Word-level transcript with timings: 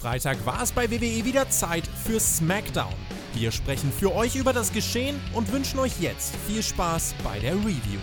Freitag 0.00 0.46
war 0.46 0.62
es 0.62 0.72
bei 0.72 0.90
WWE 0.90 1.26
wieder 1.26 1.50
Zeit 1.50 1.86
für 1.86 2.18
SmackDown. 2.18 2.94
Wir 3.34 3.52
sprechen 3.52 3.92
für 3.92 4.14
euch 4.14 4.34
über 4.34 4.54
das 4.54 4.72
Geschehen 4.72 5.20
und 5.34 5.52
wünschen 5.52 5.78
euch 5.78 6.00
jetzt 6.00 6.34
viel 6.46 6.62
Spaß 6.62 7.14
bei 7.22 7.38
der 7.38 7.52
Review. 7.56 8.00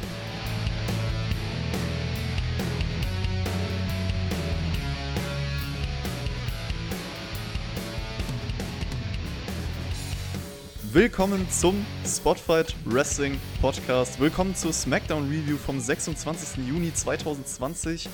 Willkommen 10.93 11.49
zum 11.49 11.83
Spotfight 12.05 12.75
Wrestling 12.85 13.41
Podcast. 13.59 14.19
Willkommen 14.19 14.53
zur 14.53 14.71
SmackDown 14.71 15.27
Review 15.29 15.57
vom 15.57 15.79
26. 15.79 16.63
Juni 16.67 16.93
2020. 16.93 18.07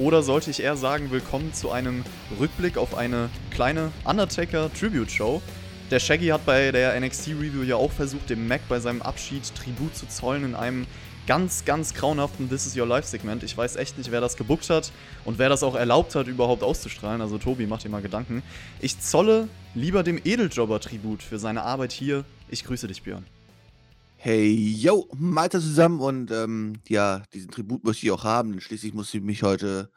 Oder 0.00 0.22
sollte 0.22 0.50
ich 0.50 0.62
eher 0.62 0.78
sagen, 0.78 1.10
willkommen 1.10 1.52
zu 1.52 1.70
einem 1.70 2.04
Rückblick 2.40 2.78
auf 2.78 2.96
eine 2.96 3.28
kleine 3.50 3.92
Undertaker 4.06 4.72
Tribute 4.72 5.10
Show. 5.10 5.42
Der 5.90 6.00
Shaggy 6.00 6.28
hat 6.28 6.46
bei 6.46 6.72
der 6.72 6.98
NXT 6.98 7.28
Review 7.38 7.64
ja 7.64 7.76
auch 7.76 7.92
versucht, 7.92 8.30
dem 8.30 8.48
Mac 8.48 8.62
bei 8.66 8.80
seinem 8.80 9.02
Abschied 9.02 9.54
Tribut 9.54 9.94
zu 9.94 10.08
zollen 10.08 10.42
in 10.42 10.54
einem 10.54 10.86
ganz, 11.26 11.66
ganz 11.66 11.92
grauenhaften 11.92 12.48
This 12.48 12.64
is 12.64 12.78
Your 12.78 12.86
Life 12.86 13.08
Segment. 13.08 13.42
Ich 13.42 13.54
weiß 13.54 13.76
echt 13.76 13.98
nicht, 13.98 14.10
wer 14.10 14.22
das 14.22 14.38
gebuckt 14.38 14.70
hat 14.70 14.90
und 15.26 15.38
wer 15.38 15.50
das 15.50 15.62
auch 15.62 15.74
erlaubt 15.74 16.14
hat, 16.14 16.28
überhaupt 16.28 16.62
auszustrahlen. 16.62 17.20
Also 17.20 17.36
Tobi, 17.36 17.66
mach 17.66 17.82
dir 17.82 17.90
mal 17.90 18.00
Gedanken. 18.00 18.42
Ich 18.80 19.00
zolle 19.00 19.48
lieber 19.74 20.02
dem 20.02 20.18
Edeljobber 20.24 20.80
Tribut 20.80 21.22
für 21.22 21.38
seine 21.38 21.60
Arbeit 21.60 21.92
hier. 21.92 22.24
Ich 22.48 22.64
grüße 22.64 22.88
dich, 22.88 23.02
Björn. 23.02 23.26
Hey, 24.22 24.52
yo, 24.52 25.08
Malte 25.16 25.60
zusammen 25.60 25.98
und 25.98 26.30
ähm, 26.30 26.74
ja, 26.86 27.22
diesen 27.32 27.50
Tribut 27.50 27.84
möchte 27.84 28.04
ich 28.04 28.12
auch 28.12 28.22
haben, 28.22 28.50
denn 28.50 28.60
schließlich 28.60 28.92
musste 28.92 29.16
ich 29.16 29.22
mich 29.22 29.42
heute 29.42 29.90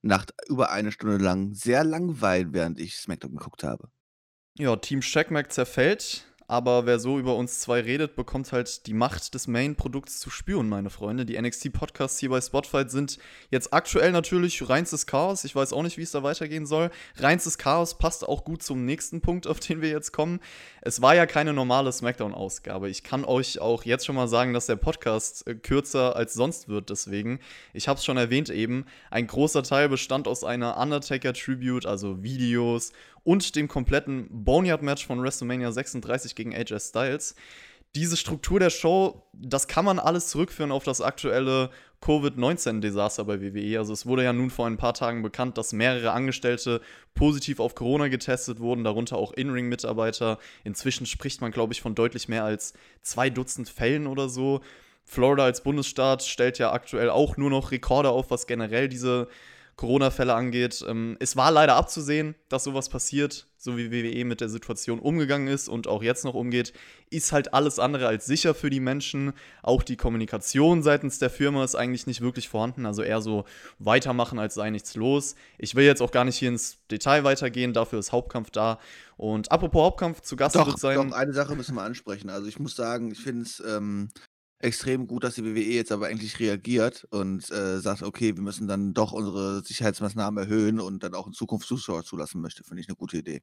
Nacht 0.00 0.32
über 0.46 0.70
eine 0.70 0.92
Stunde 0.92 1.16
lang 1.16 1.54
sehr 1.54 1.82
langweilen, 1.82 2.52
während 2.52 2.78
ich 2.78 2.94
SmackDown 2.94 3.34
geguckt 3.34 3.64
habe. 3.64 3.88
Ja, 4.56 4.76
Team 4.76 5.02
Shackmack 5.02 5.52
zerfällt. 5.52 6.24
Aber 6.46 6.84
wer 6.84 6.98
so 6.98 7.18
über 7.18 7.36
uns 7.36 7.60
zwei 7.60 7.80
redet, 7.80 8.16
bekommt 8.16 8.52
halt 8.52 8.86
die 8.86 8.92
Macht 8.92 9.32
des 9.34 9.46
Main-Produkts 9.46 10.20
zu 10.20 10.28
spüren, 10.28 10.68
meine 10.68 10.90
Freunde. 10.90 11.24
Die 11.24 11.40
NXT-Podcasts 11.40 12.18
hier 12.18 12.28
bei 12.28 12.40
Spotify 12.40 12.84
sind 12.86 13.18
jetzt 13.50 13.72
aktuell 13.72 14.12
natürlich 14.12 14.68
reinstes 14.68 15.06
Chaos. 15.06 15.44
Ich 15.44 15.56
weiß 15.56 15.72
auch 15.72 15.82
nicht, 15.82 15.96
wie 15.96 16.02
es 16.02 16.10
da 16.10 16.22
weitergehen 16.22 16.66
soll. 16.66 16.90
Reinstes 17.16 17.56
Chaos 17.56 17.96
passt 17.96 18.28
auch 18.28 18.44
gut 18.44 18.62
zum 18.62 18.84
nächsten 18.84 19.22
Punkt, 19.22 19.46
auf 19.46 19.58
den 19.58 19.80
wir 19.80 19.88
jetzt 19.88 20.12
kommen. 20.12 20.40
Es 20.82 21.00
war 21.00 21.14
ja 21.14 21.24
keine 21.24 21.54
normale 21.54 21.90
SmackDown-Ausgabe. 21.90 22.90
Ich 22.90 23.02
kann 23.02 23.24
euch 23.24 23.58
auch 23.60 23.84
jetzt 23.84 24.04
schon 24.04 24.16
mal 24.16 24.28
sagen, 24.28 24.52
dass 24.52 24.66
der 24.66 24.76
Podcast 24.76 25.46
äh, 25.46 25.54
kürzer 25.54 26.14
als 26.14 26.34
sonst 26.34 26.68
wird. 26.68 26.90
Deswegen, 26.90 27.40
ich 27.72 27.88
habe 27.88 27.98
es 27.98 28.04
schon 28.04 28.18
erwähnt 28.18 28.50
eben, 28.50 28.84
ein 29.10 29.26
großer 29.26 29.62
Teil 29.62 29.88
bestand 29.88 30.28
aus 30.28 30.44
einer 30.44 30.76
Undertaker-Tribute, 30.76 31.86
also 31.86 32.22
Videos 32.22 32.92
und 33.24 33.56
dem 33.56 33.68
kompletten 33.68 34.28
Boneyard-Match 34.30 35.06
von 35.06 35.22
WrestleMania 35.22 35.72
36 35.72 36.34
gegen 36.34 36.54
AJ 36.54 36.78
Styles. 36.80 37.34
Diese 37.94 38.16
Struktur 38.16 38.58
der 38.58 38.70
Show, 38.70 39.22
das 39.32 39.68
kann 39.68 39.84
man 39.84 39.98
alles 39.98 40.28
zurückführen 40.28 40.72
auf 40.72 40.82
das 40.84 41.00
aktuelle 41.00 41.70
Covid-19-Desaster 42.00 43.24
bei 43.24 43.40
WWE. 43.40 43.78
Also 43.78 43.92
es 43.92 44.04
wurde 44.04 44.24
ja 44.24 44.32
nun 44.32 44.50
vor 44.50 44.66
ein 44.66 44.76
paar 44.76 44.94
Tagen 44.94 45.22
bekannt, 45.22 45.56
dass 45.56 45.72
mehrere 45.72 46.12
Angestellte 46.12 46.80
positiv 47.14 47.60
auf 47.60 47.74
Corona 47.74 48.08
getestet 48.08 48.60
wurden, 48.60 48.84
darunter 48.84 49.16
auch 49.16 49.32
In-Ring-Mitarbeiter. 49.32 50.38
Inzwischen 50.64 51.06
spricht 51.06 51.40
man, 51.40 51.52
glaube 51.52 51.72
ich, 51.72 51.80
von 51.80 51.94
deutlich 51.94 52.28
mehr 52.28 52.44
als 52.44 52.74
zwei 53.02 53.30
Dutzend 53.30 53.68
Fällen 53.68 54.06
oder 54.06 54.28
so. 54.28 54.60
Florida 55.04 55.44
als 55.44 55.62
Bundesstaat 55.62 56.22
stellt 56.24 56.58
ja 56.58 56.72
aktuell 56.72 57.10
auch 57.10 57.36
nur 57.36 57.50
noch 57.50 57.70
Rekorde 57.70 58.10
auf, 58.10 58.30
was 58.30 58.46
generell 58.46 58.88
diese 58.88 59.28
Corona-Fälle 59.76 60.34
angeht. 60.34 60.84
Ähm, 60.88 61.16
es 61.20 61.36
war 61.36 61.50
leider 61.50 61.76
abzusehen, 61.76 62.34
dass 62.48 62.64
sowas 62.64 62.88
passiert, 62.88 63.46
so 63.56 63.76
wie 63.76 63.90
WWE 63.90 64.24
mit 64.24 64.40
der 64.40 64.48
Situation 64.48 64.98
umgegangen 64.98 65.48
ist 65.48 65.68
und 65.68 65.88
auch 65.88 66.02
jetzt 66.02 66.24
noch 66.24 66.34
umgeht, 66.34 66.72
ist 67.10 67.32
halt 67.32 67.54
alles 67.54 67.78
andere 67.78 68.06
als 68.06 68.26
sicher 68.26 68.54
für 68.54 68.70
die 68.70 68.80
Menschen. 68.80 69.32
Auch 69.62 69.82
die 69.82 69.96
Kommunikation 69.96 70.82
seitens 70.82 71.18
der 71.18 71.30
Firma 71.30 71.64
ist 71.64 71.74
eigentlich 71.74 72.06
nicht 72.06 72.20
wirklich 72.20 72.48
vorhanden, 72.48 72.86
also 72.86 73.02
eher 73.02 73.20
so 73.20 73.44
weitermachen, 73.78 74.38
als 74.38 74.54
sei 74.54 74.70
nichts 74.70 74.94
los. 74.94 75.34
Ich 75.58 75.74
will 75.74 75.84
jetzt 75.84 76.02
auch 76.02 76.10
gar 76.10 76.24
nicht 76.24 76.36
hier 76.36 76.50
ins 76.50 76.78
Detail 76.90 77.24
weitergehen, 77.24 77.72
dafür 77.72 77.98
ist 77.98 78.12
Hauptkampf 78.12 78.50
da. 78.50 78.78
Und 79.16 79.50
apropos 79.50 79.82
Hauptkampf, 79.82 80.20
zu 80.20 80.36
Gast 80.36 80.56
doch, 80.56 80.66
wird 80.66 80.78
sein. 80.78 80.96
Doch, 80.96 81.16
eine 81.16 81.32
Sache 81.32 81.56
müssen 81.56 81.74
wir 81.74 81.82
ansprechen. 81.82 82.30
Also 82.30 82.48
ich 82.48 82.58
muss 82.58 82.74
sagen, 82.76 83.10
ich 83.10 83.20
finde 83.20 83.42
es 83.42 83.60
ähm, 83.60 84.08
extrem 84.64 85.06
gut, 85.06 85.24
dass 85.24 85.34
die 85.34 85.44
WWE 85.44 85.60
jetzt 85.60 85.92
aber 85.92 86.10
endlich 86.10 86.40
reagiert 86.40 87.06
und 87.10 87.50
äh, 87.50 87.78
sagt, 87.80 88.02
okay, 88.02 88.34
wir 88.34 88.42
müssen 88.42 88.66
dann 88.66 88.94
doch 88.94 89.12
unsere 89.12 89.62
Sicherheitsmaßnahmen 89.62 90.42
erhöhen 90.42 90.80
und 90.80 91.02
dann 91.02 91.14
auch 91.14 91.26
in 91.26 91.32
Zukunft 91.32 91.68
Zuschauer 91.68 92.04
zulassen 92.04 92.40
möchte. 92.40 92.64
Finde 92.64 92.80
ich 92.80 92.88
eine 92.88 92.96
gute 92.96 93.18
Idee. 93.18 93.42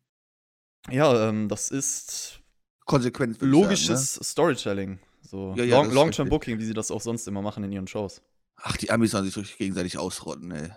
Ja, 0.89 1.29
ähm, 1.29 1.47
das 1.47 1.69
ist 1.69 2.41
konsequent 2.85 3.41
logisches 3.41 4.15
sagen, 4.15 4.19
ne? 4.19 4.25
Storytelling. 4.25 4.99
So 5.21 5.53
ja, 5.55 5.63
ja, 5.63 5.77
Long, 5.77 5.91
Long-Term 5.91 6.29
Booking, 6.29 6.59
wie 6.59 6.65
sie 6.65 6.73
das 6.73 6.91
auch 6.91 7.01
sonst 7.01 7.27
immer 7.27 7.41
machen 7.41 7.63
in 7.63 7.71
ihren 7.71 7.87
Shows. 7.87 8.21
Ach, 8.55 8.75
die 8.75 8.91
Amis 8.91 9.11
sollen 9.11 9.25
sich 9.25 9.37
richtig 9.37 9.57
gegenseitig 9.57 9.97
ausrotten, 9.97 10.51
ey. 10.51 10.71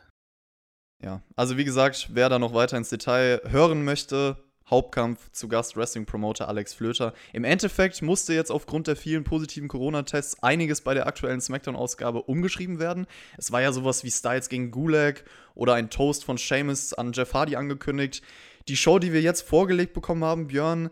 Ja, 1.03 1.23
also 1.35 1.57
wie 1.57 1.65
gesagt, 1.65 2.11
wer 2.13 2.29
da 2.29 2.39
noch 2.39 2.55
weiter 2.55 2.77
ins 2.77 2.89
Detail 2.89 3.41
hören 3.45 3.85
möchte, 3.85 4.45
Hauptkampf 4.69 5.31
zu 5.31 5.49
Gast 5.49 5.77
Wrestling-Promoter 5.77 6.49
Alex 6.49 6.73
Flöter. 6.75 7.13
Im 7.33 7.45
Endeffekt 7.45 8.01
musste 8.01 8.33
jetzt 8.33 8.51
aufgrund 8.51 8.87
der 8.87 8.97
vielen 8.97 9.25
positiven 9.25 9.69
Corona-Tests 9.69 10.43
einiges 10.43 10.81
bei 10.81 10.95
der 10.95 11.07
aktuellen 11.07 11.41
SmackDown-Ausgabe 11.41 12.23
umgeschrieben 12.23 12.79
werden. 12.79 13.07
Es 13.37 13.53
war 13.53 13.61
ja 13.61 13.73
sowas 13.73 14.05
wie 14.05 14.11
Styles 14.11 14.49
gegen 14.49 14.71
Gulag 14.71 15.25
oder 15.55 15.75
ein 15.75 15.91
Toast 15.91 16.25
von 16.25 16.39
Seamus 16.39 16.95
an 16.95 17.13
Jeff 17.13 17.35
Hardy 17.35 17.57
angekündigt. 17.57 18.23
Die 18.69 18.77
Show, 18.77 18.99
die 18.99 19.13
wir 19.13 19.21
jetzt 19.21 19.43
vorgelegt 19.43 19.93
bekommen 19.93 20.25
haben, 20.25 20.47
Björn, 20.47 20.91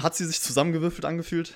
hat 0.00 0.14
sie 0.14 0.24
sich 0.24 0.40
zusammengewürfelt 0.40 1.04
angefühlt? 1.04 1.54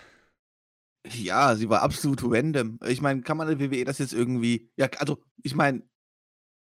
Ja, 1.06 1.56
sie 1.56 1.70
war 1.70 1.82
absolut 1.82 2.20
random. 2.22 2.78
Ich 2.86 3.00
meine, 3.00 3.22
kann 3.22 3.36
man 3.36 3.48
der 3.48 3.58
WWE 3.58 3.84
das 3.84 3.98
jetzt 3.98 4.12
irgendwie. 4.12 4.70
Ja, 4.76 4.88
also, 4.98 5.22
ich 5.42 5.54
meine, 5.54 5.82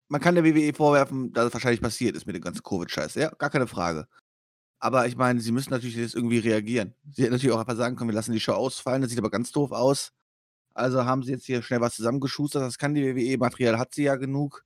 man 0.09 0.21
kann 0.21 0.37
der 0.37 0.45
WWE 0.45 0.73
vorwerfen, 0.73 1.33
dass 1.33 1.47
es 1.47 1.53
wahrscheinlich 1.53 1.81
passiert 1.81 2.17
ist 2.17 2.27
mit 2.27 2.37
dem 2.37 2.43
ganzen 2.43 2.63
Covid-Scheiß. 2.63 3.17
Ja, 3.17 3.31
gar 3.31 3.51
keine 3.51 3.67
Frage. 3.67 4.07
Aber 4.87 5.09
ich 5.09 5.17
meine, 5.17 5.41
sie 5.41 5.51
müssen 5.51 5.71
natürlich 5.71 5.97
jetzt 5.97 6.15
irgendwie 6.15 6.39
reagieren. 6.39 6.95
Sie 7.11 7.25
hätten 7.25 7.33
natürlich 7.33 7.53
auch 7.53 7.59
einfach 7.59 7.75
sagen 7.75 7.97
können, 7.97 8.11
wir 8.11 8.15
lassen 8.15 8.31
die 8.31 8.39
Show 8.39 8.53
ausfallen, 8.53 9.03
das 9.03 9.11
sieht 9.11 9.19
aber 9.19 9.31
ganz 9.31 9.51
doof 9.51 9.73
aus. 9.73 10.13
Also 10.75 11.05
haben 11.05 11.25
sie 11.25 11.33
jetzt 11.33 11.45
hier 11.45 11.61
schnell 11.63 11.81
was 11.81 11.97
zusammengeschustert, 11.97 12.63
das 12.63 12.79
kann 12.79 12.95
die 12.95 13.03
WWE, 13.17 13.37
Material 13.37 13.81
hat 13.81 13.95
sie 13.95 14.05
ja 14.05 14.15
genug. 14.15 14.65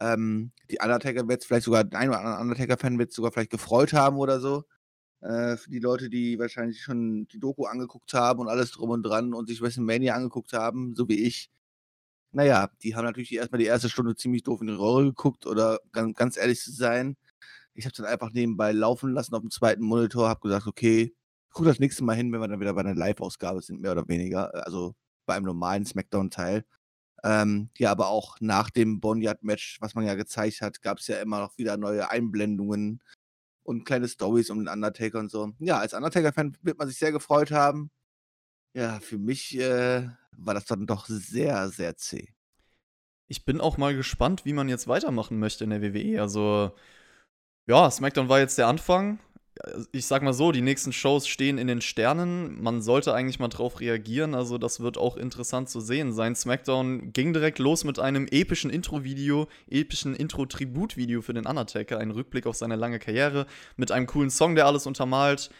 Ähm, 0.00 0.52
die 0.70 0.78
Undertaker 0.80 1.26
wird 1.26 1.44
vielleicht 1.44 1.64
sogar, 1.64 1.84
ein 1.92 2.08
oder 2.08 2.20
andere 2.20 2.40
Undertaker-Fan 2.40 3.00
wird 3.00 3.12
sogar 3.12 3.32
vielleicht 3.32 3.50
gefreut 3.50 3.92
haben 3.94 4.18
oder 4.18 4.38
so. 4.38 4.62
Äh, 5.22 5.56
für 5.56 5.70
die 5.70 5.80
Leute, 5.80 6.08
die 6.08 6.38
wahrscheinlich 6.38 6.80
schon 6.82 7.26
die 7.26 7.40
Doku 7.40 7.64
angeguckt 7.64 8.14
haben 8.14 8.38
und 8.40 8.48
alles 8.48 8.70
drum 8.70 8.90
und 8.90 9.02
dran 9.02 9.34
und 9.34 9.48
sich 9.48 9.60
WrestleMania 9.60 10.14
angeguckt 10.14 10.52
haben, 10.52 10.94
so 10.94 11.08
wie 11.08 11.26
ich. 11.26 11.50
Naja, 12.32 12.70
die 12.84 12.94
haben 12.94 13.06
natürlich 13.06 13.34
erstmal 13.34 13.58
die 13.58 13.66
erste 13.66 13.88
Stunde 13.88 14.14
ziemlich 14.14 14.44
doof 14.44 14.60
in 14.60 14.68
die 14.68 14.74
Rolle 14.74 15.06
geguckt 15.06 15.46
oder 15.46 15.80
ganz, 15.92 16.16
ganz 16.16 16.36
ehrlich 16.36 16.60
zu 16.60 16.70
sein, 16.72 17.16
ich 17.78 17.84
habe 17.86 17.94
dann 17.94 18.06
einfach 18.06 18.32
nebenbei 18.32 18.72
laufen 18.72 19.12
lassen 19.12 19.34
auf 19.36 19.40
dem 19.40 19.52
zweiten 19.52 19.84
Monitor, 19.84 20.28
habe 20.28 20.40
gesagt, 20.40 20.66
okay, 20.66 21.14
guck 21.50 21.64
das 21.64 21.78
nächste 21.78 22.02
Mal 22.02 22.16
hin, 22.16 22.32
wenn 22.32 22.40
wir 22.40 22.48
dann 22.48 22.58
wieder 22.60 22.74
bei 22.74 22.80
einer 22.80 22.96
Live-Ausgabe 22.96 23.62
sind, 23.62 23.80
mehr 23.80 23.92
oder 23.92 24.08
weniger. 24.08 24.52
Äh, 24.52 24.60
also 24.62 24.96
bei 25.26 25.36
einem 25.36 25.46
normalen 25.46 25.86
Smackdown-Teil. 25.86 26.64
Ähm, 27.22 27.70
ja, 27.78 27.92
aber 27.92 28.08
auch 28.08 28.36
nach 28.40 28.70
dem 28.70 29.00
Boneyard-Match, 29.00 29.80
was 29.80 29.94
man 29.94 30.04
ja 30.04 30.14
gezeigt 30.14 30.60
hat, 30.60 30.82
gab 30.82 30.98
es 30.98 31.06
ja 31.06 31.20
immer 31.20 31.40
noch 31.40 31.56
wieder 31.56 31.76
neue 31.76 32.10
Einblendungen 32.10 33.00
und 33.62 33.84
kleine 33.84 34.08
Stories 34.08 34.50
um 34.50 34.58
den 34.58 34.68
Undertaker 34.68 35.20
und 35.20 35.30
so. 35.30 35.52
Ja, 35.60 35.78
als 35.78 35.94
Undertaker-Fan 35.94 36.58
wird 36.62 36.78
man 36.78 36.88
sich 36.88 36.98
sehr 36.98 37.12
gefreut 37.12 37.52
haben. 37.52 37.90
Ja, 38.74 38.98
für 39.00 39.18
mich 39.18 39.56
äh, 39.56 40.08
war 40.36 40.54
das 40.54 40.64
dann 40.64 40.86
doch 40.86 41.06
sehr, 41.06 41.68
sehr 41.68 41.96
zäh. 41.96 42.34
Ich 43.28 43.44
bin 43.44 43.60
auch 43.60 43.76
mal 43.78 43.94
gespannt, 43.94 44.44
wie 44.44 44.52
man 44.52 44.68
jetzt 44.68 44.88
weitermachen 44.88 45.38
möchte 45.38 45.64
in 45.64 45.70
der 45.70 45.82
WWE. 45.82 46.20
Also, 46.20 46.72
ja, 47.68 47.90
SmackDown 47.90 48.28
war 48.28 48.40
jetzt 48.40 48.58
der 48.58 48.66
Anfang. 48.66 49.18
Ich 49.92 50.06
sag 50.06 50.22
mal 50.22 50.32
so, 50.32 50.52
die 50.52 50.60
nächsten 50.62 50.92
Shows 50.92 51.26
stehen 51.26 51.58
in 51.58 51.66
den 51.66 51.80
Sternen. 51.80 52.62
Man 52.62 52.80
sollte 52.80 53.12
eigentlich 53.12 53.40
mal 53.40 53.48
drauf 53.48 53.80
reagieren. 53.80 54.34
Also, 54.34 54.56
das 54.56 54.80
wird 54.80 54.96
auch 54.96 55.16
interessant 55.16 55.68
zu 55.68 55.80
sehen 55.80 56.12
sein. 56.12 56.34
SmackDown 56.34 57.12
ging 57.12 57.32
direkt 57.32 57.58
los 57.58 57.84
mit 57.84 57.98
einem 57.98 58.26
epischen 58.30 58.70
Intro-Video, 58.70 59.48
epischen 59.68 60.14
Intro-Tribut-Video 60.14 61.20
für 61.22 61.34
den 61.34 61.44
Undertaker. 61.44 61.98
Ein 61.98 62.12
Rückblick 62.12 62.46
auf 62.46 62.56
seine 62.56 62.76
lange 62.76 63.00
Karriere 63.00 63.46
mit 63.76 63.92
einem 63.92 64.06
coolen 64.06 64.30
Song, 64.30 64.54
der 64.54 64.66
alles 64.66 64.86
untermalt. 64.86 65.50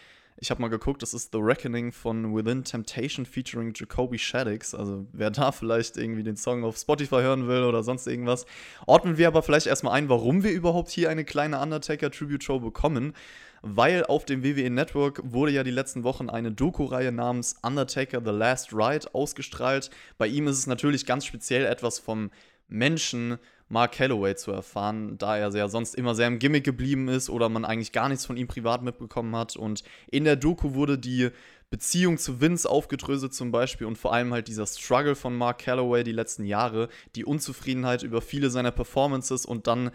Ich 0.41 0.53
habe 0.53 0.61
mal 0.61 0.69
geguckt, 0.69 1.03
das 1.03 1.15
ist 1.15 1.33
The 1.33 1.39
Reckoning 1.41 1.91
von 1.91 2.33
Within 2.33 2.63
Temptation 2.63 3.27
featuring 3.27 3.73
Jacoby 3.75 4.19
Shaddix. 4.19 4.73
Also 4.73 5.05
wer 5.13 5.33
da 5.33 5.51
vielleicht 5.51 5.97
irgendwie 5.97 6.23
den 6.23 6.37
Song 6.37 6.63
auf 6.63 6.77
Spotify 6.77 7.23
hören 7.23 7.49
will 7.49 7.65
oder 7.65 7.83
sonst 7.83 8.07
irgendwas. 8.07 8.47
Ordnen 8.87 9.19
wir 9.19 9.27
aber 9.27 9.43
vielleicht 9.43 9.67
erstmal 9.67 9.95
ein, 9.95 10.09
warum 10.09 10.45
wir 10.45 10.53
überhaupt 10.53 10.91
hier 10.91 11.11
eine 11.11 11.25
kleine 11.25 11.61
Undertaker-Tribute-Show 11.61 12.61
bekommen. 12.61 13.15
Weil 13.63 14.05
auf 14.05 14.25
dem 14.25 14.45
WWE 14.45 14.71
Network 14.71 15.21
wurde 15.25 15.51
ja 15.51 15.65
die 15.65 15.73
letzten 15.73 16.05
Wochen 16.05 16.31
eine 16.31 16.53
Doku-Reihe 16.53 17.11
namens 17.11 17.57
Undertaker 17.63 18.23
The 18.25 18.31
Last 18.31 18.73
Ride 18.73 19.13
ausgestrahlt. 19.13 19.91
Bei 20.19 20.29
ihm 20.29 20.47
ist 20.47 20.59
es 20.59 20.69
natürlich 20.69 21.05
ganz 21.05 21.27
speziell 21.27 21.67
etwas 21.67 21.99
vom 21.99 22.31
Menschen 22.69 23.39
Mark 23.69 23.93
Calloway 23.93 24.35
zu 24.35 24.51
erfahren, 24.51 25.19
da 25.19 25.37
er 25.37 25.51
ja 25.51 25.69
sonst 25.69 25.95
immer 25.95 26.15
sehr 26.15 26.27
im 26.27 26.39
Gimmick 26.39 26.65
geblieben 26.65 27.09
ist 27.09 27.29
oder 27.29 27.49
man 27.49 27.65
eigentlich 27.65 27.93
gar 27.93 28.09
nichts 28.09 28.25
von 28.25 28.37
ihm 28.37 28.49
privat 28.49 28.83
mitbekommen 28.83 29.37
hat. 29.37 29.57
Und 29.57 29.83
in 30.11 30.25
der 30.25 30.37
Doku 30.37 30.75
wurde 30.75 30.99
die 30.99 31.31
Beziehung 31.71 32.17
zu 32.17 32.41
Vince 32.41 32.69
aufgedröselt 32.69 33.35
zum 33.35 33.51
Beispiel 33.51 33.87
und 33.87 33.99
vor 33.99 34.15
allem 34.15 34.33
halt 34.33 34.49
dieser 34.49 34.67
Struggle 34.67 35.15
von 35.15 35.37
Mark 35.37 35.59
Calloway 35.59 36.03
die 36.03 36.13
letzten 36.13 36.45
Jahre, 36.45 36.89
die 37.15 37.27
Unzufriedenheit 37.27 38.03
über 38.03 38.23
viele 38.23 38.49
seiner 38.49 38.71
Performances 38.71 39.45
und 39.45 39.67
dann 39.67 39.91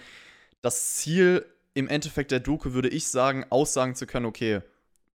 das 0.61 0.95
Ziel 0.95 1.45
im 1.73 1.87
Endeffekt 1.87 2.29
der 2.29 2.39
Doku, 2.39 2.73
würde 2.73 2.89
ich 2.89 3.07
sagen, 3.07 3.45
aussagen 3.49 3.95
zu 3.95 4.05
können, 4.05 4.27
okay, 4.27 4.61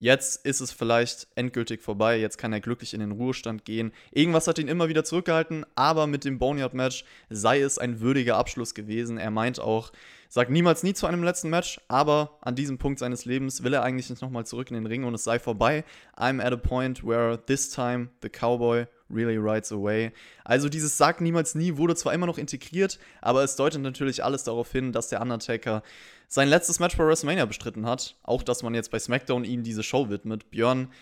Jetzt 0.05 0.45
ist 0.45 0.61
es 0.61 0.71
vielleicht 0.71 1.29
endgültig 1.35 1.81
vorbei, 1.81 2.19
jetzt 2.19 2.37
kann 2.37 2.53
er 2.53 2.61
glücklich 2.61 2.93
in 2.93 3.01
den 3.01 3.13
Ruhestand 3.13 3.65
gehen. 3.65 3.91
Irgendwas 4.11 4.47
hat 4.47 4.59
ihn 4.59 4.69
immer 4.69 4.91
wieder 4.91 5.03
zurückgehalten, 5.03 5.65
aber 5.77 6.07
mit 6.07 6.27
dem 6.27 6.39
Boneyard-Match 6.39 7.07
sei 7.31 7.63
es 7.63 7.79
ein 7.79 8.01
würdiger 8.01 8.37
Abschluss 8.37 8.75
gewesen. 8.75 9.17
Er 9.17 9.31
meint 9.31 9.61
auch, 9.61 9.93
sagt 10.29 10.51
niemals 10.51 10.83
nie 10.83 10.93
zu 10.93 11.07
einem 11.07 11.23
letzten 11.23 11.49
Match, 11.49 11.81
aber 11.89 12.37
an 12.43 12.55
diesem 12.55 12.77
Punkt 12.77 12.99
seines 12.99 13.25
Lebens 13.25 13.63
will 13.63 13.73
er 13.73 13.83
eigentlich 13.83 14.11
nicht 14.11 14.21
nochmal 14.21 14.45
zurück 14.45 14.71
in 14.71 14.75
den 14.75 14.85
Ring 14.85 15.05
und 15.05 15.15
es 15.15 15.25
sei 15.25 15.39
vorbei. 15.39 15.87
I'm 16.19 16.39
at 16.45 16.53
a 16.53 16.59
point 16.59 17.03
where 17.03 17.43
this 17.43 17.71
time 17.71 18.11
the 18.21 18.29
Cowboy 18.29 18.87
really 19.09 19.39
rides 19.39 19.73
away. 19.73 20.13
Also 20.45 20.69
dieses 20.69 20.99
Sagt 20.99 21.23
niemals 21.23 21.55
nie 21.55 21.79
wurde 21.79 21.95
zwar 21.95 22.13
immer 22.13 22.27
noch 22.27 22.37
integriert, 22.37 22.99
aber 23.23 23.43
es 23.43 23.57
deutet 23.57 23.81
natürlich 23.81 24.23
alles 24.23 24.45
darauf 24.45 24.71
hin, 24.71 24.93
dass 24.93 25.09
der 25.09 25.23
Undertaker 25.23 25.83
sein 26.29 26.49
letztes 26.49 26.81
Match 26.81 26.97
bei 26.97 27.07
WrestleMania 27.07 27.47
bestritten 27.47 27.87
hat. 27.87 28.17
Auch, 28.23 28.43
dass 28.43 28.63
man 28.63 28.75
jetzt 28.75 28.91
bei 28.91 28.99
SmackDown 28.99 29.45
ihm 29.45 29.63
diese 29.63 29.83
Show 29.83 30.09
widmet. 30.11 30.51
Björn, 30.51 30.93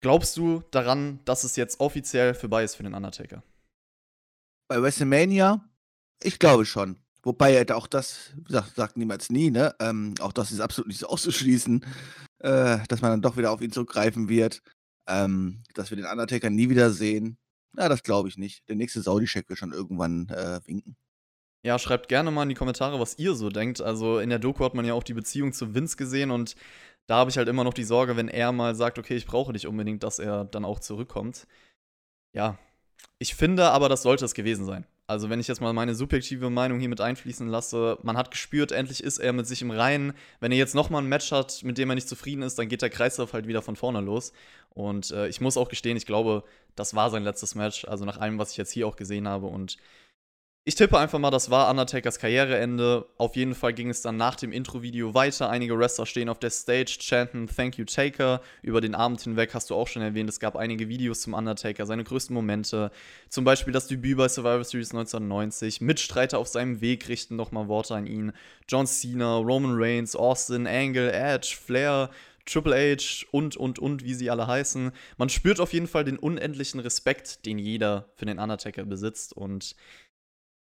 glaubst 0.00 0.36
du 0.36 0.62
daran, 0.70 1.20
dass 1.24 1.44
es 1.44 1.56
jetzt 1.56 1.80
offiziell 1.80 2.34
vorbei 2.34 2.64
ist 2.64 2.74
für 2.74 2.82
den 2.82 2.94
Undertaker? 2.94 3.42
Bei 4.68 4.80
WrestleMania? 4.80 5.68
Ich 6.22 6.38
glaube 6.38 6.64
schon. 6.64 6.96
Wobei 7.22 7.64
auch 7.72 7.86
das, 7.86 8.32
sagt, 8.48 8.74
sagt 8.74 8.96
niemals 8.96 9.30
nie, 9.30 9.50
ne? 9.50 9.74
Ähm, 9.78 10.14
auch 10.20 10.32
das 10.32 10.50
ist 10.50 10.60
absolut 10.60 10.88
nicht 10.88 10.98
so 10.98 11.06
auszuschließen, 11.08 11.84
äh, 12.40 12.78
dass 12.88 13.00
man 13.00 13.12
dann 13.12 13.22
doch 13.22 13.36
wieder 13.36 13.52
auf 13.52 13.60
ihn 13.60 13.70
zurückgreifen 13.70 14.28
wird. 14.28 14.62
Ähm, 15.08 15.62
dass 15.74 15.90
wir 15.90 15.96
den 15.96 16.06
Undertaker 16.06 16.50
nie 16.50 16.68
wieder 16.68 16.90
sehen. 16.90 17.38
Na, 17.72 17.88
das 17.88 18.02
glaube 18.02 18.28
ich 18.28 18.38
nicht. 18.38 18.68
Der 18.68 18.76
nächste 18.76 19.02
Saudi-Check 19.02 19.48
wird 19.48 19.58
schon 19.58 19.72
irgendwann 19.72 20.28
äh, 20.28 20.60
winken. 20.66 20.96
Ja, 21.64 21.78
schreibt 21.78 22.08
gerne 22.08 22.30
mal 22.30 22.42
in 22.42 22.48
die 22.48 22.54
Kommentare, 22.56 22.98
was 22.98 23.18
ihr 23.18 23.34
so 23.34 23.48
denkt. 23.48 23.80
Also 23.80 24.18
in 24.18 24.30
der 24.30 24.40
Doku 24.40 24.64
hat 24.64 24.74
man 24.74 24.84
ja 24.84 24.94
auch 24.94 25.04
die 25.04 25.14
Beziehung 25.14 25.52
zu 25.52 25.74
Vince 25.74 25.96
gesehen 25.96 26.30
und 26.30 26.56
da 27.06 27.16
habe 27.16 27.30
ich 27.30 27.38
halt 27.38 27.48
immer 27.48 27.64
noch 27.64 27.74
die 27.74 27.84
Sorge, 27.84 28.16
wenn 28.16 28.28
er 28.28 28.52
mal 28.52 28.74
sagt, 28.74 28.98
okay, 28.98 29.16
ich 29.16 29.26
brauche 29.26 29.52
dich 29.52 29.66
unbedingt, 29.66 30.02
dass 30.02 30.18
er 30.18 30.44
dann 30.44 30.64
auch 30.64 30.80
zurückkommt. 30.80 31.46
Ja, 32.32 32.58
ich 33.18 33.34
finde 33.34 33.70
aber, 33.70 33.88
das 33.88 34.02
sollte 34.02 34.24
es 34.24 34.34
gewesen 34.34 34.64
sein. 34.64 34.86
Also 35.06 35.28
wenn 35.28 35.40
ich 35.40 35.48
jetzt 35.48 35.60
mal 35.60 35.72
meine 35.72 35.94
subjektive 35.94 36.48
Meinung 36.48 36.80
hier 36.80 36.88
mit 36.88 37.00
einfließen 37.00 37.46
lasse, 37.48 37.98
man 38.02 38.16
hat 38.16 38.30
gespürt, 38.30 38.72
endlich 38.72 39.02
ist 39.02 39.18
er 39.18 39.32
mit 39.32 39.46
sich 39.46 39.60
im 39.60 39.70
Reinen. 39.70 40.14
Wenn 40.40 40.52
er 40.52 40.58
jetzt 40.58 40.74
nochmal 40.74 41.02
ein 41.02 41.08
Match 41.08 41.32
hat, 41.32 41.62
mit 41.64 41.76
dem 41.76 41.90
er 41.90 41.96
nicht 41.96 42.08
zufrieden 42.08 42.42
ist, 42.42 42.58
dann 42.58 42.68
geht 42.68 42.82
der 42.82 42.90
Kreislauf 42.90 43.32
halt 43.32 43.46
wieder 43.46 43.62
von 43.62 43.76
vorne 43.76 44.00
los. 44.00 44.32
Und 44.70 45.10
äh, 45.10 45.28
ich 45.28 45.40
muss 45.40 45.56
auch 45.56 45.68
gestehen, 45.68 45.96
ich 45.96 46.06
glaube, 46.06 46.44
das 46.76 46.94
war 46.94 47.10
sein 47.10 47.24
letztes 47.24 47.54
Match. 47.54 47.84
Also 47.84 48.04
nach 48.04 48.18
allem, 48.18 48.38
was 48.38 48.52
ich 48.52 48.56
jetzt 48.56 48.72
hier 48.72 48.86
auch 48.86 48.96
gesehen 48.96 49.28
habe. 49.28 49.46
Und 49.48 49.76
ich 50.64 50.76
tippe 50.76 50.96
einfach 50.96 51.18
mal, 51.18 51.32
das 51.32 51.50
war 51.50 51.68
Undertakers 51.68 52.20
Karriereende. 52.20 53.04
Auf 53.18 53.34
jeden 53.34 53.56
Fall 53.56 53.72
ging 53.72 53.90
es 53.90 54.00
dann 54.00 54.16
nach 54.16 54.36
dem 54.36 54.52
Intro-Video 54.52 55.12
weiter. 55.12 55.50
Einige 55.50 55.76
Wrestler 55.76 56.06
stehen 56.06 56.28
auf 56.28 56.38
der 56.38 56.50
Stage, 56.50 56.98
chanten 57.00 57.48
Thank 57.48 57.78
you 57.78 57.84
Taker. 57.84 58.40
Über 58.62 58.80
den 58.80 58.94
Abend 58.94 59.20
hinweg 59.20 59.54
hast 59.54 59.70
du 59.70 59.74
auch 59.74 59.88
schon 59.88 60.02
erwähnt, 60.02 60.30
es 60.30 60.38
gab 60.38 60.54
einige 60.54 60.88
Videos 60.88 61.22
zum 61.22 61.34
Undertaker, 61.34 61.84
seine 61.84 62.04
größten 62.04 62.32
Momente. 62.32 62.92
Zum 63.28 63.44
Beispiel 63.44 63.72
das 63.72 63.88
Debüt 63.88 64.16
bei 64.16 64.28
Survivor 64.28 64.62
Series 64.62 64.92
1990. 64.92 65.80
Mitstreiter 65.80 66.38
auf 66.38 66.46
seinem 66.46 66.80
Weg 66.80 67.08
richten 67.08 67.34
nochmal 67.34 67.66
Worte 67.66 67.96
an 67.96 68.06
ihn. 68.06 68.32
John 68.68 68.86
Cena, 68.86 69.38
Roman 69.38 69.74
Reigns, 69.74 70.14
Austin, 70.14 70.68
Angle, 70.68 71.12
Edge, 71.12 71.56
Flair. 71.60 72.10
Triple 72.44 72.74
H 72.74 73.24
und, 73.30 73.56
und, 73.56 73.78
und, 73.78 74.02
wie 74.02 74.14
sie 74.14 74.28
alle 74.28 74.48
heißen. 74.48 74.90
Man 75.16 75.28
spürt 75.28 75.60
auf 75.60 75.72
jeden 75.72 75.86
Fall 75.86 76.02
den 76.02 76.18
unendlichen 76.18 76.80
Respekt, 76.80 77.46
den 77.46 77.56
jeder 77.56 78.08
für 78.16 78.26
den 78.26 78.40
Undertaker 78.40 78.84
besitzt. 78.84 79.32
Und 79.32 79.76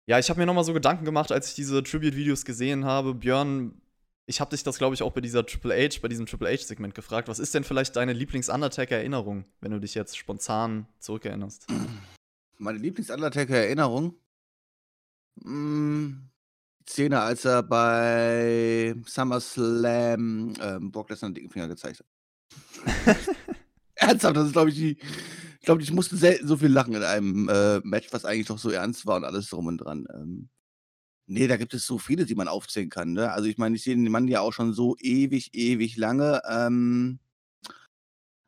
ja, 0.09 0.17
ich 0.17 0.27
habe 0.31 0.39
mir 0.39 0.47
nochmal 0.47 0.63
so 0.63 0.73
Gedanken 0.73 1.06
gemacht, 1.06 1.31
als 1.31 1.50
ich 1.50 1.53
diese 1.53 1.83
Tribute-Videos 1.83 2.44
gesehen 2.44 2.83
habe. 2.83 3.13
Björn, 3.13 3.79
ich 4.25 4.41
habe 4.41 4.50
dich 4.50 4.63
das, 4.63 4.79
glaube 4.79 4.95
ich, 4.95 5.03
auch 5.03 5.11
bei 5.11 5.21
dieser 5.21 5.45
Triple 5.45 5.75
H, 5.75 6.00
bei 6.01 6.07
diesem 6.07 6.25
Triple 6.25 6.51
H-Segment 6.51 6.95
gefragt. 6.95 7.27
Was 7.27 7.38
ist 7.38 7.53
denn 7.53 7.63
vielleicht 7.63 7.95
deine 7.95 8.13
Lieblings-Undertaker-Erinnerung, 8.13 9.45
wenn 9.61 9.69
du 9.69 9.79
dich 9.79 9.94
jetzt 9.94 10.17
spontan 10.17 10.88
zurückerinnerst? 10.97 11.67
Meine 12.57 12.79
Lieblings-Undertaker-Erinnerung? 12.79 14.15
Hm, 15.44 16.31
die 16.88 16.91
Szene, 16.91 17.21
als 17.21 17.45
er 17.45 17.61
bei 17.61 18.95
SummerSlam 19.06 20.56
ähm, 20.59 20.91
Brock 20.91 21.11
Lesnar 21.11 21.29
den 21.29 21.35
dicken 21.35 21.51
Finger 21.51 21.67
gezeigt 21.67 22.00
hat. 22.00 23.15
Ernsthaft, 23.94 24.38
das 24.38 24.47
ist, 24.47 24.53
glaube 24.53 24.69
ich, 24.71 24.75
die 24.75 24.97
ich 25.59 25.65
glaube, 25.65 25.81
ich 25.81 25.91
musste 25.91 26.17
selten 26.17 26.47
so 26.47 26.57
viel 26.57 26.69
lachen 26.69 26.94
in 26.95 27.03
einem 27.03 27.50
äh, 27.50 27.79
Match, 27.83 28.07
was 28.11 28.25
eigentlich 28.25 28.47
doch 28.47 28.59
so 28.59 28.69
ernst 28.69 29.06
war 29.06 29.17
und 29.17 29.25
alles 29.25 29.50
drum 29.50 29.67
und 29.67 29.77
dran. 29.79 30.06
Ähm, 30.13 30.50
ne, 31.27 31.47
da 31.47 31.57
gibt 31.57 31.73
es 31.73 31.85
so 31.85 31.97
viele, 32.00 32.25
die 32.25 32.35
man 32.35 32.47
aufzählen 32.47 32.89
kann, 32.89 33.13
ne? 33.13 33.31
Also, 33.33 33.50
ich 33.50 33.57
meine, 33.57 33.75
ich 33.75 33.83
sehe 33.83 33.95
den 33.95 34.11
Mann 34.11 34.27
ja 34.27 34.41
auch 34.41 34.53
schon 34.53 34.73
so 34.73 34.95
ewig, 35.00 35.51
ewig 35.56 35.97
lange. 35.97 36.41
Ähm 36.50 37.19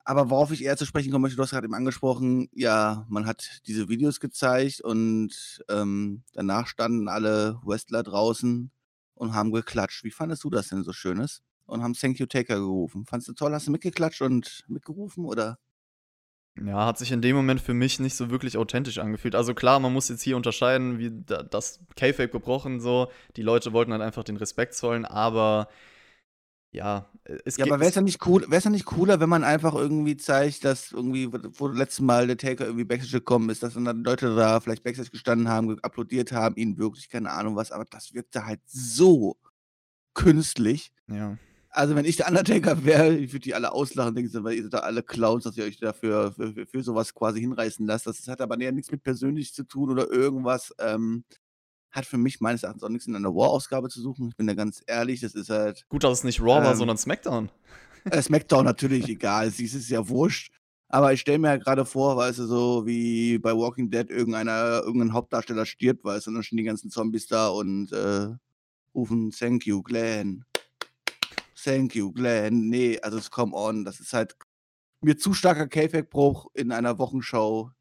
aber 0.03 0.29
worauf 0.29 0.51
ich 0.51 0.63
eher 0.63 0.77
zu 0.77 0.85
sprechen 0.85 1.11
kommen 1.11 1.21
möchte, 1.23 1.37
du 1.37 1.43
hast 1.43 1.51
gerade 1.51 1.65
eben 1.65 1.75
angesprochen, 1.75 2.49
ja, 2.53 3.05
man 3.09 3.25
hat 3.27 3.61
diese 3.67 3.87
Videos 3.87 4.19
gezeigt 4.19 4.81
und 4.81 5.63
ähm, 5.69 6.23
danach 6.33 6.67
standen 6.67 7.07
alle 7.07 7.59
Wrestler 7.63 8.03
draußen 8.03 8.71
und 9.13 9.33
haben 9.33 9.51
geklatscht. 9.51 10.03
Wie 10.03 10.11
fandest 10.11 10.43
du 10.43 10.49
das 10.49 10.69
denn 10.69 10.83
so 10.83 10.93
Schönes? 10.93 11.43
Und 11.65 11.83
haben 11.83 11.93
Thank 11.93 12.19
You 12.19 12.25
Taker 12.25 12.55
gerufen. 12.55 13.05
Fandest 13.05 13.29
du 13.29 13.33
toll? 13.33 13.53
Hast 13.53 13.67
du 13.67 13.71
mitgeklatscht 13.71 14.21
und 14.21 14.63
mitgerufen 14.67 15.25
oder? 15.25 15.57
Ja, 16.59 16.85
hat 16.85 16.97
sich 16.97 17.11
in 17.11 17.21
dem 17.21 17.35
Moment 17.35 17.61
für 17.61 17.73
mich 17.73 17.99
nicht 17.99 18.15
so 18.15 18.29
wirklich 18.29 18.57
authentisch 18.57 18.97
angefühlt. 18.97 19.35
Also 19.35 19.53
klar, 19.53 19.79
man 19.79 19.93
muss 19.93 20.09
jetzt 20.09 20.21
hier 20.21 20.35
unterscheiden, 20.35 20.99
wie 20.99 21.11
das 21.25 21.79
K-Fake 21.95 22.31
gebrochen 22.31 22.81
so. 22.81 23.09
Die 23.37 23.41
Leute 23.41 23.71
wollten 23.73 23.93
halt 23.93 24.01
einfach 24.01 24.23
den 24.23 24.37
Respekt 24.37 24.73
zollen, 24.73 25.05
aber 25.05 25.69
ja, 26.73 27.09
es 27.45 27.57
Ja, 27.57 27.65
aber 27.65 27.79
wäre 27.79 27.89
es 27.89 27.95
ja 27.95 28.01
nicht 28.01 28.25
cool, 28.25 28.43
wäre 28.43 28.57
es 28.57 28.63
ja 28.63 28.69
nicht 28.69 28.85
cooler, 28.85 29.19
wenn 29.19 29.29
man 29.29 29.43
einfach 29.43 29.75
irgendwie 29.75 30.17
zeigt, 30.17 30.63
dass 30.63 30.91
irgendwie, 30.91 31.31
wo 31.31 31.67
das 31.67 31.77
letzte 31.77 32.03
Mal 32.03 32.27
der 32.27 32.37
Taker 32.37 32.65
irgendwie 32.65 32.85
Backstage 32.85 33.19
gekommen 33.19 33.49
ist, 33.49 33.63
dass 33.63 33.73
dann 33.73 34.03
Leute 34.03 34.35
da 34.35 34.59
vielleicht 34.59 34.83
Backstage 34.83 35.09
gestanden 35.09 35.49
haben, 35.49 35.79
applaudiert 35.81 36.31
haben, 36.31 36.55
ihn 36.55 36.77
wirklich, 36.77 37.09
keine 37.09 37.31
Ahnung 37.31 37.55
was, 37.55 37.71
aber 37.71 37.85
das 37.89 38.13
wirkte 38.13 38.45
halt 38.45 38.61
so 38.65 39.37
künstlich. 40.13 40.91
Ja. 41.07 41.37
Also, 41.73 41.95
wenn 41.95 42.03
ich 42.03 42.17
der 42.17 42.27
Undertaker 42.27 42.83
wäre, 42.83 43.15
ich 43.15 43.31
würde 43.31 43.43
die 43.43 43.55
alle 43.55 43.71
auslachen, 43.71 44.13
denken 44.13 44.29
sie, 44.29 44.43
weil 44.43 44.55
ihr 44.55 44.63
seid 44.63 44.73
da 44.73 44.79
alle 44.79 45.03
Clowns, 45.03 45.45
dass 45.45 45.55
ihr 45.55 45.63
euch 45.63 45.77
dafür 45.77 46.33
für, 46.33 46.65
für, 46.65 46.83
sowas 46.83 47.13
quasi 47.13 47.39
hinreißen 47.39 47.85
lasst. 47.85 48.07
Das 48.07 48.27
hat 48.27 48.41
aber 48.41 48.61
ja 48.61 48.71
nichts 48.71 48.91
mit 48.91 49.03
persönlich 49.03 49.53
zu 49.53 49.63
tun 49.63 49.89
oder 49.89 50.11
irgendwas. 50.11 50.73
Ähm, 50.79 51.23
hat 51.91 52.05
für 52.05 52.17
mich 52.17 52.41
meines 52.41 52.63
Erachtens 52.63 52.83
auch 52.83 52.89
nichts 52.89 53.07
in 53.07 53.15
einer 53.15 53.29
Raw-Ausgabe 53.29 53.89
zu 53.89 54.01
suchen. 54.01 54.29
Ich 54.29 54.35
bin 54.35 54.47
da 54.47 54.53
ganz 54.53 54.81
ehrlich, 54.85 55.21
das 55.21 55.33
ist 55.33 55.49
halt. 55.49 55.85
Gut, 55.89 56.03
dass 56.03 56.19
es 56.19 56.23
nicht 56.23 56.41
Raw 56.41 56.57
ähm, 56.59 56.65
war, 56.65 56.75
sondern 56.75 56.97
SmackDown. 56.97 57.49
Äh, 58.05 58.21
SmackDown 58.21 58.65
natürlich, 58.65 59.07
egal, 59.09 59.47
es 59.47 59.59
ist 59.59 59.89
ja 59.89 60.07
wurscht. 60.07 60.53
Aber 60.89 61.13
ich 61.13 61.21
stelle 61.21 61.39
mir 61.39 61.47
ja 61.47 61.57
gerade 61.57 61.85
vor, 61.85 62.17
weißt 62.17 62.39
du, 62.39 62.45
so 62.47 62.85
wie 62.85 63.37
bei 63.37 63.53
Walking 63.55 63.89
Dead 63.89 64.09
irgendeiner, 64.09 64.81
irgendein 64.83 65.13
Hauptdarsteller 65.13 65.65
stirbt, 65.65 66.03
weißt 66.03 66.25
du, 66.25 66.31
und 66.31 66.35
dann 66.35 66.43
stehen 66.43 66.57
die 66.57 66.63
ganzen 66.63 66.89
Zombies 66.89 67.27
da 67.27 67.47
und 67.47 67.93
äh, 67.93 68.27
rufen 68.93 69.31
Thank 69.31 69.65
you, 69.65 69.81
Glenn. 69.83 70.43
Thank 71.63 71.95
you, 71.95 72.11
Glenn. 72.11 72.69
Nee, 72.69 72.99
also 73.01 73.17
es 73.17 73.31
come 73.31 73.55
on. 73.55 73.85
Das 73.85 73.99
ist 73.99 74.13
halt 74.13 74.35
mir 75.01 75.17
zu 75.17 75.33
starker 75.33 75.67
K-Fact-Bruch 75.67 76.47
in 76.53 76.71
einer 76.71 76.97
Wochenschau. 76.97 77.71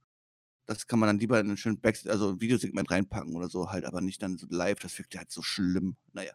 Das 0.67 0.87
kann 0.87 0.99
man 0.99 1.09
dann 1.09 1.19
lieber 1.19 1.41
in 1.41 1.51
ein 1.51 1.57
schönes 1.57 1.81
Back 1.81 1.99
also 2.07 2.31
ein 2.31 2.41
Videosegment 2.41 2.91
reinpacken 2.91 3.35
oder 3.35 3.49
so, 3.49 3.71
halt, 3.71 3.85
aber 3.85 4.01
nicht 4.01 4.23
dann 4.23 4.39
so 4.39 4.47
live. 4.51 4.79
Das 4.79 4.97
wirkt 4.99 5.15
ja 5.15 5.21
halt 5.21 5.31
so 5.31 5.43
schlimm. 5.43 5.97
Naja. 6.13 6.33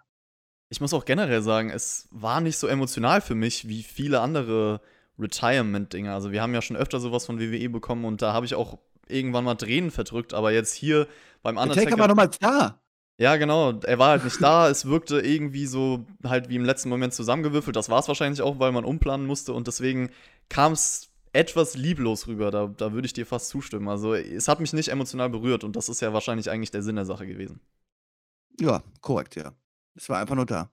Ich 0.70 0.82
muss 0.82 0.94
auch 0.94 1.06
generell 1.06 1.42
sagen, 1.42 1.70
es 1.70 2.08
war 2.12 2.42
nicht 2.42 2.58
so 2.58 2.68
emotional 2.68 3.22
für 3.22 3.36
mich 3.36 3.68
wie 3.68 3.84
viele 3.84 4.20
andere 4.20 4.82
Retirement-Dinge. 5.18 6.14
Also 6.14 6.32
wir 6.32 6.42
haben 6.42 6.54
ja 6.54 6.62
schon 6.62 6.76
öfter 6.76 7.00
sowas 7.00 7.26
von 7.26 7.40
WWE 7.40 7.70
bekommen 7.70 8.06
und 8.06 8.22
da 8.22 8.34
habe 8.34 8.46
ich 8.46 8.56
auch 8.56 8.80
irgendwann 9.08 9.44
mal 9.44 9.56
Tränen 9.56 9.92
verdrückt, 9.92 10.34
aber 10.34 10.52
jetzt 10.52 10.74
hier 10.74 11.08
beim 11.42 11.58
Undertaker... 11.58 11.82
Der 11.82 11.90
Taker 11.92 12.02
war 12.02 12.08
nochmal 12.08 12.32
da. 12.40 12.82
Ja, 13.18 13.38
genau. 13.38 13.72
Er 13.72 13.98
war 13.98 14.10
halt 14.10 14.26
nicht 14.26 14.42
da. 14.42 14.70
Es 14.70 14.86
wirkte 14.86 15.22
irgendwie 15.22 15.68
so 15.68 16.06
halt 16.24 16.50
wie 16.50 16.56
im 16.56 16.66
letzten 16.66 16.90
Moment 16.90 17.14
zusammengewürfelt. 17.14 17.76
Das 17.76 17.90
war 17.90 18.00
es 18.00 18.08
wahrscheinlich 18.08 18.42
auch, 18.42 18.60
weil 18.60 18.72
man 18.72 18.84
umplanen 18.84 19.26
musste 19.26 19.54
und 19.54 19.68
deswegen 19.68 20.10
kam 20.50 20.74
es 20.74 21.10
etwas 21.32 21.76
lieblos 21.76 22.28
rüber. 22.28 22.52
Da, 22.52 22.68
da 22.68 22.94
würde 22.94 23.06
ich 23.06 23.14
dir 23.14 23.26
fast 23.26 23.50
zustimmen. 23.50 23.88
Also, 23.88 24.14
es 24.14 24.48
hat 24.48 24.60
mich 24.60 24.74
nicht 24.74 24.90
emotional 24.90 25.30
berührt 25.30 25.64
und 25.64 25.76
das 25.76 25.90
ist 25.90 26.02
ja 26.02 26.14
wahrscheinlich 26.14 26.50
eigentlich 26.50 26.72
der 26.72 26.84
Sinn 26.84 26.96
der 26.96 27.06
Sache 27.06 27.26
gewesen. 27.26 27.62
Ja, 28.60 28.84
korrekt, 29.02 29.36
ja. 29.36 29.54
Es 29.96 30.10
war 30.10 30.20
einfach 30.20 30.36
nur 30.36 30.46
da. 30.46 30.70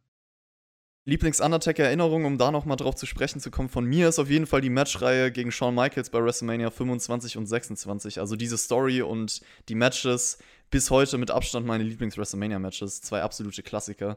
Lieblings-Undertaker-Erinnerung, 1.04 2.24
um 2.24 2.38
da 2.38 2.52
nochmal 2.52 2.76
drauf 2.76 2.94
zu 2.94 3.06
sprechen 3.06 3.40
zu 3.40 3.50
kommen, 3.50 3.68
von 3.68 3.84
mir 3.84 4.08
ist 4.08 4.20
auf 4.20 4.30
jeden 4.30 4.46
Fall 4.46 4.60
die 4.60 4.70
Matchreihe 4.70 5.32
gegen 5.32 5.50
Shawn 5.50 5.74
Michaels 5.74 6.10
bei 6.10 6.22
WrestleMania 6.22 6.70
25 6.70 7.38
und 7.38 7.46
26. 7.46 8.20
Also 8.20 8.36
diese 8.36 8.56
Story 8.56 9.02
und 9.02 9.40
die 9.68 9.74
Matches 9.74 10.38
bis 10.72 10.90
heute 10.90 11.18
mit 11.18 11.30
Abstand 11.30 11.66
meine 11.66 11.84
Lieblings-WrestleMania-Matches. 11.84 13.02
Zwei 13.02 13.22
absolute 13.22 13.62
Klassiker. 13.62 14.16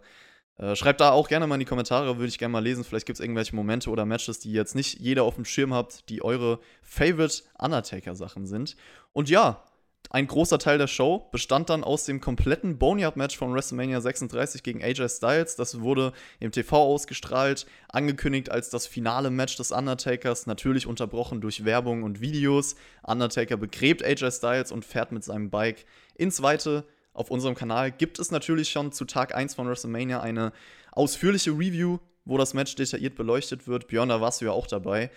Äh, 0.57 0.75
schreibt 0.77 1.01
da 1.01 1.11
auch 1.11 1.27
gerne 1.27 1.45
mal 1.47 1.55
in 1.55 1.59
die 1.59 1.65
Kommentare, 1.65 2.17
würde 2.17 2.29
ich 2.29 2.39
gerne 2.39 2.53
mal 2.53 2.63
lesen. 2.63 2.85
Vielleicht 2.85 3.05
gibt 3.05 3.19
es 3.19 3.23
irgendwelche 3.23 3.55
Momente 3.55 3.89
oder 3.89 4.05
Matches, 4.05 4.39
die 4.39 4.53
jetzt 4.53 4.73
nicht 4.73 4.97
jeder 4.99 5.23
auf 5.23 5.35
dem 5.35 5.43
Schirm 5.43 5.73
habt, 5.73 6.09
die 6.09 6.23
eure 6.23 6.59
Favorite 6.81 7.43
Undertaker-Sachen 7.59 8.47
sind. 8.47 8.77
Und 9.11 9.29
ja, 9.29 9.65
ein 10.11 10.27
großer 10.27 10.59
Teil 10.59 10.77
der 10.77 10.87
Show 10.87 11.27
bestand 11.33 11.69
dann 11.69 11.83
aus 11.83 12.05
dem 12.05 12.21
kompletten 12.21 12.77
Boneyard-Match 12.77 13.37
von 13.37 13.53
WrestleMania 13.53 13.99
36 13.99 14.63
gegen 14.63 14.81
AJ 14.81 15.09
Styles. 15.09 15.57
Das 15.57 15.81
wurde 15.81 16.13
im 16.39 16.51
TV 16.51 16.77
ausgestrahlt, 16.77 17.65
angekündigt 17.89 18.49
als 18.49 18.69
das 18.69 18.87
finale 18.87 19.29
Match 19.29 19.57
des 19.57 19.73
Undertakers, 19.73 20.45
natürlich 20.45 20.87
unterbrochen 20.87 21.41
durch 21.41 21.65
Werbung 21.65 22.03
und 22.03 22.21
Videos. 22.21 22.75
Undertaker 23.03 23.57
begräbt 23.57 24.05
AJ 24.05 24.31
Styles 24.31 24.71
und 24.71 24.85
fährt 24.85 25.11
mit 25.11 25.25
seinem 25.25 25.49
Bike 25.49 25.85
ins 26.15 26.41
Weite. 26.41 26.85
Auf 27.13 27.31
unserem 27.31 27.55
Kanal 27.55 27.91
gibt 27.91 28.19
es 28.19 28.31
natürlich 28.31 28.69
schon 28.69 28.91
zu 28.91 29.05
Tag 29.05 29.33
1 29.33 29.55
von 29.55 29.67
WrestleMania 29.67 30.19
eine 30.19 30.51
ausführliche 30.91 31.51
Review, 31.51 31.99
wo 32.25 32.37
das 32.37 32.53
Match 32.53 32.75
detailliert 32.75 33.15
beleuchtet 33.15 33.67
wird. 33.67 33.87
Björn, 33.87 34.09
da 34.09 34.19
warst 34.19 34.41
du 34.41 34.45
ja 34.45 34.51
auch 34.51 34.67
dabei. 34.67 35.11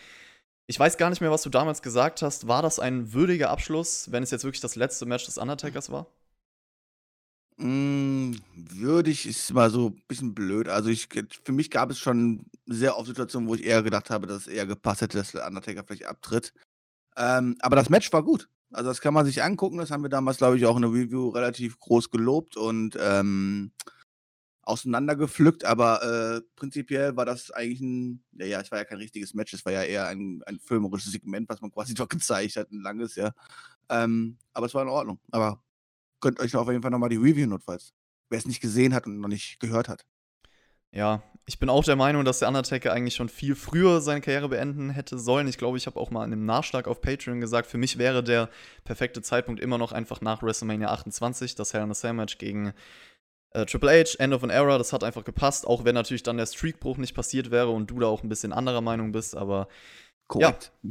Ich 0.67 0.79
weiß 0.79 0.99
gar 0.99 1.11
nicht 1.11 1.21
mehr, 1.21 1.31
was 1.31 1.43
du 1.43 1.51
damals 1.51 1.83
gesagt 1.83 2.23
hast. 2.23 2.47
War 2.47 2.63
das 2.63 2.79
ein 2.79 3.13
würdiger 3.13 3.51
Abschluss, 3.51 4.13
wenn 4.13 4.23
es 4.23 4.31
jetzt 4.31 4.45
wirklich 4.45 4.61
das 4.61 4.77
letzte 4.77 5.07
Match 5.07 5.25
des 5.25 5.39
Undertakers 5.39 5.91
war? 5.91 6.07
Mm, 7.57 8.35
würdig 8.55 9.27
ist 9.27 9.53
mal 9.53 9.71
so 9.71 9.89
ein 9.89 10.03
bisschen 10.07 10.35
blöd. 10.35 10.69
Also 10.69 10.91
ich, 10.91 11.09
für 11.43 11.53
mich 11.53 11.71
gab 11.71 11.91
es 11.91 11.99
schon 11.99 12.47
sehr 12.67 12.97
oft 12.97 13.09
Situationen, 13.09 13.49
wo 13.49 13.55
ich 13.55 13.65
eher 13.65 13.83
gedacht 13.83 14.11
habe, 14.11 14.27
dass 14.27 14.43
es 14.43 14.47
eher 14.47 14.67
gepasst 14.67 15.01
hätte, 15.01 15.19
dass 15.19 15.33
der 15.33 15.47
Undertaker 15.47 15.83
vielleicht 15.85 16.05
abtritt. 16.05 16.53
Ähm, 17.17 17.57
aber 17.61 17.75
das 17.75 17.89
Match 17.89 18.13
war 18.13 18.23
gut. 18.23 18.49
Also 18.73 18.91
das 18.91 19.01
kann 19.01 19.15
man 19.15 19.27
sich 19.27 19.43
angucken. 19.43 19.79
Das 19.79 19.91
haben 19.91 20.03
wir 20.03 20.11
damals, 20.11 20.39
glaube 20.39 20.57
ich, 20.57 20.67
auch 20.67 20.77
in 20.77 20.83
der 20.83 20.93
Review 20.93 21.29
relativ 21.31 21.79
groß 21.79 22.11
gelobt 22.11 22.57
und 22.57 22.97
ähm, 23.01 23.73
auseinandergepflückt, 24.69 25.65
aber 25.65 26.03
äh, 26.03 26.43
prinzipiell 26.55 27.17
war 27.17 27.25
das 27.25 27.51
eigentlich 27.51 27.81
ein, 27.81 28.23
ja, 28.33 28.47
ja, 28.47 28.61
es 28.61 28.71
war 28.71 28.79
ja 28.79 28.85
kein 28.85 28.99
richtiges 28.99 29.33
Match, 29.33 29.55
es 29.55 29.65
war 29.65 29.73
ja 29.73 29.83
eher 29.83 30.07
ein, 30.09 30.43
ein 30.47 30.61
filmerisches 30.61 31.13
Segment, 31.13 31.49
was 31.49 31.63
man 31.63 31.71
quasi 31.71 31.95
dort 31.95 32.11
gezeigt 32.11 32.57
hat, 32.57 32.71
ein 32.71 32.83
langes, 32.83 33.17
ja. 33.17 33.33
Ähm, 33.89 34.37
aber 34.53 34.67
es 34.67 34.75
war 34.75 34.83
in 34.83 34.89
Ordnung. 34.89 35.21
Aber 35.31 35.63
könnt 36.21 36.39
euch 36.41 36.55
auf 36.55 36.69
jeden 36.69 36.83
Fall 36.83 36.91
nochmal 36.91 37.09
die 37.09 37.17
Review 37.17 37.47
notfalls, 37.47 37.95
wer 38.29 38.39
es 38.39 38.47
nicht 38.47 38.61
gesehen 38.61 38.95
hat 38.95 39.07
und 39.07 39.21
noch 39.21 39.29
nicht 39.29 39.59
gehört 39.59 39.89
hat. 39.89 40.05
Ja, 40.93 41.23
ich 41.49 41.59
bin 41.59 41.71
auch 41.71 41.85
der 41.85 41.97
Meinung, 41.97 42.25
dass 42.25 42.41
der 42.41 42.49
Undertaker 42.49 42.93
eigentlich 42.93 43.15
schon 43.15 43.29
viel 43.31 43.55
früher 43.55 44.01
seine 44.01 44.21
Karriere 44.21 44.51
beenden 44.51 44.91
hätte 44.91 45.19
sollen. 45.19 45.49
Ich 45.49 45.57
glaube, 45.57 45.79
ich 45.79 45.87
habe 45.87 45.99
auch 45.99 46.11
mal 46.11 46.25
in 46.25 46.33
einem 46.33 46.45
Nachschlag 46.45 46.87
auf 46.87 47.01
Patreon 47.01 47.41
gesagt, 47.41 47.69
für 47.69 47.79
mich 47.79 47.97
wäre 47.97 48.23
der 48.23 48.51
perfekte 48.85 49.23
Zeitpunkt 49.23 49.61
immer 49.61 49.79
noch 49.79 49.93
einfach 49.93 50.21
nach 50.21 50.43
WrestleMania 50.43 50.89
28, 50.89 51.55
das 51.55 51.73
Hell 51.73 51.85
in 51.85 51.91
a 51.91 51.95
Cell 51.95 52.13
Match 52.13 52.37
gegen 52.37 52.75
äh, 53.53 53.65
Triple 53.65 53.91
H, 53.91 54.19
End 54.19 54.35
of 54.35 54.45
an 54.45 54.51
Era, 54.51 54.77
das 54.77 54.93
hat 54.93 55.05
einfach 55.05 55.25
gepasst, 55.25 55.67
auch 55.67 55.85
wenn 55.85 55.95
natürlich 55.95 56.23
dann 56.23 56.37
der 56.37 56.47
Streakbruch 56.47 56.99
nicht 56.99 57.15
passiert 57.15 57.51
wäre 57.51 57.71
und 57.71 57.91
du 57.91 57.99
da 57.99 58.07
auch 58.09 58.23
ein 58.23 58.29
bisschen 58.29 58.53
anderer 58.53 58.83
Meinung 58.83 59.13
bist, 59.13 59.35
aber 59.35 59.69
Korrekt. 60.29 60.73
Ja, 60.83 60.91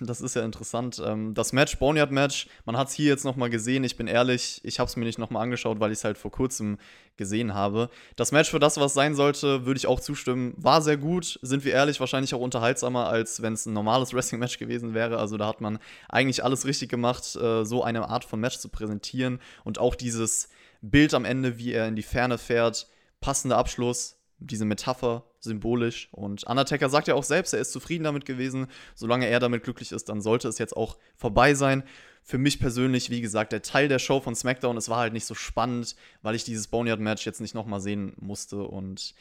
das 0.00 0.20
ist 0.20 0.36
ja 0.36 0.44
interessant. 0.44 1.02
Ähm, 1.02 1.32
das 1.32 1.54
Match, 1.54 1.78
Boneyard-Match, 1.78 2.48
man 2.66 2.76
hat 2.76 2.88
es 2.88 2.94
hier 2.94 3.06
jetzt 3.06 3.24
nochmal 3.24 3.48
gesehen. 3.48 3.82
Ich 3.82 3.96
bin 3.96 4.06
ehrlich, 4.06 4.60
ich 4.62 4.78
habe 4.78 4.88
es 4.88 4.96
mir 4.96 5.06
nicht 5.06 5.18
nochmal 5.18 5.42
angeschaut, 5.42 5.80
weil 5.80 5.90
ich 5.90 5.98
es 5.98 6.04
halt 6.04 6.18
vor 6.18 6.30
kurzem 6.30 6.76
gesehen 7.16 7.54
habe. 7.54 7.88
Das 8.16 8.30
Match 8.30 8.50
für 8.50 8.58
das, 8.58 8.76
was 8.76 8.92
sein 8.92 9.14
sollte, 9.14 9.64
würde 9.64 9.78
ich 9.78 9.86
auch 9.86 10.00
zustimmen. 10.00 10.52
War 10.58 10.82
sehr 10.82 10.98
gut, 10.98 11.38
sind 11.40 11.64
wir 11.64 11.72
ehrlich, 11.72 11.98
wahrscheinlich 11.98 12.34
auch 12.34 12.40
unterhaltsamer, 12.40 13.08
als 13.08 13.40
wenn 13.40 13.54
es 13.54 13.64
ein 13.64 13.72
normales 13.72 14.12
Wrestling-Match 14.12 14.58
gewesen 14.58 14.92
wäre. 14.92 15.18
Also 15.18 15.38
da 15.38 15.46
hat 15.46 15.62
man 15.62 15.78
eigentlich 16.10 16.44
alles 16.44 16.66
richtig 16.66 16.90
gemacht, 16.90 17.36
äh, 17.36 17.64
so 17.64 17.82
eine 17.82 18.06
Art 18.10 18.26
von 18.26 18.38
Match 18.38 18.58
zu 18.58 18.68
präsentieren. 18.68 19.40
Und 19.64 19.78
auch 19.78 19.94
dieses 19.94 20.50
Bild 20.82 21.14
am 21.14 21.24
Ende, 21.24 21.56
wie 21.56 21.72
er 21.72 21.88
in 21.88 21.96
die 21.96 22.02
Ferne 22.02 22.36
fährt. 22.36 22.86
Passender 23.22 23.56
Abschluss, 23.56 24.18
diese 24.38 24.66
Metapher 24.66 25.24
symbolisch. 25.40 26.08
Und 26.12 26.44
Undertaker 26.44 26.88
sagt 26.88 27.08
ja 27.08 27.14
auch 27.14 27.24
selbst, 27.24 27.54
er 27.54 27.60
ist 27.60 27.72
zufrieden 27.72 28.04
damit 28.04 28.24
gewesen. 28.24 28.66
Solange 28.94 29.26
er 29.26 29.40
damit 29.40 29.64
glücklich 29.64 29.92
ist, 29.92 30.08
dann 30.08 30.20
sollte 30.20 30.48
es 30.48 30.58
jetzt 30.58 30.76
auch 30.76 30.98
vorbei 31.16 31.54
sein. 31.54 31.82
Für 32.22 32.38
mich 32.38 32.60
persönlich, 32.60 33.10
wie 33.10 33.20
gesagt, 33.20 33.52
der 33.52 33.62
Teil 33.62 33.88
der 33.88 33.98
Show 33.98 34.20
von 34.20 34.34
SmackDown, 34.34 34.76
es 34.76 34.88
war 34.88 34.98
halt 34.98 35.12
nicht 35.12 35.24
so 35.24 35.34
spannend, 35.34 35.96
weil 36.22 36.34
ich 36.34 36.44
dieses 36.44 36.68
Boneyard-Match 36.68 37.24
jetzt 37.24 37.40
nicht 37.40 37.54
nochmal 37.54 37.80
sehen 37.80 38.12
musste. 38.18 38.62
Und 38.62 39.14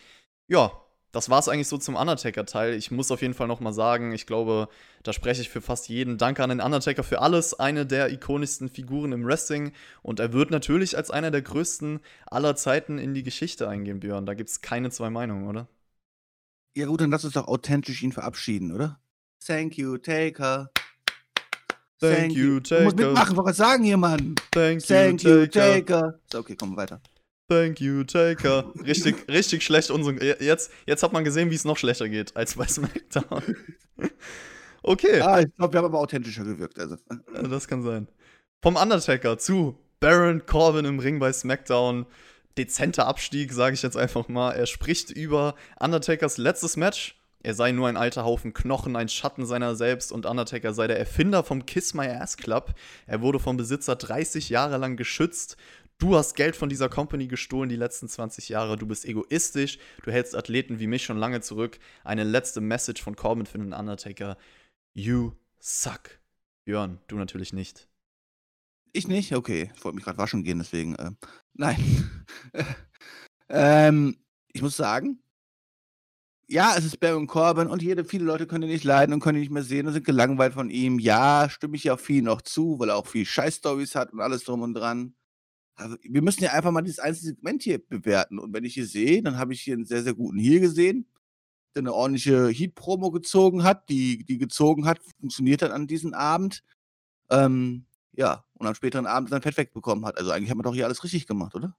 ja, 0.48 0.72
das 1.14 1.30
war 1.30 1.40
es 1.40 1.48
eigentlich 1.48 1.68
so 1.70 1.78
zum 1.78 1.96
Undertaker-Teil. 1.96 2.74
Ich 2.74 2.92
muss 2.92 3.12
auf 3.12 3.22
jeden 3.22 3.34
Fall 3.34 3.48
nochmal 3.48 3.74
sagen, 3.74 4.12
ich 4.12 4.28
glaube, 4.28 4.68
da 5.04 5.14
spreche 5.14 5.42
ich 5.42 5.50
für 5.50 5.62
fast 5.62 5.88
jeden. 5.88 6.18
Danke 6.18 6.44
an 6.44 6.50
den 6.50 6.60
Undertaker 6.60 7.04
für 7.04 7.22
alles. 7.22 7.58
Eine 7.60 7.86
der 7.86 8.12
ikonischsten 8.12 8.70
Figuren 8.70 9.14
im 9.14 9.26
Wrestling. 9.26 9.72
Und 10.02 10.20
er 10.20 10.34
wird 10.34 10.52
natürlich 10.52 10.98
als 10.98 11.10
einer 11.10 11.32
der 11.32 11.42
größten 11.42 12.02
aller 12.26 12.56
Zeiten 12.56 12.98
in 13.00 13.14
die 13.14 13.24
Geschichte 13.24 13.70
eingehen, 13.70 14.00
Björn. 14.00 14.26
Da 14.26 14.34
gibt 14.34 14.50
es 14.50 14.62
keine 14.62 14.92
zwei 14.92 15.10
Meinungen, 15.10 15.48
oder? 15.48 15.68
Ja, 16.78 16.86
gut, 16.86 17.02
dann 17.02 17.10
lass 17.10 17.26
uns 17.26 17.34
doch 17.34 17.48
authentisch 17.48 18.04
ihn 18.04 18.12
verabschieden, 18.12 18.72
oder? 18.72 19.00
Thank 19.44 19.80
you, 19.80 19.98
Taker. 19.98 20.70
Thank, 22.00 22.18
Thank 22.18 22.34
you, 22.34 22.60
Taker. 22.60 22.78
Du 22.78 22.84
musst 22.84 22.98
mitmachen, 22.98 23.38
was 23.38 23.58
sagen 23.58 23.84
hier, 23.84 23.98
Mann. 23.98 24.36
Thank, 24.52 24.86
Thank 24.86 25.24
you, 25.24 25.40
you, 25.40 25.48
Taker. 25.48 26.20
So, 26.32 26.38
okay, 26.38 26.56
komm 26.56 26.78
weiter. 26.78 27.02
Thank 27.50 27.82
you, 27.82 28.04
Taker. 28.04 28.72
Richtig, 28.86 29.28
richtig 29.28 29.64
schlecht. 29.64 29.90
Unsere, 29.90 30.24
jetzt, 30.40 30.72
jetzt 30.86 31.02
hat 31.02 31.14
man 31.14 31.24
gesehen, 31.24 31.50
wie 31.50 31.56
es 31.56 31.66
noch 31.66 31.78
schlechter 31.78 32.10
geht 32.10 32.36
als 32.38 32.54
bei 32.54 32.68
SmackDown. 32.68 33.42
Okay. 34.84 35.20
Ah, 35.20 35.42
ich 35.42 35.54
glaube, 35.56 35.74
wir 35.74 35.80
haben 35.80 35.86
aber 35.86 36.00
authentischer 36.00 36.46
gewirkt. 36.46 36.80
Also. 36.80 36.96
Das 37.50 37.68
kann 37.68 37.82
sein. 37.82 38.08
Vom 38.62 38.78
Undertaker 38.78 39.38
zu 39.38 39.78
Baron 40.00 40.46
Corbin 40.46 40.86
im 40.86 41.00
Ring 41.00 41.20
bei 41.20 41.34
SmackDown. 41.34 42.06
Dezenter 42.58 43.08
Abstieg, 43.08 43.54
sage 43.54 43.76
ich 43.76 43.82
jetzt 43.82 43.98
einfach 43.98 44.28
mal. 44.28 44.52
Er 44.52 44.66
spricht 44.66 45.12
über 45.12 45.56
Undertakers 45.80 46.38
letztes 46.38 46.78
Match. 46.78 47.16
Er 47.44 47.54
sei 47.54 47.72
nur 47.72 47.88
ein 47.88 47.98
alter 47.98 48.26
Haufen 48.26 48.54
Knochen, 48.54 48.96
ein 48.96 49.10
Schatten 49.10 49.46
seiner 49.46 49.76
selbst 49.76 50.12
und 50.12 50.26
Undertaker 50.26 50.74
sei 50.74 50.88
der 50.88 51.00
Erfinder 51.00 51.44
vom 51.44 51.66
Kiss 51.66 51.94
My 51.94 52.08
Ass 52.08 52.36
Club. 52.36 52.74
Er 53.06 53.22
wurde 53.22 53.40
vom 53.40 53.58
Besitzer 53.58 53.96
30 53.96 54.50
Jahre 54.50 54.78
lang 54.78 54.98
geschützt 54.98 55.56
Du 56.00 56.16
hast 56.16 56.36
Geld 56.36 56.56
von 56.56 56.70
dieser 56.70 56.90
Company 56.90 57.28
gestohlen 57.28 57.70
die 57.70 57.76
letzten 57.76 58.08
20 58.08 58.50
Jahre. 58.50 58.78
Du 58.78 58.86
bist 58.86 59.04
egoistisch. 59.04 59.80
Du 60.04 60.12
hältst 60.12 60.36
Athleten 60.36 60.80
wie 60.80 60.86
mich 60.86 61.04
schon 61.04 61.18
lange 61.18 61.42
zurück. 61.42 61.80
Eine 62.04 62.24
letzte 62.24 62.62
Message 62.62 63.02
von 63.02 63.16
Corbin 63.16 63.48
für 63.48 63.58
den 63.58 63.74
Undertaker. 63.74 64.38
You 64.94 65.32
suck. 65.60 66.20
Björn, 66.66 67.00
du 67.08 67.16
natürlich 67.16 67.52
nicht. 67.52 67.88
Ich 68.98 69.08
nicht? 69.08 69.36
Okay. 69.36 69.70
Ich 69.76 69.86
wollte 69.86 69.96
mich 69.96 70.06
gerade 70.06 70.18
waschen 70.18 70.44
gehen, 70.44 70.58
deswegen. 70.58 70.96
Äh, 70.96 71.12
nein. 71.54 71.78
ähm, 73.50 74.18
ich 74.52 74.64
muss 74.64 74.76
sagen, 74.76 75.22
ja, 76.48 76.76
es 76.76 76.84
ist 76.84 77.00
Baron 77.00 77.28
Corbin 77.28 77.68
und 77.68 77.84
jede, 77.84 78.06
viele 78.06 78.26
Leute 78.26 78.48
können 78.48 78.64
ihn 78.64 78.72
nicht 78.72 78.84
leiden 78.84 79.14
und 79.14 79.20
können 79.20 79.38
ihn 79.38 79.42
nicht 79.42 79.52
mehr 79.52 79.62
sehen 79.62 79.86
und 79.86 79.94
sind 79.94 80.04
gelangweilt 80.04 80.56
von 80.56 80.72
ihm. 80.72 80.98
Ja, 80.98 81.48
stimme 81.48 81.76
ich 81.76 81.84
ja 81.84 81.96
viel 81.96 82.24
noch 82.24 82.42
zu, 82.42 82.80
weil 82.80 82.90
er 82.90 82.96
auch 82.96 83.06
viel 83.06 83.24
Scheiß-Stories 83.24 83.94
hat 83.94 84.14
und 84.14 84.20
alles 84.20 84.46
drum 84.46 84.64
und 84.64 84.74
dran. 84.74 85.14
Also, 85.76 85.96
wir 86.02 86.24
müssen 86.24 86.44
ja 86.44 86.54
einfach 86.54 86.72
mal 86.72 86.82
dieses 86.82 86.98
einzelne 86.98 87.36
Segment 87.36 87.62
hier 87.62 87.78
bewerten. 87.78 88.40
Und 88.40 88.52
wenn 88.52 88.66
ich 88.66 88.74
hier 88.74 88.88
sehe, 88.88 89.22
dann 89.22 89.38
habe 89.38 89.54
ich 89.54 89.62
hier 89.62 89.76
einen 89.76 89.86
sehr, 89.86 90.02
sehr 90.02 90.16
guten 90.16 90.40
Heal 90.40 90.60
gesehen, 90.60 91.08
der 91.76 91.82
eine 91.82 91.94
ordentliche 91.94 92.48
Heat-Promo 92.48 93.12
gezogen 93.12 93.64
hat, 93.64 93.90
die, 93.90 94.26
die 94.26 94.40
gezogen 94.40 94.88
hat, 94.88 95.00
funktioniert 95.20 95.62
hat 95.62 95.70
an 95.70 95.86
diesem 95.86 96.16
Abend. 96.16 96.64
Ähm, 97.30 97.86
ja, 98.14 98.47
und 98.58 98.68
am 98.68 98.76
späteren 98.76 99.06
Abend 99.06 99.30
sein 99.30 99.42
Fett 99.42 99.58
wegbekommen 99.58 100.06
hat. 100.06 100.18
Also 100.18 100.32
eigentlich 100.32 100.50
hat 100.50 100.58
man 100.58 100.64
doch 100.64 100.74
hier 100.74 100.86
alles 100.86 101.04
richtig 101.04 101.28
gemacht, 101.28 101.56
oder? 101.56 101.76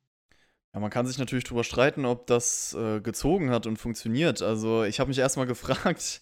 Ja, 0.75 0.80
man 0.80 0.90
kann 0.90 1.06
sich 1.06 1.18
natürlich 1.18 1.44
drüber 1.44 1.64
streiten, 1.64 2.04
ob 2.04 2.26
das 2.26 2.75
äh, 2.75 3.00
gezogen 3.00 3.50
hat 3.50 3.66
und 3.66 3.78
funktioniert. 3.78 4.42
Also 4.42 4.85
ich 4.85 5.00
habe 5.00 5.08
mich 5.08 5.18
erstmal 5.18 5.47
gefragt, 5.47 6.20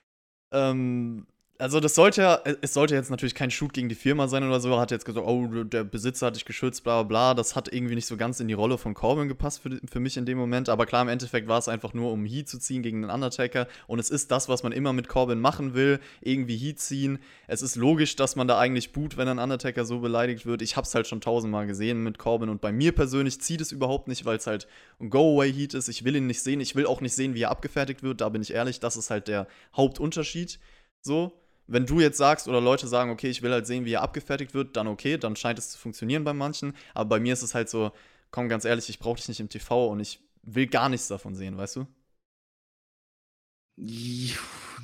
ähm, 0.52 1.26
also 1.60 1.80
das 1.80 1.96
sollte 1.96 2.22
ja, 2.22 2.40
es 2.62 2.72
sollte 2.72 2.94
jetzt 2.94 3.10
natürlich 3.10 3.34
kein 3.34 3.50
Shoot 3.50 3.72
gegen 3.72 3.88
die 3.88 3.96
Firma 3.96 4.28
sein 4.28 4.44
oder 4.44 4.60
so. 4.60 4.70
Er 4.70 4.78
hat 4.78 4.92
jetzt 4.92 5.04
gesagt, 5.04 5.26
oh, 5.26 5.64
der 5.64 5.82
Besitzer 5.82 6.28
hat 6.28 6.36
dich 6.36 6.44
geschützt, 6.44 6.84
bla 6.84 7.02
bla 7.02 7.08
bla. 7.08 7.34
Das 7.34 7.56
hat 7.56 7.72
irgendwie 7.72 7.96
nicht 7.96 8.06
so 8.06 8.16
ganz 8.16 8.38
in 8.38 8.46
die 8.46 8.54
Rolle 8.54 8.78
von 8.78 8.94
Corbin 8.94 9.26
gepasst 9.26 9.62
für, 9.62 9.80
für 9.90 9.98
mich 9.98 10.16
in 10.16 10.24
dem 10.24 10.38
Moment. 10.38 10.68
Aber 10.68 10.86
klar, 10.86 11.02
im 11.02 11.08
Endeffekt 11.08 11.48
war 11.48 11.58
es 11.58 11.66
einfach 11.66 11.94
nur, 11.94 12.12
um 12.12 12.24
Heat 12.24 12.48
zu 12.48 12.60
ziehen 12.60 12.84
gegen 12.84 13.02
den 13.02 13.10
Undertaker. 13.10 13.66
Und 13.88 13.98
es 13.98 14.08
ist 14.08 14.30
das, 14.30 14.48
was 14.48 14.62
man 14.62 14.70
immer 14.70 14.92
mit 14.92 15.08
Corbin 15.08 15.40
machen 15.40 15.74
will, 15.74 15.98
irgendwie 16.20 16.56
Heat 16.56 16.78
ziehen. 16.78 17.18
Es 17.48 17.60
ist 17.60 17.74
logisch, 17.74 18.14
dass 18.14 18.36
man 18.36 18.46
da 18.46 18.56
eigentlich 18.56 18.92
boot, 18.92 19.16
wenn 19.16 19.26
ein 19.26 19.40
Undertaker 19.40 19.84
so 19.84 19.98
beleidigt 19.98 20.46
wird. 20.46 20.62
Ich 20.62 20.76
hab's 20.76 20.94
halt 20.94 21.08
schon 21.08 21.20
tausendmal 21.20 21.66
gesehen 21.66 22.04
mit 22.04 22.18
Corbin. 22.18 22.50
Und 22.50 22.60
bei 22.60 22.70
mir 22.70 22.92
persönlich 22.92 23.40
zieht 23.40 23.60
es 23.60 23.72
überhaupt 23.72 24.06
nicht, 24.06 24.24
weil 24.24 24.36
es 24.36 24.46
halt 24.46 24.68
ein 25.00 25.10
Go-Away-Heat 25.10 25.74
ist. 25.74 25.88
Ich 25.88 26.04
will 26.04 26.14
ihn 26.14 26.28
nicht 26.28 26.40
sehen. 26.40 26.60
Ich 26.60 26.76
will 26.76 26.86
auch 26.86 27.00
nicht 27.00 27.16
sehen, 27.16 27.34
wie 27.34 27.42
er 27.42 27.50
abgefertigt 27.50 28.04
wird. 28.04 28.20
Da 28.20 28.28
bin 28.28 28.42
ich 28.42 28.54
ehrlich. 28.54 28.78
Das 28.78 28.96
ist 28.96 29.10
halt 29.10 29.26
der 29.26 29.48
Hauptunterschied. 29.76 30.60
So 31.02 31.32
wenn 31.68 31.86
du 31.86 32.00
jetzt 32.00 32.18
sagst 32.18 32.48
oder 32.48 32.60
Leute 32.60 32.88
sagen, 32.88 33.10
okay, 33.10 33.28
ich 33.28 33.42
will 33.42 33.52
halt 33.52 33.66
sehen, 33.66 33.84
wie 33.84 33.92
er 33.92 34.02
abgefertigt 34.02 34.54
wird, 34.54 34.76
dann 34.76 34.88
okay, 34.88 35.18
dann 35.18 35.36
scheint 35.36 35.58
es 35.58 35.70
zu 35.70 35.78
funktionieren 35.78 36.24
bei 36.24 36.32
manchen. 36.32 36.74
Aber 36.94 37.08
bei 37.10 37.20
mir 37.20 37.32
ist 37.32 37.42
es 37.42 37.54
halt 37.54 37.68
so, 37.68 37.92
komm 38.30 38.48
ganz 38.48 38.64
ehrlich, 38.64 38.88
ich 38.88 38.98
brauche 38.98 39.16
dich 39.16 39.28
nicht 39.28 39.40
im 39.40 39.48
TV 39.48 39.88
und 39.88 40.00
ich 40.00 40.20
will 40.42 40.66
gar 40.66 40.88
nichts 40.88 41.08
davon 41.08 41.34
sehen, 41.34 41.56
weißt 41.56 41.76
du? 41.76 41.86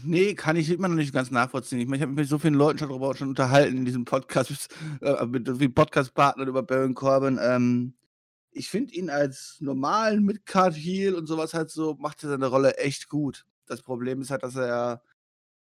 nee, 0.05 0.35
kann 0.35 0.57
ich 0.57 0.71
immer 0.71 0.89
noch 0.89 0.95
nicht 0.95 1.13
ganz 1.13 1.31
nachvollziehen. 1.31 1.81
Ich 1.81 1.87
meine, 1.87 1.97
ich 1.97 2.03
habe 2.03 2.13
mich 2.13 2.21
mit 2.21 2.29
so 2.29 2.39
vielen 2.39 2.55
Leuten 2.55 2.79
schon 2.79 2.89
darüber 2.89 3.15
schon 3.17 3.29
unterhalten 3.29 3.79
in 3.79 3.85
diesem 3.85 4.05
Podcast, 4.05 4.69
äh, 5.01 5.27
mit 5.27 5.47
so 5.47 5.57
Podcast-Partnern 5.69 6.49
über 6.49 6.63
Baron 6.63 6.95
Corbin. 6.95 7.39
Ähm, 7.43 7.95
ich 8.51 8.69
finde 8.69 8.95
ihn 8.95 9.11
als 9.11 9.57
normalen 9.61 10.25
Midcard-Heel 10.25 11.15
und 11.15 11.27
sowas 11.27 11.55
halt 11.55 11.71
so, 11.71 11.95
macht 11.99 12.23
er 12.23 12.31
seine 12.31 12.47
Rolle 12.47 12.77
echt 12.77 13.09
gut. 13.09 13.47
Das 13.67 13.83
Problem 13.83 14.21
ist 14.21 14.31
halt, 14.31 14.45
dass 14.45 14.55
er 14.55 15.03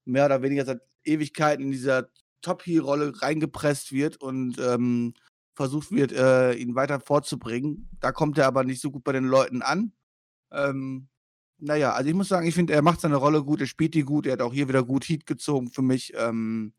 mehr 0.04 0.26
oder 0.26 0.42
weniger 0.42 0.64
seit 0.64 0.80
Ewigkeiten 1.04 1.64
in 1.64 1.70
dieser 1.70 2.08
Top-Heel-Rolle 2.42 3.22
reingepresst 3.22 3.92
wird 3.92 4.16
und 4.20 4.58
ähm, 4.58 5.14
versucht 5.54 5.90
wird, 5.92 6.12
äh, 6.12 6.52
ihn 6.54 6.74
weiter 6.74 7.00
vorzubringen. 7.00 7.88
Da 8.00 8.12
kommt 8.12 8.38
er 8.38 8.46
aber 8.46 8.64
nicht 8.64 8.80
so 8.80 8.90
gut 8.90 9.04
bei 9.04 9.12
den 9.12 9.24
Leuten 9.24 9.62
an. 9.62 9.92
Ähm, 10.52 11.08
naja, 11.58 11.92
also 11.92 12.08
ich 12.08 12.14
muss 12.14 12.28
sagen, 12.28 12.46
ich 12.46 12.54
finde, 12.54 12.74
er 12.74 12.82
macht 12.82 13.00
seine 13.00 13.16
Rolle 13.16 13.42
gut, 13.44 13.60
er 13.60 13.66
spielt 13.66 13.94
die 13.94 14.02
gut, 14.02 14.26
er 14.26 14.34
hat 14.34 14.42
auch 14.42 14.52
hier 14.52 14.68
wieder 14.68 14.84
gut 14.84 15.04
Heat 15.04 15.26
gezogen 15.26 15.70
für 15.70 15.82
mich. 15.82 16.12
Ähm, 16.16 16.74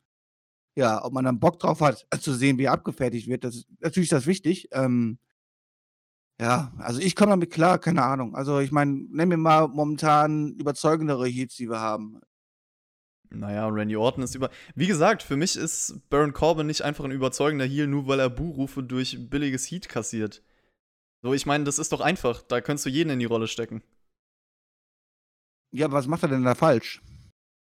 ja, 0.75 1.03
ob 1.03 1.13
man 1.13 1.25
dann 1.25 1.39
Bock 1.39 1.59
drauf 1.59 1.81
hat, 1.81 2.05
zu 2.19 2.33
sehen, 2.33 2.57
wie 2.57 2.65
er 2.65 2.73
abgefertigt 2.73 3.27
wird, 3.27 3.43
das 3.45 3.55
ist 3.55 3.67
natürlich 3.79 4.09
das 4.09 4.27
wichtig. 4.27 4.67
Ähm, 4.73 5.19
ja, 6.39 6.73
also 6.79 6.99
ich 6.99 7.15
komme 7.15 7.31
damit 7.31 7.51
klar, 7.51 7.79
keine 7.79 8.03
Ahnung. 8.03 8.35
Also 8.35 8.59
ich 8.59 8.71
meine, 8.71 8.91
nenn 9.09 9.29
mir 9.29 9.37
mal 9.37 9.69
momentan 9.69 10.53
überzeugendere 10.55 11.27
Heats, 11.27 11.55
die 11.55 11.69
wir 11.69 11.79
haben. 11.79 12.19
Naja, 13.29 13.67
Randy 13.67 13.95
Orton 13.95 14.23
ist 14.23 14.35
über. 14.35 14.49
Wie 14.75 14.87
gesagt, 14.87 15.23
für 15.23 15.35
mich 15.35 15.55
ist 15.55 16.09
Baron 16.09 16.33
Corbin 16.33 16.67
nicht 16.67 16.83
einfach 16.83 17.03
ein 17.03 17.11
überzeugender 17.11 17.65
Heal, 17.65 17.87
nur 17.87 18.07
weil 18.07 18.19
er 18.19 18.29
Buhrufe 18.29 18.83
durch 18.83 19.29
billiges 19.29 19.69
Heat 19.69 19.89
kassiert. 19.89 20.43
So, 21.21 21.33
ich 21.33 21.45
meine, 21.45 21.63
das 21.63 21.79
ist 21.79 21.91
doch 21.91 22.01
einfach. 22.01 22.41
Da 22.43 22.61
könntest 22.61 22.85
du 22.85 22.89
jeden 22.89 23.09
in 23.09 23.19
die 23.19 23.25
Rolle 23.25 23.47
stecken. 23.47 23.83
Ja, 25.71 25.87
aber 25.87 25.97
was 25.97 26.07
macht 26.07 26.23
er 26.23 26.29
denn 26.29 26.43
da 26.43 26.55
falsch? 26.55 27.01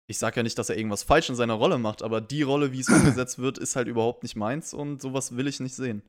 Ich 0.07 0.19
sag 0.19 0.37
ja 0.37 0.43
nicht, 0.43 0.57
dass 0.57 0.69
er 0.69 0.77
irgendwas 0.77 1.03
falsch 1.03 1.29
in 1.29 1.35
seiner 1.35 1.55
Rolle 1.55 1.77
macht, 1.79 2.03
aber 2.03 2.21
die 2.21 2.43
Rolle, 2.43 2.71
wie 2.71 2.79
es 2.79 2.89
umgesetzt 2.89 3.39
wird, 3.39 3.57
ist 3.57 3.75
halt 3.75 3.87
überhaupt 3.87 4.23
nicht 4.23 4.35
meins 4.35 4.73
und 4.73 5.01
sowas 5.01 5.35
will 5.35 5.47
ich 5.47 5.59
nicht 5.59 5.75
sehen. 5.75 6.03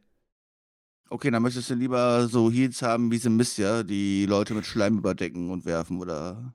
Okay, 1.08 1.30
dann 1.30 1.42
möchtest 1.42 1.70
du 1.70 1.74
lieber 1.74 2.26
so 2.28 2.50
Heals 2.50 2.82
haben 2.82 3.10
wie 3.10 3.18
sie 3.18 3.30
Mist, 3.30 3.58
ja, 3.58 3.82
die 3.82 4.26
Leute 4.26 4.54
mit 4.54 4.66
Schleim 4.66 4.98
überdecken 4.98 5.50
und 5.50 5.64
werfen, 5.64 5.98
oder? 5.98 6.54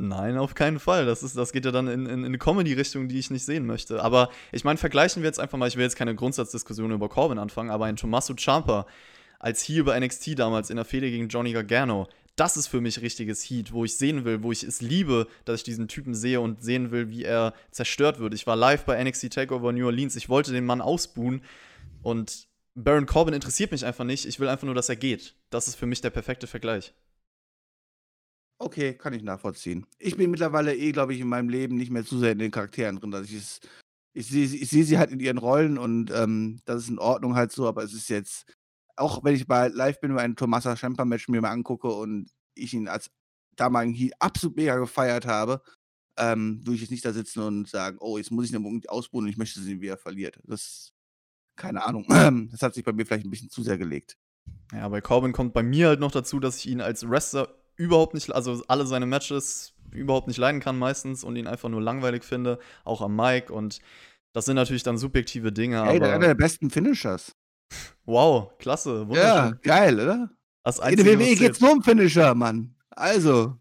Nein, 0.00 0.38
auf 0.38 0.54
keinen 0.54 0.78
Fall. 0.78 1.06
Das, 1.06 1.24
ist, 1.24 1.36
das 1.36 1.52
geht 1.52 1.64
ja 1.64 1.72
dann 1.72 1.88
in, 1.88 2.06
in, 2.06 2.18
in 2.20 2.24
eine 2.24 2.38
Comedy-Richtung, 2.38 3.08
die 3.08 3.18
ich 3.18 3.30
nicht 3.30 3.44
sehen 3.44 3.66
möchte. 3.66 4.02
Aber 4.02 4.30
ich 4.52 4.62
meine, 4.62 4.78
vergleichen 4.78 5.22
wir 5.22 5.28
jetzt 5.28 5.40
einfach 5.40 5.58
mal, 5.58 5.66
ich 5.66 5.76
will 5.76 5.82
jetzt 5.82 5.96
keine 5.96 6.14
Grundsatzdiskussion 6.14 6.92
über 6.92 7.08
Corbin 7.08 7.38
anfangen, 7.38 7.70
aber 7.70 7.86
ein 7.86 7.96
Tommaso 7.96 8.34
Ciampa 8.34 8.86
als 9.40 9.60
hier 9.62 9.84
bei 9.84 9.98
NXT 9.98 10.38
damals 10.38 10.70
in 10.70 10.76
der 10.76 10.84
Fehde 10.84 11.10
gegen 11.10 11.28
Johnny 11.28 11.52
Gargano, 11.52 12.08
das 12.36 12.56
ist 12.56 12.68
für 12.68 12.80
mich 12.80 13.02
richtiges 13.02 13.42
Heat, 13.42 13.72
wo 13.72 13.84
ich 13.84 13.96
sehen 13.96 14.24
will, 14.24 14.42
wo 14.42 14.52
ich 14.52 14.62
es 14.62 14.80
liebe, 14.80 15.26
dass 15.44 15.60
ich 15.60 15.64
diesen 15.64 15.88
Typen 15.88 16.14
sehe 16.14 16.40
und 16.40 16.62
sehen 16.62 16.92
will, 16.92 17.10
wie 17.10 17.24
er 17.24 17.52
zerstört 17.72 18.20
wird. 18.20 18.34
Ich 18.34 18.46
war 18.46 18.54
live 18.54 18.84
bei 18.84 19.02
NXT 19.02 19.32
Takeover 19.32 19.72
New 19.72 19.86
Orleans, 19.86 20.14
ich 20.14 20.28
wollte 20.28 20.52
den 20.52 20.64
Mann 20.64 20.80
ausbuhen 20.80 21.42
und 22.02 22.46
Baron 22.76 23.06
Corbin 23.06 23.34
interessiert 23.34 23.72
mich 23.72 23.84
einfach 23.84 24.04
nicht. 24.04 24.24
Ich 24.24 24.38
will 24.38 24.48
einfach 24.48 24.66
nur, 24.66 24.74
dass 24.74 24.88
er 24.88 24.94
geht. 24.94 25.34
Das 25.50 25.66
ist 25.66 25.74
für 25.74 25.86
mich 25.86 26.00
der 26.00 26.10
perfekte 26.10 26.46
Vergleich. 26.46 26.92
Okay, 28.60 28.94
kann 28.94 29.12
ich 29.12 29.22
nachvollziehen. 29.22 29.86
Ich 29.98 30.16
bin 30.16 30.30
mittlerweile 30.30 30.74
eh, 30.74 30.90
glaube 30.90 31.14
ich, 31.14 31.20
in 31.20 31.28
meinem 31.28 31.48
Leben 31.48 31.76
nicht 31.76 31.90
mehr 31.90 32.04
zu 32.04 32.18
sehr 32.18 32.32
in 32.32 32.38
den 32.38 32.50
Charakteren 32.50 32.98
drin, 32.98 33.10
dass 33.10 33.30
ich. 33.30 33.60
Ich 34.14 34.26
sehe 34.26 34.46
ich 34.46 34.68
seh 34.68 34.82
sie 34.82 34.98
halt 34.98 35.12
in 35.12 35.20
ihren 35.20 35.38
Rollen 35.38 35.78
und 35.78 36.10
ähm, 36.10 36.60
das 36.64 36.82
ist 36.82 36.88
in 36.88 36.98
Ordnung 36.98 37.36
halt 37.36 37.52
so, 37.52 37.68
aber 37.68 37.84
es 37.84 37.92
ist 37.92 38.08
jetzt, 38.08 38.52
auch 38.96 39.22
wenn 39.22 39.36
ich 39.36 39.46
bei 39.46 39.68
live 39.68 40.00
bin, 40.00 40.14
bei 40.14 40.22
einem 40.22 40.34
Tomasa 40.34 40.76
Schemper 40.76 41.04
Match 41.04 41.28
mir 41.28 41.40
mal 41.40 41.50
angucke 41.50 41.88
und 41.88 42.28
ich 42.54 42.74
ihn 42.74 42.88
als 42.88 43.10
damaligen 43.54 43.94
Heat 43.94 44.14
absolut 44.18 44.56
mega 44.56 44.76
gefeiert 44.76 45.26
habe, 45.26 45.62
ähm, 46.16 46.60
würde 46.64 46.74
ich 46.74 46.80
jetzt 46.80 46.90
nicht 46.90 47.04
da 47.04 47.12
sitzen 47.12 47.40
und 47.40 47.68
sagen, 47.68 47.98
oh, 48.00 48.18
jetzt 48.18 48.32
muss 48.32 48.46
ich 48.46 48.50
ihn 48.50 48.56
unbedingt 48.56 48.90
ausbuhen 48.90 49.24
und 49.24 49.30
ich 49.30 49.36
möchte 49.36 49.60
sehen, 49.60 49.80
wie 49.80 49.86
er 49.86 49.98
verliert. 49.98 50.40
Das, 50.44 50.92
keine 51.56 51.84
Ahnung. 51.84 52.06
Das 52.50 52.62
hat 52.62 52.74
sich 52.74 52.84
bei 52.84 52.92
mir 52.92 53.06
vielleicht 53.06 53.26
ein 53.26 53.30
bisschen 53.30 53.50
zu 53.50 53.62
sehr 53.62 53.78
gelegt. 53.78 54.16
Ja, 54.72 54.88
bei 54.88 55.00
Corbin 55.00 55.32
kommt 55.32 55.52
bei 55.52 55.62
mir 55.62 55.88
halt 55.88 56.00
noch 56.00 56.10
dazu, 56.10 56.40
dass 56.40 56.58
ich 56.58 56.68
ihn 56.68 56.80
als 56.80 57.08
Wrestler 57.08 57.57
überhaupt 57.78 58.12
nicht, 58.12 58.30
also 58.34 58.62
alle 58.68 58.86
seine 58.86 59.06
Matches 59.06 59.72
überhaupt 59.92 60.28
nicht 60.28 60.36
leiden 60.36 60.60
kann 60.60 60.78
meistens 60.78 61.24
und 61.24 61.36
ihn 61.36 61.46
einfach 61.46 61.70
nur 61.70 61.80
langweilig 61.80 62.24
finde, 62.24 62.58
auch 62.84 63.00
am 63.00 63.16
Mic 63.16 63.50
und 63.50 63.78
das 64.34 64.44
sind 64.44 64.56
natürlich 64.56 64.82
dann 64.82 64.98
subjektive 64.98 65.52
Dinge. 65.52 65.82
Hey, 65.84 65.98
der 65.98 66.14
einer 66.14 66.26
der 66.26 66.34
besten 66.34 66.68
Finishers. 66.68 67.32
Wow, 68.04 68.56
klasse, 68.58 69.06
Ja, 69.10 69.52
geil, 69.62 69.98
oder? 69.98 70.30
Das 70.62 70.80
Einzige, 70.80 71.10
In 71.10 71.18
der 71.18 71.26
WWE 71.26 71.36
geht's 71.36 71.60
nur 71.60 71.72
um 71.72 71.82
Finisher, 71.82 72.34
Mann. 72.34 72.74
Also. 72.90 73.56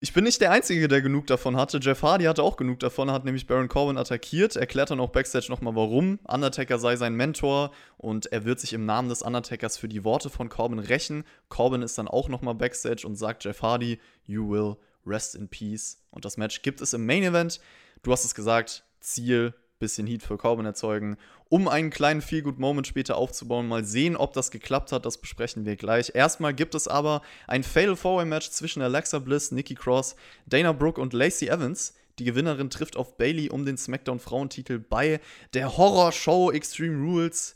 Ich 0.00 0.12
bin 0.12 0.22
nicht 0.22 0.40
der 0.40 0.52
Einzige, 0.52 0.86
der 0.86 1.02
genug 1.02 1.26
davon 1.26 1.56
hatte. 1.56 1.80
Jeff 1.82 2.02
Hardy 2.04 2.26
hatte 2.26 2.44
auch 2.44 2.56
genug 2.56 2.78
davon, 2.78 3.10
hat 3.10 3.24
nämlich 3.24 3.48
Baron 3.48 3.66
Corbin 3.66 3.98
attackiert, 3.98 4.54
erklärt 4.54 4.92
dann 4.92 5.00
auch 5.00 5.10
Backstage 5.10 5.46
nochmal 5.48 5.74
warum. 5.74 6.20
Undertaker 6.22 6.78
sei 6.78 6.94
sein 6.94 7.14
Mentor 7.14 7.72
und 7.96 8.26
er 8.30 8.44
wird 8.44 8.60
sich 8.60 8.74
im 8.74 8.86
Namen 8.86 9.08
des 9.08 9.22
Undertakers 9.22 9.76
für 9.76 9.88
die 9.88 10.04
Worte 10.04 10.30
von 10.30 10.48
Corbin 10.48 10.78
rächen. 10.78 11.24
Corbin 11.48 11.82
ist 11.82 11.98
dann 11.98 12.06
auch 12.06 12.28
nochmal 12.28 12.54
Backstage 12.54 13.04
und 13.04 13.16
sagt 13.16 13.42
Jeff 13.42 13.60
Hardy, 13.60 13.98
you 14.24 14.48
will 14.48 14.76
rest 15.04 15.34
in 15.34 15.48
peace. 15.48 16.00
Und 16.12 16.24
das 16.24 16.36
Match 16.36 16.62
gibt 16.62 16.80
es 16.80 16.92
im 16.92 17.04
Main 17.04 17.24
Event. 17.24 17.58
Du 18.04 18.12
hast 18.12 18.24
es 18.24 18.36
gesagt, 18.36 18.84
Ziel 19.00 19.52
bisschen 19.78 20.06
Heat 20.06 20.22
für 20.22 20.36
Corbin 20.36 20.66
erzeugen, 20.66 21.16
um 21.48 21.68
einen 21.68 21.90
kleinen 21.90 22.20
Feel-Good-Moment 22.20 22.86
später 22.86 23.16
aufzubauen. 23.16 23.68
Mal 23.68 23.84
sehen, 23.84 24.16
ob 24.16 24.32
das 24.32 24.50
geklappt 24.50 24.92
hat, 24.92 25.06
das 25.06 25.18
besprechen 25.18 25.64
wir 25.64 25.76
gleich. 25.76 26.12
Erstmal 26.14 26.54
gibt 26.54 26.74
es 26.74 26.88
aber 26.88 27.22
ein 27.46 27.62
Fatal-Four-Way-Match 27.62 28.50
zwischen 28.50 28.82
Alexa 28.82 29.18
Bliss, 29.18 29.52
Nikki 29.52 29.74
Cross, 29.74 30.16
Dana 30.46 30.72
Brooke 30.72 31.00
und 31.00 31.12
Lacey 31.12 31.48
Evans. 31.48 31.94
Die 32.18 32.24
Gewinnerin 32.24 32.70
trifft 32.70 32.96
auf 32.96 33.16
Bailey 33.16 33.50
um 33.50 33.64
den 33.64 33.76
SmackDown-Frauentitel 33.76 34.78
bei 34.78 35.20
der 35.54 35.76
Horror-Show 35.76 36.50
Extreme 36.50 36.98
Rules. 36.98 37.54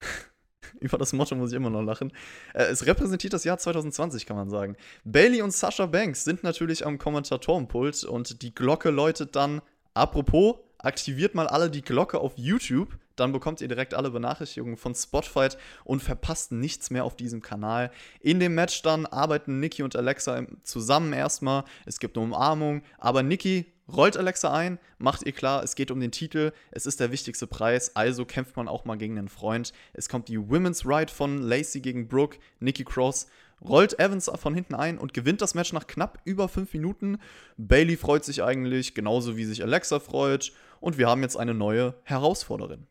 Über 0.80 0.98
das 0.98 1.12
Motto 1.12 1.34
muss 1.34 1.50
ich 1.50 1.56
immer 1.56 1.70
noch 1.70 1.82
lachen. 1.82 2.12
Äh, 2.54 2.64
es 2.64 2.86
repräsentiert 2.86 3.32
das 3.32 3.44
Jahr 3.44 3.58
2020, 3.58 4.26
kann 4.26 4.36
man 4.36 4.50
sagen. 4.50 4.76
Bailey 5.04 5.42
und 5.42 5.52
Sasha 5.52 5.86
Banks 5.86 6.24
sind 6.24 6.44
natürlich 6.44 6.86
am 6.86 6.98
Kommentatorenpult 6.98 8.04
und 8.04 8.42
die 8.42 8.54
Glocke 8.54 8.90
läutet 8.90 9.34
dann. 9.34 9.62
Apropos, 9.94 10.56
aktiviert 10.78 11.34
mal 11.34 11.46
alle 11.46 11.70
die 11.70 11.82
Glocke 11.82 12.20
auf 12.20 12.32
YouTube, 12.36 12.96
dann 13.16 13.32
bekommt 13.32 13.60
ihr 13.60 13.68
direkt 13.68 13.94
alle 13.94 14.10
Benachrichtigungen 14.10 14.76
von 14.76 14.94
Spotify 14.94 15.48
und 15.84 16.02
verpasst 16.02 16.52
nichts 16.52 16.90
mehr 16.90 17.04
auf 17.04 17.16
diesem 17.16 17.42
Kanal. 17.42 17.90
In 18.20 18.40
dem 18.40 18.54
Match 18.54 18.82
dann 18.82 19.06
arbeiten 19.06 19.60
Nikki 19.60 19.82
und 19.82 19.96
Alexa 19.96 20.46
zusammen 20.62 21.12
erstmal. 21.12 21.64
Es 21.84 21.98
gibt 21.98 22.16
eine 22.16 22.26
Umarmung, 22.26 22.82
aber 22.98 23.22
Nikki 23.22 23.66
rollt 23.90 24.16
Alexa 24.16 24.52
ein, 24.52 24.78
macht 24.98 25.24
ihr 25.24 25.32
klar, 25.32 25.62
es 25.62 25.74
geht 25.74 25.90
um 25.90 25.98
den 25.98 26.12
Titel, 26.12 26.52
es 26.70 26.86
ist 26.86 27.00
der 27.00 27.10
wichtigste 27.10 27.46
Preis, 27.46 27.96
also 27.96 28.26
kämpft 28.26 28.56
man 28.56 28.68
auch 28.68 28.84
mal 28.84 28.98
gegen 28.98 29.18
einen 29.18 29.28
Freund. 29.28 29.72
Es 29.94 30.08
kommt 30.08 30.28
die 30.28 30.38
Women's 30.38 30.84
Ride 30.84 31.12
von 31.12 31.38
Lacey 31.38 31.80
gegen 31.80 32.06
Brooke, 32.06 32.38
Nikki 32.60 32.84
Cross 32.84 33.28
rollt 33.62 33.98
Evans 33.98 34.30
von 34.36 34.54
hinten 34.54 34.74
ein 34.74 34.98
und 34.98 35.14
gewinnt 35.14 35.40
das 35.40 35.54
Match 35.54 35.72
nach 35.72 35.86
knapp 35.86 36.20
über 36.24 36.48
5 36.48 36.72
Minuten. 36.72 37.18
Bailey 37.56 37.96
freut 37.96 38.24
sich 38.24 38.42
eigentlich, 38.42 38.94
genauso 38.94 39.36
wie 39.36 39.44
sich 39.44 39.62
Alexa 39.62 40.00
freut. 40.00 40.52
Und 40.80 40.98
wir 40.98 41.08
haben 41.08 41.22
jetzt 41.22 41.36
eine 41.36 41.54
neue 41.54 41.94
Herausforderin. 42.04 42.86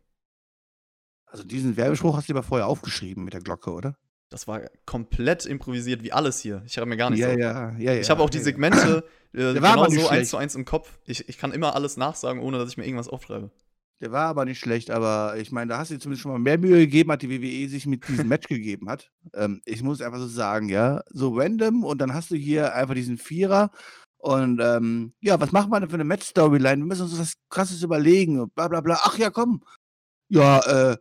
Also 1.26 1.44
diesen 1.44 1.78
Werbespruch 1.78 2.16
hast 2.16 2.30
du 2.30 2.34
aber 2.34 2.44
vorher 2.44 2.68
aufgeschrieben 2.68 3.24
mit 3.24 3.34
der 3.34 3.42
Glocke, 3.42 3.72
oder? 3.72 3.96
Das 4.30 4.48
war 4.48 4.62
komplett 4.86 5.46
improvisiert, 5.46 6.04
wie 6.04 6.12
alles 6.12 6.40
hier. 6.40 6.62
Ich 6.66 6.78
habe 6.78 6.86
mir 6.86 6.98
gar 6.98 7.10
nichts 7.10 7.26
ja, 7.26 7.32
ja, 7.32 7.72
ja, 7.78 7.94
ja, 7.94 8.02
Ich 8.02 8.10
habe 8.10 8.22
auch 8.22 8.30
die 8.30 8.40
Segmente 8.40 9.06
äh, 9.34 9.54
genau 9.54 9.90
so 9.90 10.08
eins 10.10 10.30
zu 10.30 10.38
eins 10.38 10.56
im 10.56 10.66
Kopf. 10.66 11.00
Ich, 11.06 11.30
ich 11.30 11.38
kann 11.38 11.54
immer 11.54 11.76
alles 11.76 11.96
nachsagen, 11.96 12.42
ohne 12.42 12.58
dass 12.58 12.70
ich 12.70 12.78
mir 12.78 12.86
irgendwas 12.86 13.08
aufschreibe. 13.08 13.52
Der 14.00 14.12
war 14.12 14.28
aber 14.28 14.46
nicht 14.46 14.60
schlecht, 14.60 14.92
aber 14.92 15.38
ich 15.38 15.52
meine, 15.52 15.70
da 15.70 15.80
hast 15.80 15.90
du 15.90 15.96
dir 15.96 16.00
zumindest 16.00 16.22
schon 16.22 16.32
mal 16.32 16.40
mehr 16.40 16.60
Mühe 16.60 16.78
gegeben, 16.78 17.12
hat 17.12 17.24
die 17.24 17.32
WWE 17.32 17.68
sich 17.68 17.88
mit 17.88 18.08
diesem 18.08 18.28
Match 18.28 18.48
gegeben 18.48 18.90
hat. 18.90 19.12
Ähm, 19.34 19.62
ich 19.66 19.82
muss 19.82 20.02
einfach 20.02 20.20
so 20.20 20.28
sagen, 20.28 20.70
ja, 20.70 21.02
so 21.10 21.34
random 21.36 21.84
und 21.84 22.00
dann 22.00 22.14
hast 22.14 22.30
du 22.30 22.36
hier 22.36 22.76
einfach 22.76 22.94
diesen 22.94 23.18
Vierer 23.18 23.72
und 24.20 24.60
ähm, 24.62 25.14
ja, 25.22 25.40
was 25.40 25.52
machen 25.52 25.72
wir 25.72 25.80
denn 25.80 25.90
für 25.90 25.96
eine 25.96 26.04
Match-Storyline? 26.04 26.78
Wir 26.78 26.86
müssen 26.86 27.04
uns 27.04 27.20
was 27.20 27.34
krasses 27.50 27.82
überlegen 27.82 28.50
bla 28.52 28.68
bla 28.68 28.82
bla. 28.82 29.00
Ach 29.02 29.18
ja, 29.18 29.30
komm. 29.32 29.64
Ja, 30.30 30.60
äh, 30.92 30.98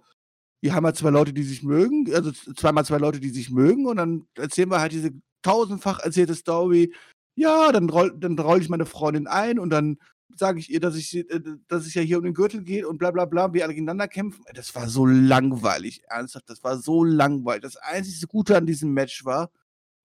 wir 0.62 0.74
haben 0.74 0.86
halt 0.86 0.96
zwei 0.96 1.10
Leute, 1.10 1.32
die 1.32 1.42
sich 1.42 1.62
mögen, 1.62 2.12
also 2.14 2.32
zweimal 2.32 2.84
zwei 2.84 2.98
Leute, 2.98 3.20
die 3.20 3.30
sich 3.30 3.50
mögen 3.50 3.86
und 3.86 3.96
dann 3.96 4.26
erzählen 4.36 4.70
wir 4.70 4.80
halt 4.80 4.92
diese 4.92 5.10
tausendfach 5.42 6.00
erzählte 6.00 6.34
Story. 6.34 6.94
Ja, 7.36 7.72
dann 7.72 7.90
roll, 7.90 8.14
dann 8.18 8.38
roll 8.38 8.60
ich 8.60 8.68
meine 8.68 8.86
Freundin 8.86 9.26
ein 9.26 9.58
und 9.58 9.70
dann 9.70 9.98
sage 10.34 10.58
ich 10.58 10.70
ihr, 10.70 10.80
dass 10.80 10.96
ich, 10.96 11.14
äh, 11.16 11.40
dass 11.68 11.86
es 11.86 11.94
ja 11.94 12.02
hier 12.02 12.18
um 12.18 12.24
den 12.24 12.34
Gürtel 12.34 12.62
geht 12.62 12.84
und 12.84 12.98
bla 12.98 13.10
bla 13.10 13.24
bla, 13.24 13.52
wir 13.52 13.64
alle 13.64 13.74
gegeneinander 13.74 14.08
kämpfen. 14.08 14.44
Das 14.54 14.74
war 14.74 14.88
so 14.88 15.06
langweilig, 15.06 16.02
ernsthaft, 16.08 16.48
das 16.50 16.62
war 16.64 16.78
so 16.78 17.04
langweilig. 17.04 17.62
Das 17.62 17.76
einzige 17.76 18.26
Gute 18.26 18.56
an 18.56 18.66
diesem 18.66 18.92
Match 18.92 19.24
war 19.24 19.50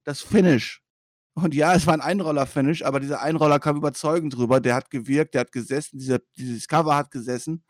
das 0.04 0.22
Finish. 0.22 0.82
Und 1.34 1.56
ja, 1.56 1.74
es 1.74 1.88
war 1.88 1.94
ein 1.94 2.02
Einroller-Finish, 2.02 2.84
aber 2.84 3.00
dieser 3.00 3.22
Einroller 3.22 3.60
kam 3.60 3.78
überzeugend 3.78 4.36
drüber. 4.36 4.60
Der 4.60 4.76
hat 4.76 4.90
gewirkt, 4.90 5.34
der 5.34 5.42
hat 5.42 5.52
gesessen, 5.52 5.98
dieser, 5.98 6.20
dieses 6.38 6.68
Cover 6.68 6.96
hat 6.96 7.10
gesessen. 7.10 7.64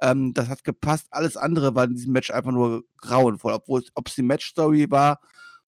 Ähm, 0.00 0.32
das 0.32 0.48
hat 0.48 0.64
gepasst. 0.64 1.08
Alles 1.10 1.36
andere 1.36 1.74
war 1.74 1.84
in 1.84 1.94
diesem 1.94 2.12
Match 2.12 2.30
einfach 2.30 2.52
nur 2.52 2.84
grauenvoll. 2.98 3.52
Ob 3.52 4.08
es 4.08 4.14
die 4.14 4.22
Match-Story 4.22 4.90
war, 4.90 5.20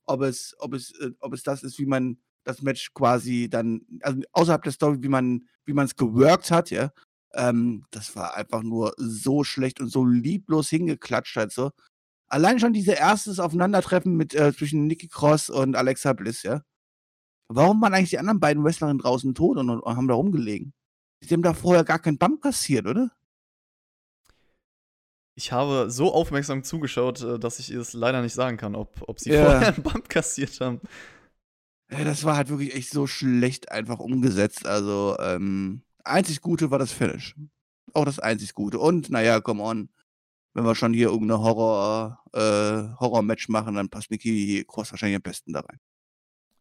ob 0.06 0.22
es, 0.22 0.54
ob, 0.58 0.72
es, 0.72 0.98
äh, 1.00 1.10
ob 1.20 1.34
es 1.34 1.42
das 1.42 1.62
ist, 1.62 1.78
wie 1.78 1.86
man 1.86 2.18
das 2.44 2.62
Match 2.62 2.92
quasi 2.94 3.48
dann, 3.50 3.82
also 4.02 4.20
außerhalb 4.32 4.62
der 4.62 4.72
Story, 4.72 5.02
wie 5.02 5.08
man 5.08 5.46
wie 5.66 5.72
man 5.72 5.86
es 5.86 5.96
geworkt 5.96 6.50
hat, 6.50 6.70
ja, 6.70 6.90
ähm, 7.32 7.84
das 7.90 8.14
war 8.16 8.34
einfach 8.36 8.62
nur 8.62 8.92
so 8.96 9.44
schlecht 9.44 9.80
und 9.80 9.88
so 9.88 10.04
lieblos 10.04 10.68
hingeklatscht 10.68 11.36
halt 11.36 11.52
so. 11.52 11.70
Allein 12.28 12.58
schon 12.58 12.72
diese 12.72 12.92
erstes 12.92 13.38
Aufeinandertreffen 13.40 14.16
mit 14.16 14.34
äh, 14.34 14.52
zwischen 14.54 14.86
Nikki 14.86 15.08
Cross 15.08 15.50
und 15.50 15.76
Alexa 15.76 16.12
Bliss, 16.12 16.42
ja. 16.42 16.62
Warum 17.48 17.80
waren 17.82 17.94
eigentlich 17.94 18.10
die 18.10 18.18
anderen 18.18 18.40
beiden 18.40 18.64
Wrestlerinnen 18.64 18.98
draußen 18.98 19.34
tot 19.34 19.58
und, 19.58 19.68
und 19.70 19.96
haben 19.96 20.08
da 20.08 20.14
rumgelegen? 20.14 20.72
Die 21.22 21.32
haben 21.32 21.42
da 21.42 21.54
vorher 21.54 21.84
gar 21.84 21.98
keinen 21.98 22.18
Bump 22.18 22.42
kassiert, 22.42 22.86
oder? 22.86 23.10
Ich 25.36 25.50
habe 25.50 25.90
so 25.90 26.12
aufmerksam 26.12 26.62
zugeschaut, 26.62 27.22
äh, 27.22 27.38
dass 27.38 27.58
ich 27.58 27.70
es 27.70 27.92
leider 27.92 28.22
nicht 28.22 28.34
sagen 28.34 28.56
kann, 28.56 28.74
ob, 28.74 29.02
ob 29.08 29.18
sie 29.18 29.30
Ja. 29.30 29.44
vorher 29.44 29.74
einen 29.74 29.82
Bump 29.82 30.08
kassiert 30.08 30.60
haben. 30.60 30.80
Ja, 31.90 32.04
das 32.04 32.24
war 32.24 32.36
halt 32.36 32.48
wirklich 32.48 32.74
echt 32.74 32.90
so 32.90 33.06
schlecht 33.06 33.70
einfach 33.70 33.98
umgesetzt. 33.98 34.66
Also, 34.66 35.16
ähm, 35.20 35.82
einzig 36.02 36.40
Gute 36.40 36.70
war 36.70 36.78
das 36.78 36.92
Finish. 36.92 37.34
Auch 37.92 38.04
das 38.04 38.18
einzig 38.18 38.54
Gute. 38.54 38.78
Und, 38.78 39.10
naja, 39.10 39.40
come 39.40 39.62
on. 39.62 39.88
Wenn 40.54 40.64
wir 40.64 40.74
schon 40.74 40.94
hier 40.94 41.08
irgendeine 41.08 41.40
Horror, 41.40 42.20
äh, 42.32 42.96
Horror-Match 43.00 43.48
machen, 43.48 43.74
dann 43.74 43.88
passt 43.88 44.10
Nikki 44.10 44.64
Cross 44.68 44.92
wahrscheinlich 44.92 45.16
am 45.16 45.22
besten 45.22 45.52
da 45.52 45.60
rein. 45.60 45.80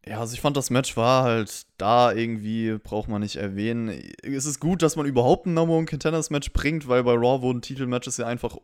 Ja, 0.06 0.20
also 0.20 0.34
ich 0.34 0.40
fand, 0.40 0.56
das 0.56 0.68
Match 0.68 0.96
war 0.96 1.24
halt 1.24 1.62
da 1.78 2.12
irgendwie, 2.12 2.76
braucht 2.76 3.08
man 3.08 3.22
nicht 3.22 3.36
erwähnen. 3.36 3.88
Es 4.22 4.44
ist 4.44 4.60
gut, 4.60 4.82
dass 4.82 4.96
man 4.96 5.06
überhaupt 5.06 5.46
ein 5.46 5.54
Number 5.54 5.74
One 5.74 5.86
Contenders 5.86 6.28
Match 6.30 6.52
bringt, 6.52 6.88
weil 6.88 7.04
bei 7.04 7.14
Raw 7.14 7.40
wurden 7.40 7.62
Titelmatches 7.62 8.18
ja 8.18 8.26
einfach 8.26 8.58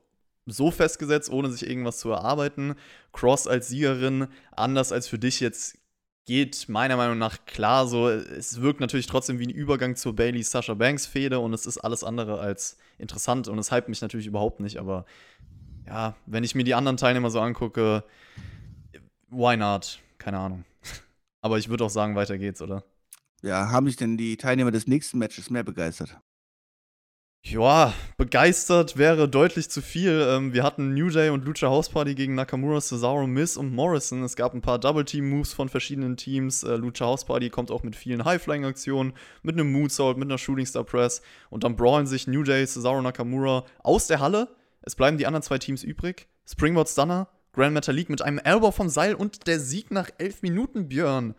so 0.47 0.71
festgesetzt, 0.71 1.31
ohne 1.31 1.51
sich 1.51 1.67
irgendwas 1.69 1.99
zu 1.99 2.11
erarbeiten. 2.11 2.75
Cross 3.13 3.47
als 3.47 3.69
Siegerin, 3.69 4.27
anders 4.53 4.93
als 4.93 5.09
für 5.09 5.19
dich 5.19 5.41
jetzt, 5.41 5.79
geht 6.27 6.69
meiner 6.69 6.97
Meinung 6.97 7.19
nach 7.19 7.45
klar 7.47 7.87
so. 7.87 8.09
Es 8.09 8.61
wirkt 8.61 8.81
natürlich 8.81 9.07
trotzdem 9.07 9.39
wie 9.39 9.47
ein 9.47 9.51
Übergang 9.51 9.97
zur 9.97 10.15
Bailey 10.15 10.43
Sasha 10.43 10.75
Banks 10.75 11.07
Fehde 11.07 11.41
und 11.41 11.53
es 11.53 11.67
ist 11.67 11.79
alles 11.79 12.05
andere 12.05 12.41
als 12.41 12.77
interessant 12.99 13.49
und 13.49 13.59
es 13.59 13.73
hypt 13.73 13.89
mich 13.89 14.01
natürlich 14.01 14.27
überhaupt 14.27 14.61
nicht, 14.61 14.79
aber 14.79 15.07
ja, 15.87 16.15
wenn 16.27 16.45
ich 16.45 16.55
mir 16.55 16.65
die 16.65 16.75
anderen 16.75 16.97
Teilnehmer 16.97 17.31
so 17.31 17.41
angucke, 17.41 18.05
why 19.29 19.57
not? 19.57 20.01
Keine 20.19 20.39
Ahnung. 20.39 20.65
Aber 21.41 21.59
ich 21.59 21.69
würde 21.69 21.85
auch 21.85 21.91
sagen, 21.91 22.15
weiter 22.15 22.39
geht's, 22.39 22.61
oder? 22.61 22.85
Ja, 23.43 23.71
haben 23.71 23.87
sich 23.87 23.97
denn 23.97 24.17
die 24.17 24.37
Teilnehmer 24.37 24.71
des 24.71 24.87
nächsten 24.87 25.19
Matches 25.19 25.51
mehr 25.51 25.65
begeistert? 25.65 26.21
Ja, 27.43 27.95
begeistert 28.19 28.99
wäre 28.99 29.27
deutlich 29.29 29.71
zu 29.71 29.81
viel. 29.81 30.27
Ähm, 30.29 30.53
wir 30.53 30.63
hatten 30.63 30.93
New 30.93 31.09
Day 31.09 31.31
und 31.31 31.45
Lucha 31.47 31.69
House 31.69 31.89
Party 31.89 32.15
gegen 32.15 32.35
Nakamura, 32.35 32.81
Cesaro, 32.81 33.27
Miz 33.27 33.57
und 33.57 33.73
Morrison. 33.75 34.23
Es 34.23 34.37
gab 34.37 34.53
ein 34.53 34.61
paar 34.61 34.79
Double-Team-Moves 34.79 35.55
von 35.55 35.71
verschiedenen 35.71 36.19
Teams. 36.19 36.63
Äh, 36.63 36.77
Lucha 36.77 37.07
House 37.07 37.25
Party 37.25 37.49
kommt 37.49 37.71
auch 37.71 37.83
mit 37.83 37.97
vielen 37.97 38.27
High-Flying-Aktionen, 38.27 39.15
mit 39.43 39.55
einem 39.55 39.73
Moonsault, 39.73 40.19
mit 40.19 40.29
einer 40.29 40.37
Shooting 40.37 40.67
Star 40.67 40.85
Press. 40.85 41.23
Und 41.49 41.65
dann 41.65 41.77
brawlen 41.77 42.07
sich 42.07 42.27
New 42.27 42.43
Day, 42.43 42.67
Cesaro, 42.67 43.01
Nakamura 43.01 43.65
aus 43.83 44.07
der 44.07 44.21
Halle. 44.21 44.55
Es 44.83 44.95
bleiben 44.95 45.17
die 45.17 45.27
anderen 45.27 45.43
zwei 45.43 45.59
Teams 45.59 45.83
übrig. 45.83 46.29
Springboard 46.47 46.91
Stunner, 46.91 47.29
Grand 47.53 47.73
Metalik 47.73 48.11
mit 48.11 48.21
einem 48.21 48.39
Elbow 48.39 48.71
vom 48.71 48.91
Seil 48.91 49.15
und 49.15 49.47
der 49.47 49.61
Sieg 49.61 49.91
nach 49.91 50.11
elf 50.19 50.43
Minuten, 50.43 50.89
Björn. 50.89 51.35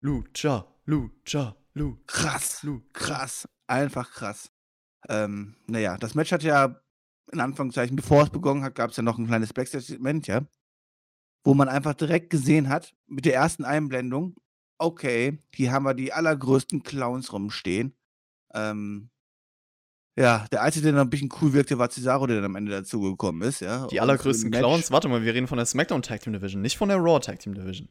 Lucha, 0.00 0.66
Lucha, 0.86 1.54
Lucha. 1.74 1.98
Krass, 2.06 2.62
Lu- 2.62 2.80
krass, 2.94 3.46
einfach 3.66 4.10
krass. 4.10 4.50
Ähm, 5.08 5.56
naja, 5.66 5.96
das 5.96 6.14
Match 6.14 6.32
hat 6.32 6.42
ja 6.42 6.80
in 7.32 7.40
Anführungszeichen, 7.40 7.96
bevor 7.96 8.24
es 8.24 8.30
begonnen 8.30 8.62
hat, 8.62 8.74
gab 8.74 8.90
es 8.90 8.96
ja 8.96 9.02
noch 9.02 9.18
ein 9.18 9.26
kleines 9.26 9.52
Backstage-Segment, 9.52 10.26
ja, 10.26 10.46
wo 11.44 11.54
man 11.54 11.68
einfach 11.68 11.94
direkt 11.94 12.30
gesehen 12.30 12.68
hat, 12.68 12.94
mit 13.06 13.24
der 13.24 13.34
ersten 13.34 13.64
Einblendung, 13.64 14.36
okay, 14.78 15.38
hier 15.54 15.72
haben 15.72 15.84
wir 15.84 15.94
die 15.94 16.12
allergrößten 16.12 16.82
Clowns 16.82 17.32
rumstehen. 17.32 17.94
Ähm, 18.54 19.10
ja, 20.16 20.46
der 20.50 20.62
Einzige, 20.62 20.84
der 20.84 20.94
noch 20.94 21.02
ein 21.02 21.10
bisschen 21.10 21.32
cool 21.40 21.52
wirkte, 21.52 21.78
war 21.78 21.90
Cesaro, 21.90 22.26
der 22.26 22.36
dann 22.36 22.46
am 22.46 22.56
Ende 22.56 22.72
dazugekommen 22.72 23.42
ist, 23.42 23.60
ja. 23.60 23.86
Die 23.86 24.00
allergrößten 24.00 24.50
Clowns, 24.50 24.90
warte 24.90 25.08
mal, 25.08 25.22
wir 25.22 25.34
reden 25.34 25.46
von 25.46 25.58
der 25.58 25.66
SmackDown 25.66 26.02
Tag 26.02 26.22
Team 26.22 26.32
Division, 26.32 26.60
nicht 26.60 26.76
von 26.76 26.88
der 26.88 26.98
Raw 26.98 27.20
Tag 27.20 27.38
Team 27.38 27.54
Division. 27.54 27.88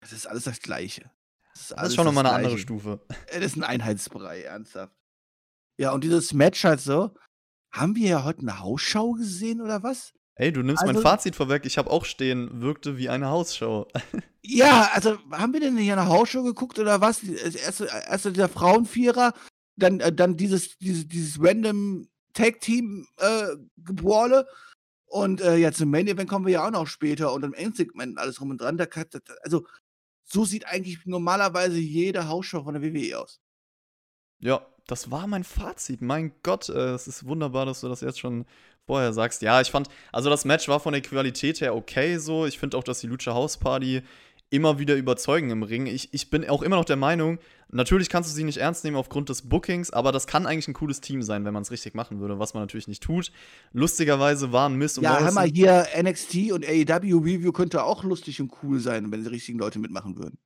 Das 0.00 0.12
ist 0.12 0.26
alles 0.26 0.44
das 0.44 0.60
Gleiche. 0.60 1.10
Das 1.54 1.68
Das 1.68 1.88
ist 1.88 1.94
schon 1.96 2.04
nochmal 2.04 2.26
eine 2.26 2.34
andere 2.34 2.58
Stufe. 2.58 3.00
Stufe. 3.04 3.16
Das 3.32 3.44
ist 3.44 3.56
ein 3.56 3.64
Einheitsbrei, 3.64 4.42
ernsthaft. 4.42 4.94
Ja, 5.78 5.92
und 5.92 6.04
dieses 6.04 6.32
Match 6.32 6.64
halt 6.64 6.80
so. 6.80 7.14
Haben 7.72 7.96
wir 7.96 8.08
ja 8.08 8.24
heute 8.24 8.40
eine 8.40 8.60
Hausschau 8.60 9.12
gesehen 9.12 9.60
oder 9.62 9.82
was? 9.82 10.12
Ey, 10.34 10.52
du 10.52 10.62
nimmst 10.62 10.84
mein 10.84 10.96
Also- 10.96 11.08
Fazit 11.08 11.36
vorweg. 11.36 11.64
Ich 11.64 11.78
habe 11.78 11.90
auch 11.90 12.04
stehen, 12.04 12.60
wirkte 12.60 12.98
wie 12.98 13.08
eine 13.08 13.28
Hausshow. 13.28 13.86
Ja, 14.44 14.90
also 14.92 15.18
haben 15.30 15.52
wir 15.52 15.60
denn 15.60 15.76
hier 15.76 15.92
eine 15.92 16.08
Hausschau 16.08 16.42
geguckt 16.42 16.80
oder 16.80 17.00
was? 17.00 17.20
Das 17.20 17.54
erste, 17.54 17.84
erst 17.86 18.24
dieser 18.24 18.48
Frauenvierer, 18.48 19.34
dann, 19.76 20.00
äh, 20.00 20.12
dann 20.12 20.36
dieses, 20.36 20.76
dieses, 20.78 21.06
dieses 21.06 21.38
random 21.40 22.08
Tag-Team 22.32 23.06
äh, 23.18 23.46
und 25.06 25.40
äh, 25.42 25.58
ja, 25.58 25.70
zum 25.70 25.90
Main 25.90 26.08
Event 26.08 26.28
kommen 26.28 26.44
wir 26.46 26.54
ja 26.54 26.66
auch 26.66 26.72
noch 26.72 26.88
später 26.88 27.32
und 27.32 27.44
im 27.44 27.54
Endsegment 27.54 28.18
alles 28.18 28.40
rum 28.40 28.50
und 28.50 28.60
dran. 28.60 28.76
Da, 28.78 28.86
also 29.44 29.64
so 30.24 30.44
sieht 30.44 30.66
eigentlich 30.66 31.06
normalerweise 31.06 31.78
jede 31.78 32.26
Hausschau 32.26 32.64
von 32.64 32.74
der 32.74 32.82
WWE 32.82 33.20
aus. 33.20 33.40
Ja, 34.40 34.66
das 34.86 35.10
war 35.10 35.26
mein 35.26 35.44
Fazit. 35.44 36.02
Mein 36.02 36.32
Gott, 36.42 36.68
äh, 36.68 36.94
es 36.94 37.06
ist 37.06 37.26
wunderbar, 37.26 37.66
dass 37.66 37.80
du 37.80 37.88
das 37.88 38.00
jetzt 38.00 38.18
schon 38.18 38.44
vorher 38.84 39.12
sagst. 39.12 39.42
Ja, 39.42 39.60
ich 39.60 39.70
fand, 39.70 39.88
also 40.12 40.28
das 40.28 40.44
Match 40.44 40.68
war 40.68 40.80
von 40.80 40.92
der 40.92 41.02
Qualität 41.02 41.60
her 41.60 41.74
okay 41.74 42.18
so. 42.18 42.46
Ich 42.46 42.58
finde 42.58 42.76
auch, 42.76 42.84
dass 42.84 43.00
die 43.00 43.06
Lucha 43.06 43.32
House 43.32 43.56
Party 43.56 44.02
immer 44.52 44.78
wieder 44.78 44.96
überzeugen 44.96 45.50
im 45.50 45.62
Ring. 45.62 45.86
Ich, 45.86 46.12
ich 46.12 46.28
bin 46.28 46.46
auch 46.48 46.62
immer 46.62 46.76
noch 46.76 46.84
der 46.84 46.96
Meinung, 46.96 47.38
natürlich 47.70 48.10
kannst 48.10 48.30
du 48.30 48.34
sie 48.34 48.44
nicht 48.44 48.58
ernst 48.58 48.84
nehmen 48.84 48.98
aufgrund 48.98 49.30
des 49.30 49.48
Bookings, 49.48 49.90
aber 49.90 50.12
das 50.12 50.26
kann 50.26 50.46
eigentlich 50.46 50.68
ein 50.68 50.74
cooles 50.74 51.00
Team 51.00 51.22
sein, 51.22 51.46
wenn 51.46 51.54
man 51.54 51.62
es 51.62 51.70
richtig 51.70 51.94
machen 51.94 52.20
würde, 52.20 52.38
was 52.38 52.52
man 52.52 52.62
natürlich 52.62 52.86
nicht 52.86 53.02
tut. 53.02 53.32
Lustigerweise 53.72 54.52
waren 54.52 54.76
Miss 54.76 54.98
und 54.98 55.04
Ja, 55.04 55.12
hör 55.12 55.32
Morrison 55.32 55.34
mal, 55.34 55.48
hier 55.48 55.86
NXT 55.98 56.52
und 56.52 56.66
AEW 56.66 57.18
Review 57.18 57.52
könnte 57.52 57.82
auch 57.82 58.04
lustig 58.04 58.42
und 58.42 58.52
cool 58.62 58.78
sein, 58.78 59.10
wenn 59.10 59.22
die 59.22 59.30
richtigen 59.30 59.58
Leute 59.58 59.78
mitmachen 59.78 60.18
würden. 60.18 60.38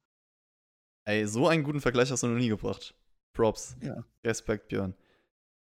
Ey, 1.05 1.27
so 1.27 1.49
einen 1.49 1.65
guten 1.65 1.81
Vergleich 1.81 2.13
hast 2.13 2.23
du 2.23 2.29
noch 2.29 2.39
nie 2.39 2.49
gebracht. 2.49 2.95
Props. 3.37 3.77
Ja. 3.83 4.03
Respekt, 4.25 4.69
Björn. 4.69 4.95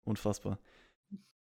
Unfassbar. 0.05 0.59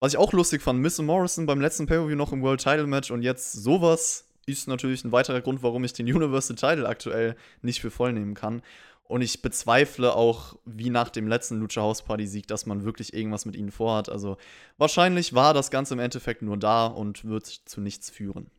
Was 0.00 0.12
ich 0.12 0.18
auch 0.18 0.32
lustig 0.32 0.62
fand, 0.62 0.80
Miss 0.80 0.98
Morrison 0.98 1.46
beim 1.46 1.60
letzten 1.60 1.86
Pay-Per-View 1.86 2.16
noch 2.16 2.32
im 2.32 2.42
World 2.42 2.60
Title 2.60 2.86
Match 2.86 3.10
und 3.10 3.22
jetzt 3.22 3.52
sowas 3.52 4.28
ist 4.46 4.68
natürlich 4.68 5.04
ein 5.04 5.12
weiterer 5.12 5.40
Grund, 5.40 5.62
warum 5.62 5.84
ich 5.84 5.92
den 5.92 6.06
Universal 6.06 6.56
Title 6.56 6.88
aktuell 6.88 7.36
nicht 7.62 7.80
für 7.80 7.90
voll 7.90 8.12
nehmen 8.12 8.34
kann. 8.34 8.62
Und 9.02 9.22
ich 9.22 9.40
bezweifle 9.40 10.14
auch, 10.14 10.56
wie 10.66 10.90
nach 10.90 11.08
dem 11.08 11.28
letzten 11.28 11.58
Lucha 11.58 11.80
House 11.80 12.02
Party 12.02 12.26
Sieg, 12.26 12.46
dass 12.46 12.66
man 12.66 12.84
wirklich 12.84 13.14
irgendwas 13.14 13.46
mit 13.46 13.56
ihnen 13.56 13.70
vorhat. 13.70 14.10
Also 14.10 14.36
wahrscheinlich 14.76 15.34
war 15.34 15.54
das 15.54 15.70
Ganze 15.70 15.94
im 15.94 16.00
Endeffekt 16.00 16.42
nur 16.42 16.58
da 16.58 16.86
und 16.86 17.24
wird 17.24 17.46
zu 17.46 17.80
nichts 17.80 18.10
führen. 18.10 18.50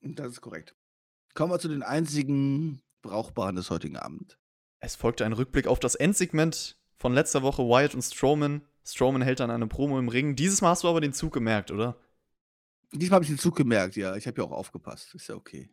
Das 0.00 0.28
ist 0.28 0.40
korrekt. 0.40 0.74
Kommen 1.34 1.52
wir 1.52 1.58
zu 1.58 1.68
den 1.68 1.82
einzigen 1.82 2.80
brauchbaren 3.02 3.56
des 3.56 3.70
heutigen 3.70 3.96
Abends. 3.96 4.36
Es 4.84 4.96
folgte 4.96 5.24
ein 5.24 5.32
Rückblick 5.32 5.68
auf 5.68 5.78
das 5.78 5.94
Endsegment 5.94 6.76
von 6.98 7.14
letzter 7.14 7.42
Woche 7.42 7.62
Wyatt 7.62 7.94
und 7.94 8.02
Strowman. 8.02 8.62
Strowman 8.84 9.22
hält 9.22 9.38
dann 9.38 9.52
eine 9.52 9.68
Promo 9.68 9.96
im 9.96 10.08
Ring. 10.08 10.34
Dieses 10.34 10.60
Mal 10.60 10.70
hast 10.70 10.82
du 10.82 10.88
aber 10.88 11.00
den 11.00 11.12
Zug 11.12 11.32
gemerkt, 11.32 11.70
oder? 11.70 11.96
Diesmal 12.90 13.16
habe 13.16 13.24
ich 13.24 13.30
den 13.30 13.38
Zug 13.38 13.54
gemerkt, 13.54 13.94
ja. 13.94 14.16
Ich 14.16 14.26
habe 14.26 14.42
ja 14.42 14.46
auch 14.46 14.50
aufgepasst. 14.50 15.14
Ist 15.14 15.28
ja 15.28 15.36
okay. 15.36 15.70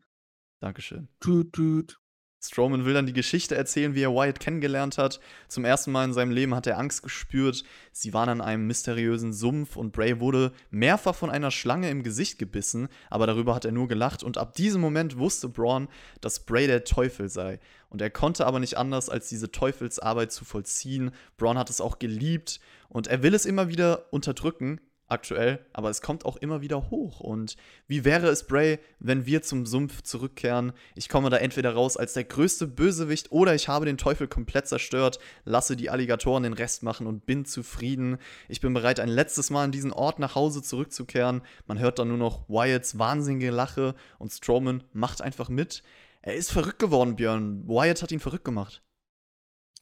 Dankeschön. 0.60 1.08
Tut, 1.20 1.54
tut. 1.54 2.00
Strowman 2.42 2.86
will 2.86 2.94
dann 2.94 3.06
die 3.06 3.14
Geschichte 3.14 3.56
erzählen, 3.56 3.96
wie 3.96 4.02
er 4.02 4.14
Wyatt 4.14 4.40
kennengelernt 4.40 4.98
hat. 4.98 5.20
Zum 5.50 5.66
ersten 5.66 5.92
Mal 5.92 6.06
in 6.06 6.14
seinem 6.14 6.32
Leben 6.32 6.56
hat 6.56 6.68
er 6.68 6.78
Angst 6.78 7.04
gespürt. 7.04 7.64
Sie 7.92 8.14
waren 8.14 8.30
an 8.30 8.42
einem 8.42 8.66
mysteriösen 8.66 9.34
Sumpf 9.34 9.76
und 9.76 9.92
Bray 9.92 10.20
wurde 10.22 10.54
mehrfach 10.72 11.16
von 11.16 11.30
einer 11.30 11.52
Schlange 11.52 11.90
im 11.90 12.02
Gesicht 12.02 12.40
gebissen, 12.40 12.88
aber 13.10 13.28
darüber 13.28 13.56
hat 13.56 13.66
er 13.66 13.74
nur 13.74 13.90
gelacht 13.90 14.24
und 14.24 14.38
ab 14.38 14.54
diesem 14.54 14.80
Moment 14.80 15.18
wusste 15.18 15.50
Braun, 15.50 15.90
dass 16.22 16.46
Bray 16.46 16.68
der 16.68 16.86
Teufel 16.86 17.28
sei. 17.28 17.60
Und 17.90 18.02
er 18.02 18.10
konnte 18.10 18.46
aber 18.46 18.60
nicht 18.60 18.78
anders, 18.78 19.10
als 19.10 19.28
diese 19.28 19.52
Teufelsarbeit 19.52 20.32
zu 20.32 20.46
vollziehen. 20.46 21.12
Braun 21.38 21.58
hat 21.58 21.70
es 21.70 21.82
auch 21.82 22.00
geliebt 22.00 22.62
und 22.88 23.08
er 23.08 23.22
will 23.22 23.34
es 23.34 23.46
immer 23.46 23.68
wieder 23.68 24.14
unterdrücken, 24.14 24.80
aktuell, 25.10 25.66
aber 25.74 25.90
es 25.90 26.02
kommt 26.02 26.26
auch 26.26 26.38
immer 26.38 26.62
wieder 26.62 26.90
hoch. 26.90 27.20
Und 27.20 27.56
wie 27.88 28.06
wäre 28.06 28.28
es, 28.28 28.48
Bray, 28.48 28.80
wenn 29.00 29.26
wir 29.26 29.42
zum 29.42 29.66
Sumpf 29.66 30.02
zurückkehren? 30.02 30.74
Ich 30.96 31.10
komme 31.10 31.30
da 31.30 31.38
entweder 31.38 31.74
raus 31.74 31.98
als 31.98 32.14
der 32.14 32.24
größte 32.24 32.68
Bösewicht 32.68 33.32
oder 33.32 33.56
ich 33.56 33.68
habe 33.68 33.86
den 33.86 33.98
Teufel 33.98 34.28
komplett 34.28 34.68
zerstört, 34.68 35.20
lasse 35.46 35.76
die 35.76 35.90
Alligatoren 35.90 36.44
den 36.44 36.54
Rest 36.54 36.84
machen 36.84 37.08
und 37.08 37.26
bin 37.26 37.46
zufrieden. 37.46 38.18
Ich 38.48 38.62
bin 38.62 38.74
bereit, 38.74 39.00
ein 39.00 39.10
letztes 39.10 39.50
Mal 39.50 39.66
an 39.66 39.72
diesen 39.72 39.92
Ort 39.92 40.20
nach 40.20 40.36
Hause 40.36 40.62
zurückzukehren. 40.62 41.42
Man 41.66 41.80
hört 41.80 42.00
dann 42.00 42.08
nur 42.08 42.18
noch 42.18 42.48
Wyatts 42.48 42.98
wahnsinnige 42.98 43.52
Lache 43.52 43.96
und 44.18 44.32
Strowman 44.32 44.84
macht 44.94 45.22
einfach 45.22 45.50
mit. 45.50 45.84
Er 46.22 46.36
ist 46.36 46.52
verrückt 46.52 46.80
geworden, 46.80 47.16
Björn. 47.16 47.68
Wyatt 47.68 48.02
hat 48.02 48.12
ihn 48.12 48.20
verrückt 48.20 48.46
gemacht. 48.46 48.84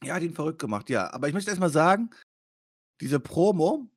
Ja, 0.02 0.14
hat 0.14 0.22
ihn 0.22 0.34
verrückt 0.34 0.60
gemacht, 0.60 0.88
ja. 0.90 1.12
Aber 1.12 1.28
ich 1.28 1.34
möchte 1.34 1.50
erst 1.50 1.60
mal 1.60 1.70
sagen, 1.70 2.10
diese 3.00 3.18
Promo, 3.18 3.90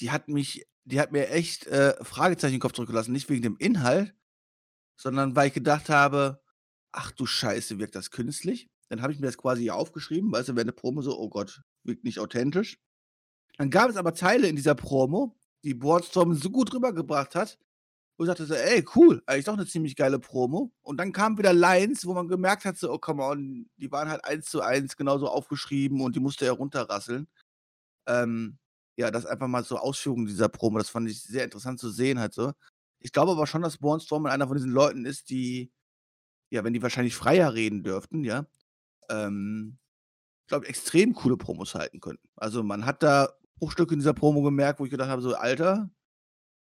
die 0.00 0.10
hat 0.10 0.28
mich, 0.28 0.66
die 0.84 1.00
hat 1.00 1.12
mir 1.12 1.30
echt 1.30 1.66
äh, 1.66 1.94
Fragezeichen 2.04 2.54
im 2.54 2.60
Kopf 2.60 2.72
zurückgelassen. 2.72 3.12
Nicht 3.12 3.28
wegen 3.28 3.42
dem 3.42 3.56
Inhalt, 3.58 4.14
sondern 4.96 5.34
weil 5.34 5.48
ich 5.48 5.54
gedacht 5.54 5.88
habe, 5.88 6.42
ach 6.92 7.10
du 7.10 7.26
Scheiße, 7.26 7.78
wirkt 7.78 7.94
das 7.94 8.10
künstlich? 8.10 8.68
Dann 8.88 9.02
habe 9.02 9.12
ich 9.12 9.18
mir 9.18 9.26
das 9.26 9.38
quasi 9.38 9.70
aufgeschrieben, 9.70 10.30
weißt 10.30 10.50
du, 10.50 10.56
während 10.56 10.68
der 10.68 10.80
Promo 10.80 11.02
so, 11.02 11.18
oh 11.18 11.28
Gott, 11.28 11.62
wirkt 11.84 12.04
nicht 12.04 12.20
authentisch. 12.20 12.78
Dann 13.56 13.70
gab 13.70 13.90
es 13.90 13.96
aber 13.96 14.14
Teile 14.14 14.48
in 14.48 14.56
dieser 14.56 14.74
Promo, 14.74 15.36
die 15.64 15.74
Bordstorm 15.74 16.34
so 16.34 16.50
gut 16.50 16.72
rübergebracht 16.74 17.34
hat, 17.34 17.58
wo 18.16 18.24
ich 18.24 18.28
dachte 18.28 18.46
so, 18.46 18.54
ey, 18.54 18.84
cool, 18.94 19.22
eigentlich 19.26 19.46
doch 19.46 19.54
eine 19.54 19.66
ziemlich 19.66 19.96
geile 19.96 20.18
Promo. 20.18 20.72
Und 20.82 20.98
dann 20.98 21.12
kamen 21.12 21.38
wieder 21.38 21.52
Lines, 21.52 22.06
wo 22.06 22.14
man 22.14 22.28
gemerkt 22.28 22.64
hat, 22.64 22.76
so, 22.76 22.92
oh 22.92 22.98
come 22.98 23.22
on, 23.22 23.68
die 23.76 23.90
waren 23.90 24.08
halt 24.08 24.24
eins 24.24 24.46
zu 24.46 24.60
eins 24.60 24.96
genauso 24.96 25.28
aufgeschrieben 25.28 26.00
und 26.00 26.14
die 26.14 26.20
musste 26.20 26.44
er 26.44 26.52
runterrasseln. 26.52 27.26
Ähm, 28.06 28.58
ja, 28.96 29.10
das 29.10 29.26
einfach 29.26 29.48
mal 29.48 29.64
so 29.64 29.78
Ausführungen 29.78 30.26
dieser 30.26 30.48
Promo, 30.48 30.78
das 30.78 30.90
fand 30.90 31.08
ich 31.10 31.22
sehr 31.22 31.44
interessant 31.44 31.80
zu 31.80 31.90
sehen 31.90 32.18
halt 32.18 32.34
so. 32.34 32.52
Ich 33.00 33.12
glaube 33.12 33.32
aber 33.32 33.46
schon, 33.46 33.62
dass 33.62 33.78
Born 33.78 34.00
Strowman 34.00 34.32
einer 34.32 34.46
von 34.46 34.56
diesen 34.56 34.70
Leuten 34.72 35.04
ist, 35.04 35.30
die, 35.30 35.72
ja, 36.50 36.64
wenn 36.64 36.72
die 36.72 36.82
wahrscheinlich 36.82 37.16
freier 37.16 37.54
reden 37.54 37.82
dürften, 37.82 38.24
ja, 38.24 38.46
ähm, 39.10 39.78
ich 40.42 40.48
glaube, 40.48 40.68
extrem 40.68 41.14
coole 41.14 41.36
Promos 41.36 41.74
halten 41.74 42.00
könnten. 42.00 42.28
Also 42.36 42.62
man 42.62 42.86
hat 42.86 43.02
da 43.02 43.30
Bruchstücke 43.56 43.94
in 43.94 44.00
dieser 44.00 44.14
Promo 44.14 44.42
gemerkt, 44.42 44.80
wo 44.80 44.84
ich 44.84 44.90
gedacht 44.90 45.08
habe, 45.08 45.22
so, 45.22 45.34
Alter, 45.34 45.90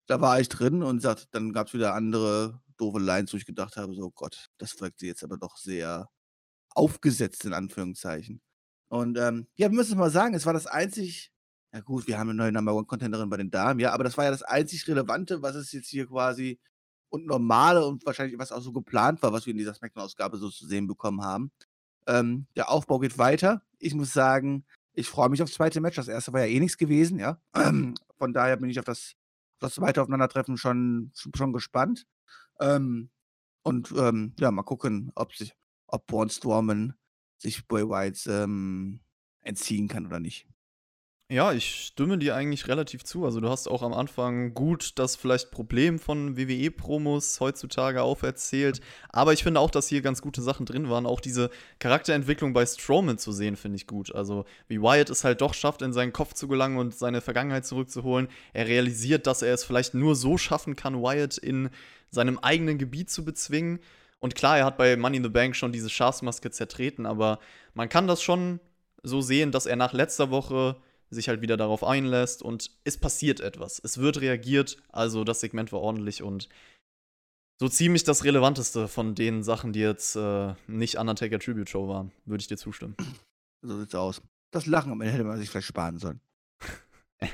da 0.06 0.20
war 0.20 0.40
ich 0.40 0.48
drin 0.48 0.82
und 0.82 1.00
sagt, 1.00 1.28
dann 1.32 1.52
gab 1.52 1.68
es 1.68 1.74
wieder 1.74 1.94
andere 1.94 2.60
doofe 2.76 2.98
Lines, 2.98 3.32
wo 3.32 3.36
ich 3.38 3.46
gedacht 3.46 3.76
habe, 3.76 3.94
so, 3.94 4.10
Gott, 4.10 4.48
das 4.58 4.80
wirkte 4.80 5.06
jetzt 5.06 5.24
aber 5.24 5.38
doch 5.38 5.56
sehr 5.56 6.08
aufgesetzt, 6.74 7.44
in 7.44 7.54
Anführungszeichen. 7.54 8.42
Und 8.88 9.18
ähm, 9.18 9.46
ja, 9.56 9.70
wir 9.70 9.76
müssen 9.76 9.92
es 9.92 9.98
mal 9.98 10.10
sagen, 10.10 10.34
es 10.34 10.46
war 10.46 10.52
das 10.52 10.66
einzig, 10.66 11.31
ja 11.72 11.80
gut, 11.80 12.06
wir 12.06 12.18
haben 12.18 12.30
eine 12.30 12.36
neue 12.36 12.52
Number 12.52 12.74
One 12.74 12.86
Contenderin 12.86 13.30
bei 13.30 13.38
den 13.38 13.50
Damen, 13.50 13.80
ja, 13.80 13.92
aber 13.92 14.04
das 14.04 14.16
war 14.16 14.24
ja 14.24 14.30
das 14.30 14.42
einzig 14.42 14.86
Relevante, 14.88 15.42
was 15.42 15.56
es 15.56 15.72
jetzt 15.72 15.88
hier 15.88 16.06
quasi 16.06 16.60
und 17.08 17.26
normale 17.26 17.84
und 17.86 18.04
wahrscheinlich 18.06 18.38
was 18.38 18.52
auch 18.52 18.60
so 18.60 18.72
geplant 18.72 19.22
war, 19.22 19.32
was 19.32 19.46
wir 19.46 19.52
in 19.52 19.58
dieser 19.58 19.74
Smackdown-Ausgabe 19.74 20.38
so 20.38 20.50
zu 20.50 20.66
sehen 20.66 20.86
bekommen 20.86 21.22
haben. 21.22 21.50
Ähm, 22.06 22.46
der 22.56 22.70
Aufbau 22.70 22.98
geht 22.98 23.18
weiter. 23.18 23.62
Ich 23.78 23.94
muss 23.94 24.12
sagen, 24.12 24.64
ich 24.94 25.08
freue 25.08 25.28
mich 25.28 25.42
aufs 25.42 25.54
zweite 25.54 25.80
Match. 25.80 25.96
Das 25.96 26.08
erste 26.08 26.32
war 26.32 26.40
ja 26.40 26.46
eh 26.46 26.60
nichts 26.60 26.78
gewesen, 26.78 27.18
ja. 27.18 27.40
Von 28.18 28.32
daher 28.32 28.56
bin 28.56 28.70
ich 28.70 28.78
auf 28.78 28.84
das, 28.84 29.14
das 29.58 29.74
zweite 29.74 30.02
Aufeinandertreffen 30.02 30.56
schon, 30.56 31.12
schon 31.14 31.52
gespannt. 31.52 32.06
Ähm, 32.60 33.10
und 33.62 33.92
ähm, 33.96 34.34
ja, 34.38 34.50
mal 34.50 34.62
gucken, 34.62 35.12
ob 35.14 35.34
sich, 35.34 35.54
ob 35.86 36.06
Braun 36.06 36.30
Strowman 36.30 36.94
sich 37.38 37.66
Boy 37.66 37.88
Whites 37.88 38.26
ähm, 38.26 39.00
entziehen 39.42 39.88
kann 39.88 40.06
oder 40.06 40.20
nicht. 40.20 40.46
Ja, 41.32 41.54
ich 41.54 41.86
stimme 41.86 42.18
dir 42.18 42.36
eigentlich 42.36 42.68
relativ 42.68 43.04
zu. 43.04 43.24
Also 43.24 43.40
du 43.40 43.48
hast 43.48 43.66
auch 43.66 43.80
am 43.80 43.94
Anfang 43.94 44.52
gut 44.52 44.98
das 44.98 45.16
vielleicht 45.16 45.50
Problem 45.50 45.98
von 45.98 46.36
WWE-Promos 46.36 47.40
heutzutage 47.40 48.02
auferzählt. 48.02 48.82
Aber 49.08 49.32
ich 49.32 49.42
finde 49.42 49.58
auch, 49.60 49.70
dass 49.70 49.88
hier 49.88 50.02
ganz 50.02 50.20
gute 50.20 50.42
Sachen 50.42 50.66
drin 50.66 50.90
waren. 50.90 51.06
Auch 51.06 51.20
diese 51.20 51.48
Charakterentwicklung 51.78 52.52
bei 52.52 52.66
Strowman 52.66 53.16
zu 53.16 53.32
sehen, 53.32 53.56
finde 53.56 53.76
ich 53.76 53.86
gut. 53.86 54.14
Also 54.14 54.44
wie 54.68 54.82
Wyatt 54.82 55.08
es 55.08 55.24
halt 55.24 55.40
doch 55.40 55.54
schafft, 55.54 55.80
in 55.80 55.94
seinen 55.94 56.12
Kopf 56.12 56.34
zu 56.34 56.48
gelangen 56.48 56.76
und 56.76 56.94
seine 56.94 57.22
Vergangenheit 57.22 57.64
zurückzuholen. 57.64 58.28
Er 58.52 58.66
realisiert, 58.66 59.26
dass 59.26 59.40
er 59.40 59.54
es 59.54 59.64
vielleicht 59.64 59.94
nur 59.94 60.14
so 60.14 60.36
schaffen 60.36 60.76
kann, 60.76 61.02
Wyatt 61.02 61.38
in 61.38 61.70
seinem 62.10 62.40
eigenen 62.40 62.76
Gebiet 62.76 63.08
zu 63.08 63.24
bezwingen. 63.24 63.78
Und 64.20 64.34
klar, 64.34 64.58
er 64.58 64.66
hat 64.66 64.76
bei 64.76 64.98
Money 64.98 65.16
in 65.16 65.22
the 65.22 65.30
Bank 65.30 65.56
schon 65.56 65.72
diese 65.72 65.88
Schafsmaske 65.88 66.50
zertreten, 66.50 67.06
aber 67.06 67.38
man 67.72 67.88
kann 67.88 68.06
das 68.06 68.22
schon 68.22 68.60
so 69.02 69.22
sehen, 69.22 69.50
dass 69.50 69.64
er 69.64 69.76
nach 69.76 69.94
letzter 69.94 70.30
Woche 70.30 70.76
sich 71.12 71.28
halt 71.28 71.42
wieder 71.42 71.56
darauf 71.56 71.84
einlässt 71.84 72.42
und 72.42 72.70
es 72.84 72.96
passiert 72.98 73.40
etwas. 73.40 73.80
Es 73.82 73.98
wird 73.98 74.20
reagiert, 74.20 74.78
also 74.88 75.24
das 75.24 75.40
Segment 75.40 75.72
war 75.72 75.80
ordentlich 75.80 76.22
und 76.22 76.48
so 77.60 77.68
ziemlich 77.68 78.02
das 78.04 78.24
Relevanteste 78.24 78.88
von 78.88 79.14
den 79.14 79.42
Sachen, 79.42 79.72
die 79.72 79.80
jetzt 79.80 80.16
äh, 80.16 80.54
nicht 80.66 80.96
Undertaker 80.96 81.38
Tribute 81.38 81.68
Show 81.68 81.86
waren, 81.86 82.10
würde 82.24 82.40
ich 82.40 82.48
dir 82.48 82.56
zustimmen. 82.56 82.96
So 83.64 83.78
sieht's 83.78 83.94
aus. 83.94 84.20
Das 84.50 84.66
Lachen 84.66 84.90
am 84.90 85.00
Ende 85.02 85.12
hätte 85.12 85.22
man 85.22 85.38
sich 85.38 85.48
vielleicht 85.48 85.68
sparen 85.68 85.96
sollen. 85.96 86.20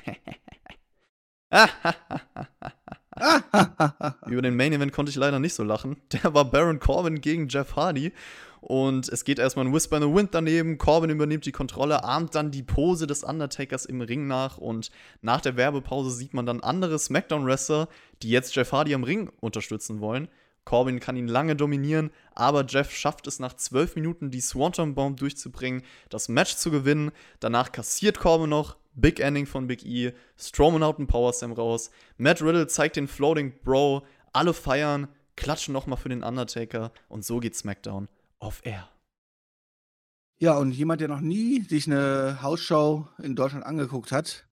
Über 4.26 4.42
den 4.42 4.56
Main 4.56 4.72
Event 4.72 4.92
konnte 4.92 5.10
ich 5.10 5.16
leider 5.16 5.38
nicht 5.38 5.54
so 5.54 5.64
lachen. 5.64 5.96
Der 6.12 6.34
war 6.34 6.44
Baron 6.44 6.78
Corbin 6.78 7.20
gegen 7.20 7.48
Jeff 7.48 7.76
Hardy. 7.76 8.12
Und 8.60 9.08
es 9.08 9.24
geht 9.24 9.38
erstmal 9.38 9.66
ein 9.66 9.72
Whisper 9.72 9.98
in 9.98 10.02
the 10.02 10.14
Wind 10.14 10.34
daneben. 10.34 10.78
Corbin 10.78 11.10
übernimmt 11.10 11.46
die 11.46 11.52
Kontrolle, 11.52 12.04
ahmt 12.04 12.34
dann 12.34 12.50
die 12.50 12.62
Pose 12.62 13.06
des 13.06 13.24
Undertakers 13.24 13.86
im 13.86 14.00
Ring 14.00 14.26
nach. 14.26 14.58
Und 14.58 14.90
nach 15.22 15.40
der 15.40 15.56
Werbepause 15.56 16.10
sieht 16.10 16.34
man 16.34 16.46
dann 16.46 16.60
andere 16.60 16.98
SmackDown-Wrestler, 16.98 17.88
die 18.22 18.30
jetzt 18.30 18.54
Jeff 18.54 18.72
Hardy 18.72 18.94
am 18.94 19.04
Ring 19.04 19.30
unterstützen 19.40 20.00
wollen. 20.00 20.28
Corbin 20.64 21.00
kann 21.00 21.16
ihn 21.16 21.28
lange 21.28 21.56
dominieren, 21.56 22.10
aber 22.34 22.66
Jeff 22.66 22.90
schafft 22.90 23.26
es 23.26 23.38
nach 23.38 23.54
12 23.54 23.96
Minuten, 23.96 24.30
die 24.30 24.42
Swanton 24.42 24.94
Bomb 24.94 25.18
durchzubringen, 25.18 25.82
das 26.10 26.28
Match 26.28 26.56
zu 26.56 26.70
gewinnen. 26.70 27.10
Danach 27.40 27.72
kassiert 27.72 28.18
Corbin 28.18 28.50
noch. 28.50 28.76
Big 28.94 29.20
Ending 29.20 29.46
von 29.46 29.66
Big 29.66 29.86
E. 29.86 30.12
Strowman 30.36 30.84
haut 30.84 30.98
einen 30.98 31.06
Power 31.06 31.32
Slam 31.32 31.52
raus. 31.52 31.90
Matt 32.18 32.42
Riddle 32.42 32.66
zeigt 32.66 32.96
den 32.96 33.08
Floating 33.08 33.54
Bro. 33.62 34.02
Alle 34.32 34.52
feiern, 34.52 35.08
klatschen 35.36 35.72
nochmal 35.72 35.96
für 35.96 36.08
den 36.10 36.24
Undertaker. 36.24 36.92
Und 37.08 37.24
so 37.24 37.38
geht 37.38 37.54
SmackDown 37.54 38.08
auf 38.38 38.64
Air. 38.64 38.88
Ja, 40.40 40.56
und 40.56 40.70
jemand, 40.70 41.00
der 41.00 41.08
noch 41.08 41.20
nie 41.20 41.62
sich 41.62 41.86
eine 41.86 42.40
Hausshow 42.42 43.08
in 43.20 43.34
Deutschland 43.34 43.66
angeguckt 43.66 44.12
hat, 44.12 44.48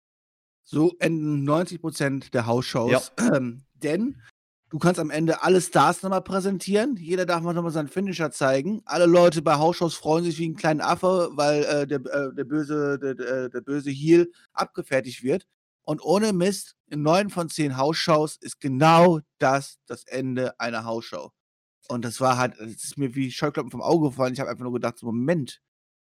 so 0.63 0.95
enden 0.99 1.49
90% 1.49 2.31
der 2.33 2.47
Hausshows. 2.47 3.13
Ja. 3.19 3.37
Ähm, 3.37 3.63
denn 3.75 4.21
du 4.69 4.79
kannst 4.79 5.01
am 5.01 5.11
Ende 5.11 5.43
alle 5.43 5.61
Stars 5.61 6.03
nochmal 6.03 6.23
präsentieren. 6.23 6.97
Jeder 6.97 7.25
darf 7.25 7.43
mal 7.43 7.55
nochmal 7.55 7.73
seinen 7.73 7.89
Finisher 7.89 8.31
zeigen. 8.31 8.83
Alle 8.85 9.07
Leute 9.07 9.41
bei 9.41 9.57
Hausshows 9.57 9.95
freuen 9.95 10.25
sich 10.25 10.39
wie 10.39 10.49
ein 10.49 10.57
kleiner 10.57 10.87
Affe, 10.87 11.31
weil 11.33 11.65
äh, 11.65 11.87
der, 11.87 12.01
äh, 12.01 12.35
der, 12.35 12.45
böse, 12.45 12.99
der, 12.99 13.49
der 13.49 13.61
böse 13.63 13.91
Heel 13.91 14.31
abgefertigt 14.53 15.23
wird. 15.23 15.47
Und 15.83 16.03
ohne 16.05 16.33
Mist, 16.33 16.77
in 16.89 17.03
neun 17.03 17.31
von 17.31 17.49
zehn 17.49 17.77
Hausshows 17.77 18.37
ist 18.37 18.61
genau 18.61 19.21
das 19.39 19.79
das 19.87 20.05
Ende 20.05 20.61
einer 20.61 20.85
Hausshow. 20.85 21.33
Und 21.91 22.05
das 22.05 22.21
war 22.21 22.39
halt, 22.39 22.59
das 22.61 22.85
ist 22.85 22.99
mir 22.99 23.15
wie 23.17 23.33
Scheuklappen 23.33 23.71
vom 23.71 23.83
Auge 23.83 24.11
gefallen. 24.11 24.33
Ich 24.33 24.41
habe 24.41 24.49
einfach 24.51 24.63
nur 24.63 24.73
gedacht, 24.73 24.99
so, 24.99 25.07
Moment, 25.07 25.61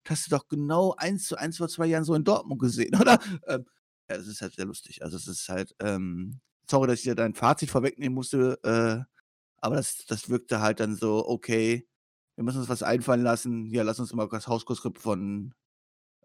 das 0.05 0.19
hast 0.19 0.27
du 0.27 0.37
doch 0.37 0.49
genau 0.49 0.95
eins 0.97 1.27
zu 1.27 1.37
eins 1.37 1.59
vor 1.59 1.69
zwei 1.69 1.87
Jahren 1.87 2.05
so 2.05 2.15
in 2.15 2.25
Dortmund 2.25 2.61
gesehen, 2.61 2.95
oder? 3.01 3.19
Ähm, 3.49 3.67
ja, 4.09 4.17
das 4.17 4.29
ist 4.29 4.41
halt 4.41 4.55
sehr 4.55 4.67
lustig. 4.67 5.03
Also 5.03 5.17
es 5.17 5.27
ist 5.27 5.49
halt, 5.49 5.75
ähm, 5.81 6.41
sorry, 6.71 6.87
dass 6.87 7.01
ich 7.01 7.05
dir 7.05 7.17
dein 7.17 7.35
Fazit 7.35 7.71
vorwegnehmen 7.71 8.15
musste, 8.15 8.59
äh, 8.63 9.05
aber 9.59 9.77
das, 9.77 10.05
das 10.07 10.29
wirkte 10.29 10.61
halt 10.61 10.79
dann 10.79 10.95
so, 10.95 11.27
okay, 11.27 11.89
wir 12.37 12.45
müssen 12.45 12.59
uns 12.59 12.69
was 12.69 12.83
einfallen 12.83 13.23
lassen. 13.23 13.67
Ja, 13.67 13.83
lass 13.83 13.99
uns 13.99 14.13
mal 14.13 14.29
das 14.29 14.47
Hauskurskript 14.47 14.99
von, 14.99 15.55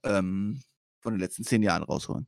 ähm, 0.04 0.62
von 1.00 1.14
den 1.14 1.20
letzten 1.20 1.44
zehn 1.44 1.64
Jahren 1.64 1.84
rausholen. 1.84 2.28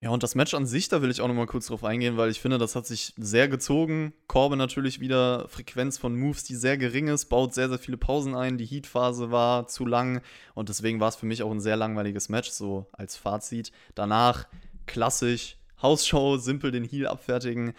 Ja, 0.00 0.10
und 0.10 0.22
das 0.22 0.36
Match 0.36 0.54
an 0.54 0.64
sich, 0.64 0.88
da 0.88 1.02
will 1.02 1.10
ich 1.10 1.20
auch 1.20 1.26
nochmal 1.26 1.46
kurz 1.46 1.66
drauf 1.66 1.82
eingehen, 1.82 2.16
weil 2.16 2.30
ich 2.30 2.40
finde, 2.40 2.58
das 2.58 2.76
hat 2.76 2.86
sich 2.86 3.14
sehr 3.16 3.48
gezogen. 3.48 4.12
Corbin 4.28 4.56
natürlich 4.56 5.00
wieder 5.00 5.48
Frequenz 5.48 5.98
von 5.98 6.14
Moves, 6.14 6.44
die 6.44 6.54
sehr 6.54 6.78
gering 6.78 7.08
ist, 7.08 7.24
baut 7.26 7.52
sehr, 7.52 7.68
sehr 7.68 7.80
viele 7.80 7.96
Pausen 7.96 8.36
ein. 8.36 8.58
Die 8.58 8.64
Heat-Phase 8.66 9.32
war 9.32 9.66
zu 9.66 9.84
lang 9.84 10.22
und 10.54 10.68
deswegen 10.68 11.00
war 11.00 11.08
es 11.08 11.16
für 11.16 11.26
mich 11.26 11.42
auch 11.42 11.50
ein 11.50 11.60
sehr 11.60 11.76
langweiliges 11.76 12.28
Match, 12.28 12.50
so 12.50 12.86
als 12.92 13.16
Fazit. 13.16 13.72
Danach 13.96 14.46
klassisch, 14.86 15.56
Hausshow, 15.82 16.36
simpel 16.36 16.70
den 16.70 16.84
Heal 16.84 17.08
abfertigen. 17.08 17.74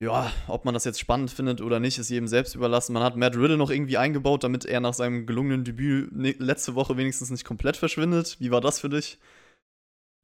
Ja, 0.00 0.30
ob 0.46 0.64
man 0.64 0.74
das 0.74 0.84
jetzt 0.84 1.00
spannend 1.00 1.32
findet 1.32 1.60
oder 1.60 1.80
nicht, 1.80 1.98
ist 1.98 2.10
jedem 2.10 2.28
selbst 2.28 2.54
überlassen. 2.54 2.92
Man 2.92 3.02
hat 3.02 3.16
Matt 3.16 3.34
Riddle 3.36 3.56
noch 3.56 3.70
irgendwie 3.70 3.96
eingebaut, 3.96 4.44
damit 4.44 4.64
er 4.64 4.78
nach 4.78 4.94
seinem 4.94 5.26
gelungenen 5.26 5.64
Debüt 5.64 6.12
ne, 6.12 6.36
letzte 6.38 6.76
Woche 6.76 6.96
wenigstens 6.96 7.30
nicht 7.30 7.44
komplett 7.44 7.76
verschwindet. 7.76 8.36
Wie 8.38 8.52
war 8.52 8.60
das 8.60 8.78
für 8.78 8.88
dich? 8.88 9.18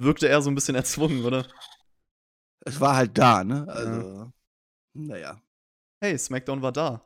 Wirkte 0.00 0.28
er 0.28 0.42
so 0.42 0.50
ein 0.50 0.54
bisschen 0.54 0.74
erzwungen, 0.74 1.24
oder? 1.24 1.46
Es 2.60 2.80
war 2.80 2.96
halt 2.96 3.16
da, 3.16 3.44
ne? 3.44 3.66
Also, 3.68 4.00
ja. 4.00 4.32
naja. 4.94 5.42
Hey, 6.00 6.18
SmackDown 6.18 6.62
war 6.62 6.72
da, 6.72 7.04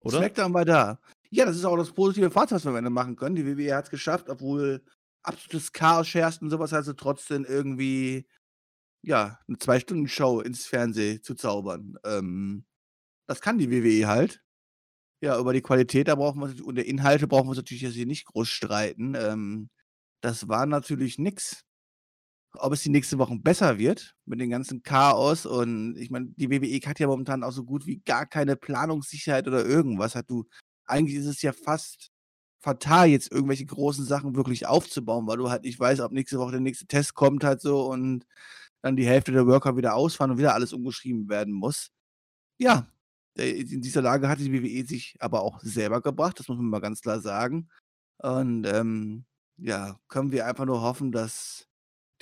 oder? 0.00 0.18
SmackDown 0.18 0.52
war 0.54 0.64
da. 0.64 1.00
Ja, 1.30 1.46
das 1.46 1.56
ist 1.56 1.64
auch 1.64 1.76
das 1.76 1.92
positive 1.92 2.30
Fazit, 2.30 2.56
was 2.56 2.64
wir 2.64 2.70
am 2.70 2.76
Ende 2.76 2.90
machen 2.90 3.16
können. 3.16 3.34
Die 3.34 3.46
WWE 3.46 3.74
hat 3.74 3.86
es 3.86 3.90
geschafft, 3.90 4.28
obwohl 4.28 4.84
absolutes 5.22 5.72
Chaos 5.72 6.12
herrscht 6.14 6.42
und 6.42 6.50
sowas, 6.50 6.72
also 6.72 6.92
trotzdem 6.92 7.44
irgendwie, 7.44 8.26
ja, 9.02 9.40
eine 9.48 9.58
Zwei-Stunden-Show 9.58 10.40
ins 10.40 10.66
Fernsehen 10.66 11.22
zu 11.22 11.34
zaubern. 11.34 11.98
Ähm, 12.04 12.66
das 13.26 13.40
kann 13.40 13.58
die 13.58 13.70
WWE 13.70 14.06
halt. 14.06 14.42
Ja, 15.22 15.38
über 15.38 15.54
die 15.54 15.62
Qualität 15.62 16.08
da 16.08 16.16
brauchen 16.16 16.40
wir 16.40 16.66
und 16.66 16.74
der 16.74 16.86
Inhalte 16.86 17.26
brauchen 17.26 17.46
wir 17.46 17.50
uns 17.50 17.58
natürlich 17.58 17.82
jetzt 17.82 17.94
hier 17.94 18.06
nicht 18.06 18.26
groß 18.26 18.48
streiten. 18.48 19.14
Ähm, 19.14 19.70
das 20.20 20.48
war 20.48 20.66
natürlich 20.66 21.18
nix. 21.18 21.64
Ob 22.58 22.72
es 22.72 22.82
die 22.82 22.90
nächsten 22.90 23.18
Wochen 23.18 23.42
besser 23.42 23.78
wird 23.78 24.14
mit 24.26 24.40
dem 24.40 24.50
ganzen 24.50 24.82
Chaos 24.82 25.46
und 25.46 25.96
ich 25.96 26.10
meine, 26.10 26.28
die 26.36 26.50
WWE 26.50 26.88
hat 26.88 27.00
ja 27.00 27.06
momentan 27.08 27.42
auch 27.42 27.52
so 27.52 27.64
gut 27.64 27.86
wie 27.86 27.98
gar 27.98 28.26
keine 28.26 28.56
Planungssicherheit 28.56 29.48
oder 29.48 29.64
irgendwas. 29.64 30.14
Hat 30.14 30.30
du 30.30 30.44
eigentlich 30.86 31.16
ist 31.16 31.26
es 31.26 31.42
ja 31.42 31.52
fast 31.52 32.10
fatal, 32.60 33.08
jetzt 33.08 33.30
irgendwelche 33.32 33.66
großen 33.66 34.04
Sachen 34.06 34.36
wirklich 34.36 34.66
aufzubauen, 34.66 35.26
weil 35.26 35.36
du 35.38 35.50
halt 35.50 35.64
nicht 35.64 35.78
weißt, 35.78 36.00
ob 36.00 36.12
nächste 36.12 36.38
Woche 36.38 36.52
der 36.52 36.60
nächste 36.60 36.86
Test 36.86 37.14
kommt 37.14 37.44
halt 37.44 37.60
so 37.60 37.86
und 37.90 38.26
dann 38.82 38.96
die 38.96 39.06
Hälfte 39.06 39.32
der 39.32 39.46
Worker 39.46 39.76
wieder 39.76 39.94
ausfahren 39.94 40.32
und 40.32 40.38
wieder 40.38 40.54
alles 40.54 40.72
umgeschrieben 40.72 41.28
werden 41.28 41.54
muss. 41.54 41.90
Ja, 42.58 42.88
äh, 43.38 43.50
in 43.50 43.82
dieser 43.82 44.02
Lage 44.02 44.28
hatte 44.28 44.44
die 44.44 44.52
WWE 44.52 44.86
sich 44.86 45.16
aber 45.20 45.42
auch 45.42 45.60
selber 45.62 46.00
gebracht, 46.02 46.38
das 46.40 46.48
muss 46.48 46.58
man 46.58 46.68
mal 46.68 46.80
ganz 46.80 47.00
klar 47.02 47.20
sagen. 47.20 47.68
Und, 48.18 48.66
ähm, 48.66 49.24
ja, 49.58 49.98
können 50.08 50.32
wir 50.32 50.46
einfach 50.46 50.66
nur 50.66 50.82
hoffen, 50.82 51.12
dass 51.12 51.68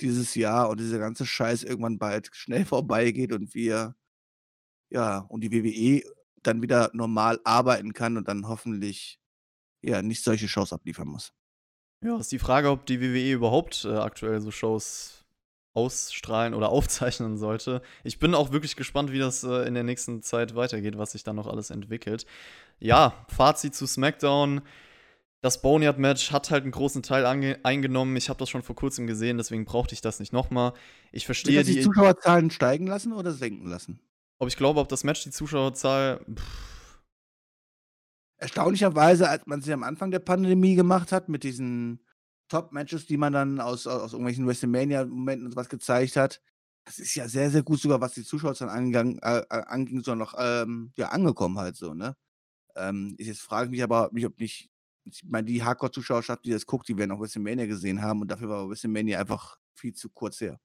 dieses 0.03 0.35
Jahr 0.35 0.69
und 0.69 0.79
dieser 0.79 0.99
ganze 0.99 1.25
Scheiß 1.25 1.63
irgendwann 1.63 1.97
bald 1.97 2.29
schnell 2.33 2.65
vorbeigeht 2.65 3.33
und 3.33 3.55
wir 3.55 3.95
ja, 4.93 5.25
und 5.27 5.41
die 5.41 5.51
WWE 5.51 6.03
dann 6.43 6.61
wieder 6.61 6.91
normal 6.93 7.39
arbeiten 7.43 7.93
kann 7.93 8.15
und 8.15 8.27
dann 8.27 8.47
hoffentlich, 8.47 9.19
ja, 9.81 10.01
nicht 10.01 10.23
solche 10.23 10.47
Shows 10.47 10.71
abliefern 10.71 11.07
muss. 11.07 11.33
Ja, 12.03 12.17
ist 12.17 12.31
die 12.31 12.39
Frage, 12.39 12.69
ob 12.69 12.85
die 12.85 13.01
WWE 13.01 13.33
überhaupt 13.33 13.85
äh, 13.85 13.95
aktuell 13.95 14.39
so 14.41 14.51
Shows 14.51 15.25
ausstrahlen 15.73 16.53
oder 16.53 16.69
aufzeichnen 16.69 17.37
sollte. 17.37 17.81
Ich 18.03 18.19
bin 18.19 18.35
auch 18.35 18.51
wirklich 18.51 18.75
gespannt, 18.75 19.11
wie 19.11 19.19
das 19.19 19.43
äh, 19.43 19.67
in 19.67 19.73
der 19.73 19.83
nächsten 19.83 20.21
Zeit 20.21 20.55
weitergeht, 20.55 20.97
was 20.97 21.13
sich 21.13 21.23
da 21.23 21.33
noch 21.33 21.47
alles 21.47 21.71
entwickelt. 21.71 22.25
Ja, 22.79 23.25
Fazit 23.29 23.73
zu 23.73 23.87
SmackDown. 23.87 24.61
Das 25.43 25.61
Boneyard-Match 25.61 26.31
hat 26.31 26.51
halt 26.51 26.63
einen 26.63 26.71
großen 26.71 27.03
Teil 27.03 27.25
eingenommen. 27.25 28.15
Ich 28.15 28.29
habe 28.29 28.39
das 28.39 28.49
schon 28.49 28.63
vor 28.63 28.77
kurzem 28.77 29.07
gesehen, 29.07 29.35
deswegen 29.35 29.65
brauchte 29.65 29.93
ich 29.93 29.99
das 29.99 30.21
nicht 30.21 30.31
nochmal. 30.31 30.71
Ich 31.11 31.25
verstehe 31.25 31.57
Wird 31.57 31.67
die, 31.67 31.75
die 31.75 31.81
Zuschauerzahlen 31.81 32.49
steigen 32.49 32.87
lassen 32.87 33.11
oder 33.11 33.33
senken 33.33 33.67
lassen? 33.67 33.99
Ob 34.39 34.47
ich 34.47 34.55
glaube, 34.55 34.79
ob 34.79 34.87
das 34.87 35.03
Match 35.03 35.21
die 35.23 35.31
Zuschauerzahl. 35.31 36.25
Pff. 36.33 37.01
Erstaunlicherweise, 38.37 39.27
als 39.27 39.45
man 39.45 39.61
sich 39.61 39.73
am 39.73 39.83
Anfang 39.83 40.11
der 40.11 40.19
Pandemie 40.19 40.75
gemacht 40.75 41.11
hat, 41.11 41.27
mit 41.27 41.43
diesen 41.43 41.99
Top-Matches, 42.47 43.05
die 43.07 43.17
man 43.17 43.33
dann 43.33 43.59
aus, 43.59 43.85
aus 43.85 44.13
irgendwelchen 44.13 44.47
WrestleMania-Momenten 44.47 45.47
und 45.47 45.51
sowas 45.51 45.67
gezeigt 45.67 46.15
hat, 46.15 46.39
das 46.85 46.99
ist 46.99 47.15
ja 47.15 47.27
sehr, 47.27 47.51
sehr 47.51 47.63
gut 47.63 47.81
sogar, 47.81 47.99
was 47.99 48.13
die 48.13 48.23
Zuschauerzahlen 48.23 48.73
angang, 48.73 49.17
äh, 49.17 49.39
äh 49.39 49.63
anging, 49.65 50.03
so 50.03 50.15
noch 50.15 50.35
ähm, 50.37 50.93
ja, 50.95 51.09
angekommen 51.09 51.57
halt 51.57 51.75
so, 51.75 51.93
ne? 51.93 52.15
Ähm, 52.77 53.15
ich 53.17 53.27
jetzt 53.27 53.41
frage 53.41 53.69
mich 53.69 53.83
aber, 53.83 54.09
mich, 54.13 54.25
ob 54.25 54.39
nicht 54.39 54.72
ich 55.05 55.23
meine, 55.25 55.45
die 55.45 55.63
Hardcore-Zuschauerschaft, 55.63 56.45
die 56.45 56.51
das 56.51 56.65
guckt, 56.65 56.87
die 56.87 56.97
werden 56.97 57.11
auch 57.11 57.19
WrestleMania 57.19 57.65
gesehen 57.65 58.01
haben 58.01 58.21
und 58.21 58.29
dafür 58.29 58.49
war 58.49 58.69
WrestleMania 58.69 59.19
einfach 59.19 59.57
viel 59.73 59.93
zu 59.93 60.09
kurz 60.09 60.41
her. 60.41 60.59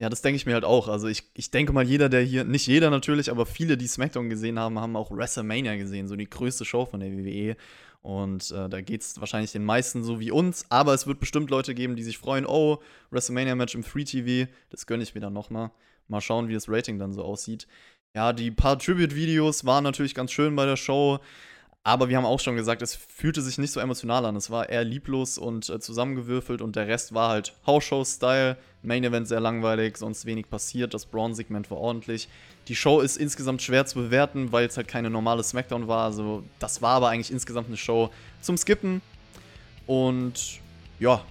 Ja, 0.00 0.08
das 0.08 0.22
denke 0.22 0.36
ich 0.36 0.46
mir 0.46 0.54
halt 0.54 0.64
auch. 0.64 0.86
Also 0.86 1.08
ich, 1.08 1.24
ich 1.34 1.50
denke 1.50 1.72
mal, 1.72 1.84
jeder, 1.84 2.08
der 2.08 2.22
hier, 2.22 2.44
nicht 2.44 2.68
jeder 2.68 2.90
natürlich, 2.90 3.30
aber 3.30 3.46
viele, 3.46 3.76
die 3.76 3.88
SmackDown 3.88 4.30
gesehen 4.30 4.58
haben, 4.58 4.78
haben 4.78 4.94
auch 4.94 5.10
WrestleMania 5.10 5.76
gesehen, 5.76 6.06
so 6.06 6.14
die 6.14 6.30
größte 6.30 6.64
Show 6.64 6.86
von 6.86 7.00
der 7.00 7.10
WWE. 7.10 7.56
Und 8.00 8.52
äh, 8.52 8.68
da 8.68 8.80
geht 8.80 9.02
es 9.02 9.18
wahrscheinlich 9.20 9.50
den 9.50 9.64
meisten 9.64 10.04
so 10.04 10.20
wie 10.20 10.30
uns, 10.30 10.66
aber 10.68 10.94
es 10.94 11.08
wird 11.08 11.18
bestimmt 11.18 11.50
Leute 11.50 11.74
geben, 11.74 11.96
die 11.96 12.04
sich 12.04 12.16
freuen, 12.16 12.46
oh, 12.46 12.78
WrestleMania-Match 13.10 13.74
im 13.74 13.82
Free 13.82 14.04
TV, 14.04 14.48
das 14.70 14.86
gönne 14.86 15.02
ich 15.02 15.16
mir 15.16 15.20
dann 15.20 15.32
nochmal. 15.32 15.72
Mal 16.06 16.20
schauen, 16.20 16.48
wie 16.48 16.54
das 16.54 16.68
Rating 16.68 16.98
dann 16.98 17.12
so 17.12 17.22
aussieht. 17.22 17.66
Ja, 18.14 18.32
die 18.32 18.50
paar 18.50 18.78
Tribute-Videos 18.78 19.64
waren 19.64 19.84
natürlich 19.84 20.14
ganz 20.14 20.30
schön 20.30 20.54
bei 20.56 20.64
der 20.64 20.76
Show. 20.76 21.18
Aber 21.88 22.10
wir 22.10 22.18
haben 22.18 22.26
auch 22.26 22.38
schon 22.38 22.54
gesagt, 22.54 22.82
es 22.82 22.94
fühlte 22.94 23.40
sich 23.40 23.56
nicht 23.56 23.72
so 23.72 23.80
emotional 23.80 24.26
an. 24.26 24.36
Es 24.36 24.50
war 24.50 24.68
eher 24.68 24.84
lieblos 24.84 25.38
und 25.38 25.70
äh, 25.70 25.80
zusammengewürfelt 25.80 26.60
und 26.60 26.76
der 26.76 26.86
Rest 26.86 27.14
war 27.14 27.30
halt 27.30 27.54
House-Show-Style. 27.66 28.58
Main 28.82 29.04
Event 29.04 29.26
sehr 29.26 29.40
langweilig, 29.40 29.96
sonst 29.96 30.26
wenig 30.26 30.50
passiert. 30.50 30.92
Das 30.92 31.06
Braun-Segment 31.06 31.70
war 31.70 31.78
ordentlich. 31.78 32.28
Die 32.68 32.76
Show 32.76 33.00
ist 33.00 33.16
insgesamt 33.16 33.62
schwer 33.62 33.86
zu 33.86 34.00
bewerten, 34.00 34.52
weil 34.52 34.66
es 34.66 34.76
halt 34.76 34.86
keine 34.86 35.08
normale 35.08 35.42
Smackdown 35.42 35.88
war. 35.88 36.04
Also, 36.04 36.44
das 36.58 36.82
war 36.82 36.90
aber 36.90 37.08
eigentlich 37.08 37.30
insgesamt 37.30 37.68
eine 37.68 37.78
Show 37.78 38.10
zum 38.42 38.58
Skippen. 38.58 39.00
Und 39.86 40.60
ja, 41.00 41.24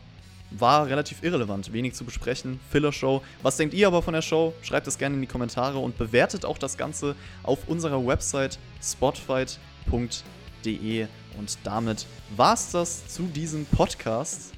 war 0.50 0.88
relativ 0.88 1.22
irrelevant, 1.22 1.72
wenig 1.72 1.94
zu 1.94 2.04
besprechen. 2.04 2.60
Filler-Show. 2.72 3.22
Was 3.44 3.58
denkt 3.58 3.76
ihr 3.76 3.86
aber 3.86 4.02
von 4.02 4.16
der 4.16 4.24
Show? 4.24 4.56
Schreibt 4.64 4.88
es 4.88 4.98
gerne 4.98 5.14
in 5.14 5.22
die 5.22 5.28
Kommentare 5.28 5.78
und 5.78 6.00
bewertet 6.00 6.46
auch 6.46 6.58
das 6.58 6.80
Ganze 6.80 7.16
auf 7.44 7.68
unserer 7.68 8.04
Website 8.08 8.58
spotfight.de 8.82 10.37
www.podcast.de. 10.64 11.08
Und 11.38 11.58
damit 11.64 12.06
war's 12.36 12.72
das 12.72 13.08
zu 13.08 13.24
diesem 13.24 13.66
Podcast. 13.66 14.54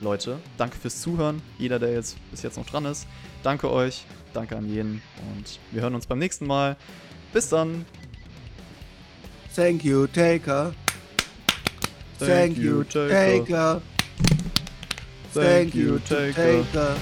Leute, 0.00 0.38
danke 0.56 0.76
fürs 0.76 1.00
Zuhören. 1.02 1.42
Jeder, 1.58 1.78
der 1.78 1.92
jetzt 1.92 2.16
bis 2.30 2.42
jetzt 2.42 2.56
noch 2.56 2.66
dran 2.66 2.86
ist. 2.86 3.06
Danke 3.42 3.70
euch. 3.70 4.04
Danke 4.32 4.56
an 4.56 4.68
jeden. 4.68 5.02
Und 5.36 5.58
wir 5.72 5.82
hören 5.82 5.94
uns 5.94 6.06
beim 6.06 6.18
nächsten 6.18 6.46
Mal. 6.46 6.76
Bis 7.32 7.48
dann. 7.48 7.84
Thank 9.54 9.84
you, 9.84 10.06
Taker. 10.06 10.72
Thank, 12.18 12.54
Thank 12.54 12.58
you, 12.58 12.84
Taker. 12.84 13.82
Thank 15.34 15.74
you, 15.74 15.98
Taker. 15.98 16.96